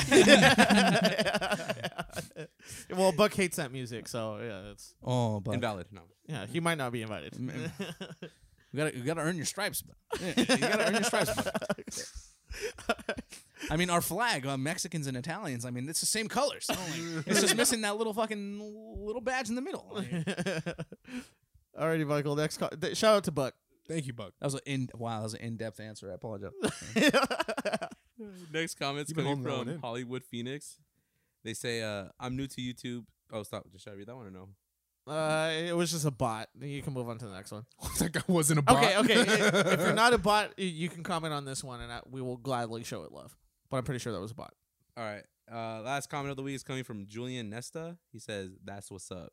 well, 2.97 3.12
Buck 3.12 3.34
hates 3.34 3.57
that 3.57 3.72
music, 3.72 4.09
so 4.09 4.39
yeah, 4.41 4.70
it's 4.70 4.95
oh, 5.05 5.41
but 5.41 5.55
Invalid. 5.55 5.87
No. 5.93 6.03
yeah, 6.26 6.47
he 6.47 6.61
might 6.61 6.78
not 6.78 6.93
be 6.93 7.03
invited. 7.03 7.34
You 8.72 8.78
gotta 8.78 8.97
you 8.97 9.03
gotta 9.05 9.20
earn 9.22 9.37
your 9.37 9.45
stripes. 9.45 9.82
But. 9.82 9.97
Yeah, 10.20 10.32
you 10.37 10.45
gotta 10.59 10.87
earn 10.89 10.95
your 10.95 11.03
stripes. 11.05 11.34
But. 11.34 12.11
I 13.71 13.77
mean, 13.77 13.91
our 13.91 14.01
flag, 14.01 14.47
uh, 14.47 14.57
Mexicans 14.57 15.07
and 15.07 15.17
Italians. 15.17 15.65
I 15.65 15.71
mean, 15.71 15.89
it's 15.89 16.01
the 16.01 16.07
same 16.07 16.29
colors. 16.29 16.67
it's 17.27 17.41
just 17.41 17.57
missing 17.57 17.81
that 17.83 17.97
little 17.97 18.13
fucking 18.15 18.61
little 18.99 19.21
badge 19.21 19.49
in 19.49 19.55
the 19.55 19.63
middle. 19.63 19.87
Like, 19.93 20.11
Alrighty, 21.79 22.07
Michael. 22.07 22.37
Next, 22.37 22.59
call. 22.59 22.69
th- 22.71 22.97
shout 22.97 23.17
out 23.17 23.25
to 23.25 23.33
Buck. 23.33 23.55
Thank 23.89 24.07
you, 24.07 24.13
Buck. 24.13 24.33
that 24.41 24.47
was 24.47 24.55
an 24.55 24.61
in 24.67 24.89
wow, 24.95 25.19
that 25.19 25.25
was 25.25 25.35
an 25.35 25.41
in 25.41 25.57
depth 25.57 25.79
answer. 25.81 26.11
I 26.11 26.15
apologize. 26.15 26.53
Next 28.53 28.75
comment's 28.79 29.11
You've 29.11 29.17
been 29.17 29.27
coming 29.27 29.27
holding 29.27 29.45
that 29.45 29.51
one 29.57 29.65
from 29.67 29.75
in. 29.75 29.81
Hollywood 29.81 30.25
Phoenix. 30.25 30.79
They 31.45 31.55
say, 31.55 31.83
uh, 31.83 32.07
"I'm 32.19 32.37
new 32.37 32.47
to 32.49 32.61
YouTube." 32.61 33.05
Oh, 33.33 33.43
stop! 33.43 33.67
Should 33.77 33.93
I 33.93 33.97
read 33.97 34.09
that 34.09 34.17
one 34.17 34.27
or 34.27 34.31
no? 34.31 34.49
Uh, 35.07 35.53
it 35.55 35.77
was 35.77 35.93
just 35.93 36.05
a 36.05 36.11
bot. 36.11 36.49
You 36.61 36.83
can 36.83 36.93
move 36.93 37.09
on 37.09 37.17
to 37.19 37.27
the 37.27 37.33
next 37.33 37.53
one. 37.53 37.65
that 38.01 38.13
guy 38.13 38.23
wasn't 38.27 38.59
a 38.59 38.63
bot. 38.63 38.77
Okay, 38.83 38.97
okay. 38.99 39.21
i- 39.21 39.73
if 39.75 39.81
you're 39.81 39.93
not 39.95 40.13
a 40.13 40.19
bot, 40.31 40.49
y- 40.59 40.65
you 40.65 40.89
can 40.89 41.03
comment 41.05 41.33
on 41.33 41.45
this 41.45 41.63
one, 41.63 41.81
and 41.81 41.93
I, 41.93 42.01
we 42.11 42.21
will 42.21 42.37
gladly 42.37 42.83
show 42.83 43.05
it 43.05 43.13
love. 43.13 43.37
But 43.71 43.77
I'm 43.79 43.85
pretty 43.85 44.01
sure 44.01 44.13
that 44.13 44.21
was 44.21 44.33
a 44.33 44.35
bot. 44.35 44.53
All 44.97 45.05
right. 45.05 45.23
Uh, 45.53 45.83
last 45.83 46.11
comment 46.11 46.31
of 46.31 46.37
the 46.37 46.43
week 46.43 46.57
is 46.57 46.65
coming 46.65 46.83
from 46.83 47.07
Julian 47.07 47.51
Nesta. 47.51 47.97
He 48.13 48.19
says, 48.19 48.51
"That's 48.65 48.91
what's 48.91 49.13
up." 49.13 49.33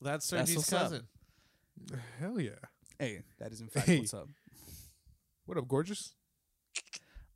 That's 0.00 0.28
That's 0.30 0.50
Sergi's 0.52 0.56
what's 0.56 0.72
up. 0.72 0.80
cousin. 0.82 1.02
Hell 2.18 2.40
yeah. 2.40 2.50
hey, 2.98 3.20
that 3.38 3.52
is 3.52 3.60
in 3.60 3.68
fact 3.68 3.86
Hey. 3.86 3.98
what's 3.98 4.14
up. 4.14 4.28
What 5.44 5.58
up, 5.58 5.68
gorgeous? 5.68 6.14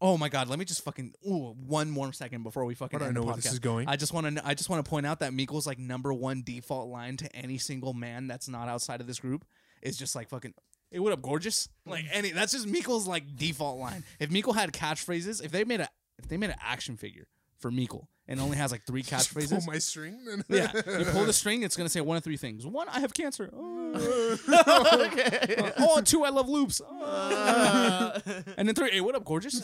Oh 0.03 0.17
my 0.17 0.29
god, 0.29 0.49
let 0.49 0.59
me 0.59 0.65
just 0.65 0.83
fucking 0.83 1.15
ooh, 1.27 1.55
one 1.67 1.91
more 1.91 2.13
second 2.13 2.43
before 2.43 2.65
we 2.65 2.75
fucking 2.75 2.99
do 2.99 3.05
I 3.05 3.11
know 3.11 3.21
the 3.21 3.27
where 3.27 3.37
this 3.37 3.53
is 3.53 3.59
going? 3.59 3.87
I 3.87 3.97
just 3.97 4.15
want 4.15 4.37
to 4.37 4.47
I 4.47 4.55
just 4.55 4.71
want 4.71 4.85
to 4.85 4.89
point 4.89 5.07
out 5.07 5.21
that 5.21 5.35
Miko's 5.35 5.67
like 5.67 5.79
number 5.79 6.13
one 6.13 6.43
default 6.43 6.89
line 6.89 7.17
to 7.19 7.37
any 7.37 7.59
single 7.59 7.93
man 7.93 8.27
that's 8.27 8.49
not 8.49 8.69
outside 8.69 9.01
of 9.01 9.07
this 9.07 9.21
group 9.21 9.45
is 9.83 9.97
just 9.97 10.15
like 10.15 10.29
fucking 10.29 10.55
Hey, 10.91 10.99
what 10.99 11.13
up, 11.13 11.23
gorgeous? 11.23 11.69
Like 11.87 12.05
any 12.13 12.33
that's 12.33 12.53
just 12.53 12.67
Miko's 12.67 13.07
like 13.07 13.37
default 13.37 13.79
line. 13.79 14.05
If 14.19 14.31
Miko 14.31 14.53
had 14.53 14.73
catchphrases, 14.73 15.45
if 15.45 15.53
they 15.53 15.65
made 15.65 15.81
a 15.81 15.89
if 16.19 16.29
they 16.29 16.37
made 16.37 16.51
an 16.51 16.57
action 16.61 16.97
figure 16.97 17.27
for 17.61 17.71
Miko 17.71 18.09
and 18.27 18.41
only 18.41 18.57
has 18.57 18.73
like 18.73 18.85
three 18.87 19.03
Just 19.05 19.35
pull 19.35 19.61
my 19.67 19.79
string. 19.79 20.19
then- 20.27 20.45
yeah, 20.49 20.71
you 20.99 21.05
pull 21.13 21.25
the 21.25 21.33
string, 21.33 21.63
it's 21.63 21.77
gonna 21.77 21.89
say 21.89 22.01
one 22.01 22.17
of 22.17 22.25
three 22.25 22.37
things. 22.37 22.67
One, 22.67 22.89
I 22.89 23.01
have 23.01 23.15
cancer. 23.15 23.51
Oh, 23.93 25.07
okay. 25.07 25.73
oh 25.79 26.01
two, 26.01 26.23
I 26.25 26.29
love 26.29 26.49
loops. 26.49 26.81
Oh. 26.89 28.13
And 28.57 28.69
then 28.69 28.75
three, 28.77 28.91
hey, 28.93 29.01
what 29.01 29.17
up, 29.17 29.25
gorgeous? 29.25 29.61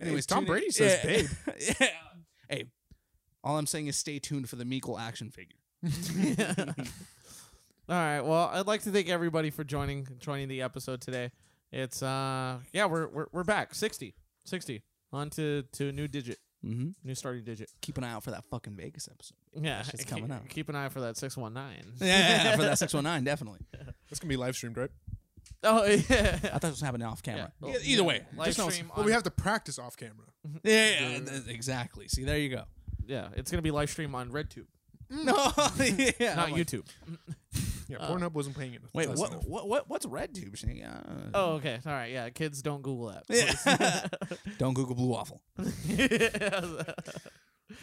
Anyways, 0.00 0.24
Tom 0.26 0.38
tune 0.38 0.44
in- 0.44 0.46
Brady 0.46 0.70
says 0.70 1.00
yeah. 1.04 1.10
babe. 1.10 1.26
yeah. 1.80 1.88
Hey, 2.48 2.64
all 3.42 3.58
I'm 3.58 3.66
saying 3.66 3.86
is 3.88 3.96
stay 3.96 4.18
tuned 4.18 4.48
for 4.48 4.56
the 4.56 4.64
Meekle 4.64 4.98
action 4.98 5.30
figure. 5.30 5.58
All 7.88 7.94
right. 7.96 8.20
Well, 8.22 8.50
I'd 8.52 8.66
like 8.66 8.82
to 8.84 8.90
thank 8.90 9.08
everybody 9.10 9.50
for 9.50 9.62
joining 9.64 10.06
joining 10.18 10.48
the 10.48 10.62
episode 10.62 11.00
today. 11.02 11.30
It's 11.70 12.02
uh 12.02 12.58
yeah, 12.72 12.86
we're 12.86 13.08
we're, 13.08 13.26
we're 13.32 13.44
back. 13.44 13.74
60. 13.74 14.14
60. 14.46 14.82
On 15.14 15.30
to, 15.30 15.62
to 15.72 15.88
a 15.88 15.92
new 15.92 16.08
digit. 16.08 16.38
Mm-hmm. 16.66 16.88
New 17.04 17.14
starting 17.14 17.44
digit. 17.44 17.70
Keep 17.82 17.98
an 17.98 18.04
eye 18.04 18.12
out 18.12 18.22
for 18.24 18.30
that 18.32 18.44
fucking 18.46 18.74
Vegas 18.74 19.08
episode. 19.10 19.36
Yeah. 19.60 19.80
it's 19.80 19.90
keep- 20.04 20.06
coming 20.08 20.32
out. 20.32 20.48
Keep 20.48 20.68
an 20.70 20.76
eye 20.76 20.86
out 20.86 20.92
for 20.92 21.00
that 21.02 21.16
619. 21.16 21.92
Yeah, 22.00 22.06
yeah, 22.06 22.44
yeah, 22.44 22.56
for 22.56 22.62
that 22.62 22.78
619, 22.78 23.24
definitely. 23.24 23.60
That's 24.08 24.18
gonna 24.18 24.28
be 24.30 24.36
live 24.36 24.56
streamed, 24.56 24.76
right? 24.76 24.90
Oh 25.62 25.84
yeah. 25.84 26.38
I 26.42 26.58
thought 26.58 26.64
it 26.64 26.70
was 26.70 26.80
happening 26.80 27.06
off 27.06 27.22
camera. 27.22 27.52
Yeah. 27.62 27.74
E- 27.76 27.92
Either 27.92 28.04
way, 28.04 28.22
Live 28.36 28.54
just 28.54 28.70
stream 28.72 28.90
Well, 28.96 29.04
we 29.06 29.12
have 29.12 29.22
to 29.24 29.30
practice 29.30 29.78
off 29.78 29.96
camera. 29.96 30.26
Yeah, 30.62 30.90
yeah, 31.00 31.18
yeah, 31.24 31.38
exactly. 31.48 32.08
See, 32.08 32.24
there 32.24 32.38
you 32.38 32.48
go. 32.48 32.64
Yeah, 33.06 33.28
it's 33.36 33.50
gonna 33.50 33.62
be 33.62 33.70
live 33.70 33.90
stream 33.90 34.14
on 34.14 34.30
RedTube, 34.30 34.66
No, 35.10 35.52
yeah, 36.18 36.34
not 36.34 36.50
like, 36.50 36.54
YouTube. 36.66 36.86
Yeah, 37.88 37.98
Uh, 37.98 38.10
Pornhub 38.10 38.32
wasn't 38.32 38.56
paying 38.56 38.74
it. 38.74 38.82
Wait, 38.92 39.06
fast 39.08 39.18
what, 39.18 39.30
enough. 39.32 39.44
what, 39.46 39.68
what, 39.68 39.88
what's 39.90 40.06
RedTube? 40.06 40.56
Shane? 40.56 40.76
Yeah. 40.76 41.00
Oh, 41.34 41.52
okay. 41.54 41.78
All 41.86 41.92
right. 41.92 42.10
Yeah, 42.10 42.30
kids 42.30 42.62
don't 42.62 42.82
Google 42.82 43.08
that. 43.08 43.24
Yeah. 43.28 44.06
Don't 44.58 44.74
Google 44.74 44.94
Blue 44.94 45.08
Waffle. 45.08 45.42
Yeah. 45.88 46.82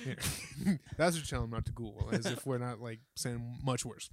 That's 0.98 1.16
what 1.16 1.16
you're 1.16 1.24
telling 1.26 1.50
them 1.50 1.52
not 1.52 1.66
to 1.66 1.72
Google, 1.72 2.10
as 2.12 2.26
if 2.28 2.46
we're 2.46 2.60
not 2.60 2.80
like 2.80 3.00
saying 3.16 3.58
much 3.64 3.84
worse. 3.84 4.10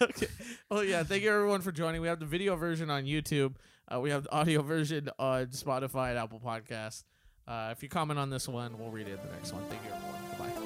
okay. 0.00 0.26
Well, 0.70 0.84
yeah. 0.84 1.02
Thank 1.02 1.22
you 1.22 1.30
everyone 1.32 1.62
for 1.62 1.72
joining. 1.72 2.00
We 2.02 2.08
have 2.08 2.20
the 2.20 2.26
video 2.26 2.56
version 2.56 2.90
on 2.90 3.04
YouTube. 3.04 3.54
Uh, 3.92 4.00
we 4.00 4.10
have 4.10 4.24
the 4.24 4.32
audio 4.32 4.62
version 4.62 5.08
on 5.18 5.46
Spotify 5.46 6.10
and 6.10 6.18
Apple 6.18 6.40
Podcasts. 6.40 7.04
Uh, 7.48 7.70
if 7.72 7.82
you 7.82 7.88
comment 7.88 8.18
on 8.18 8.30
this 8.30 8.48
one, 8.48 8.78
we'll 8.78 8.90
read 8.90 9.08
it 9.08 9.12
in 9.12 9.16
the 9.26 9.32
next 9.34 9.52
one. 9.52 9.62
Thank 9.68 9.82
you, 9.84 9.90
everyone. 10.38 10.63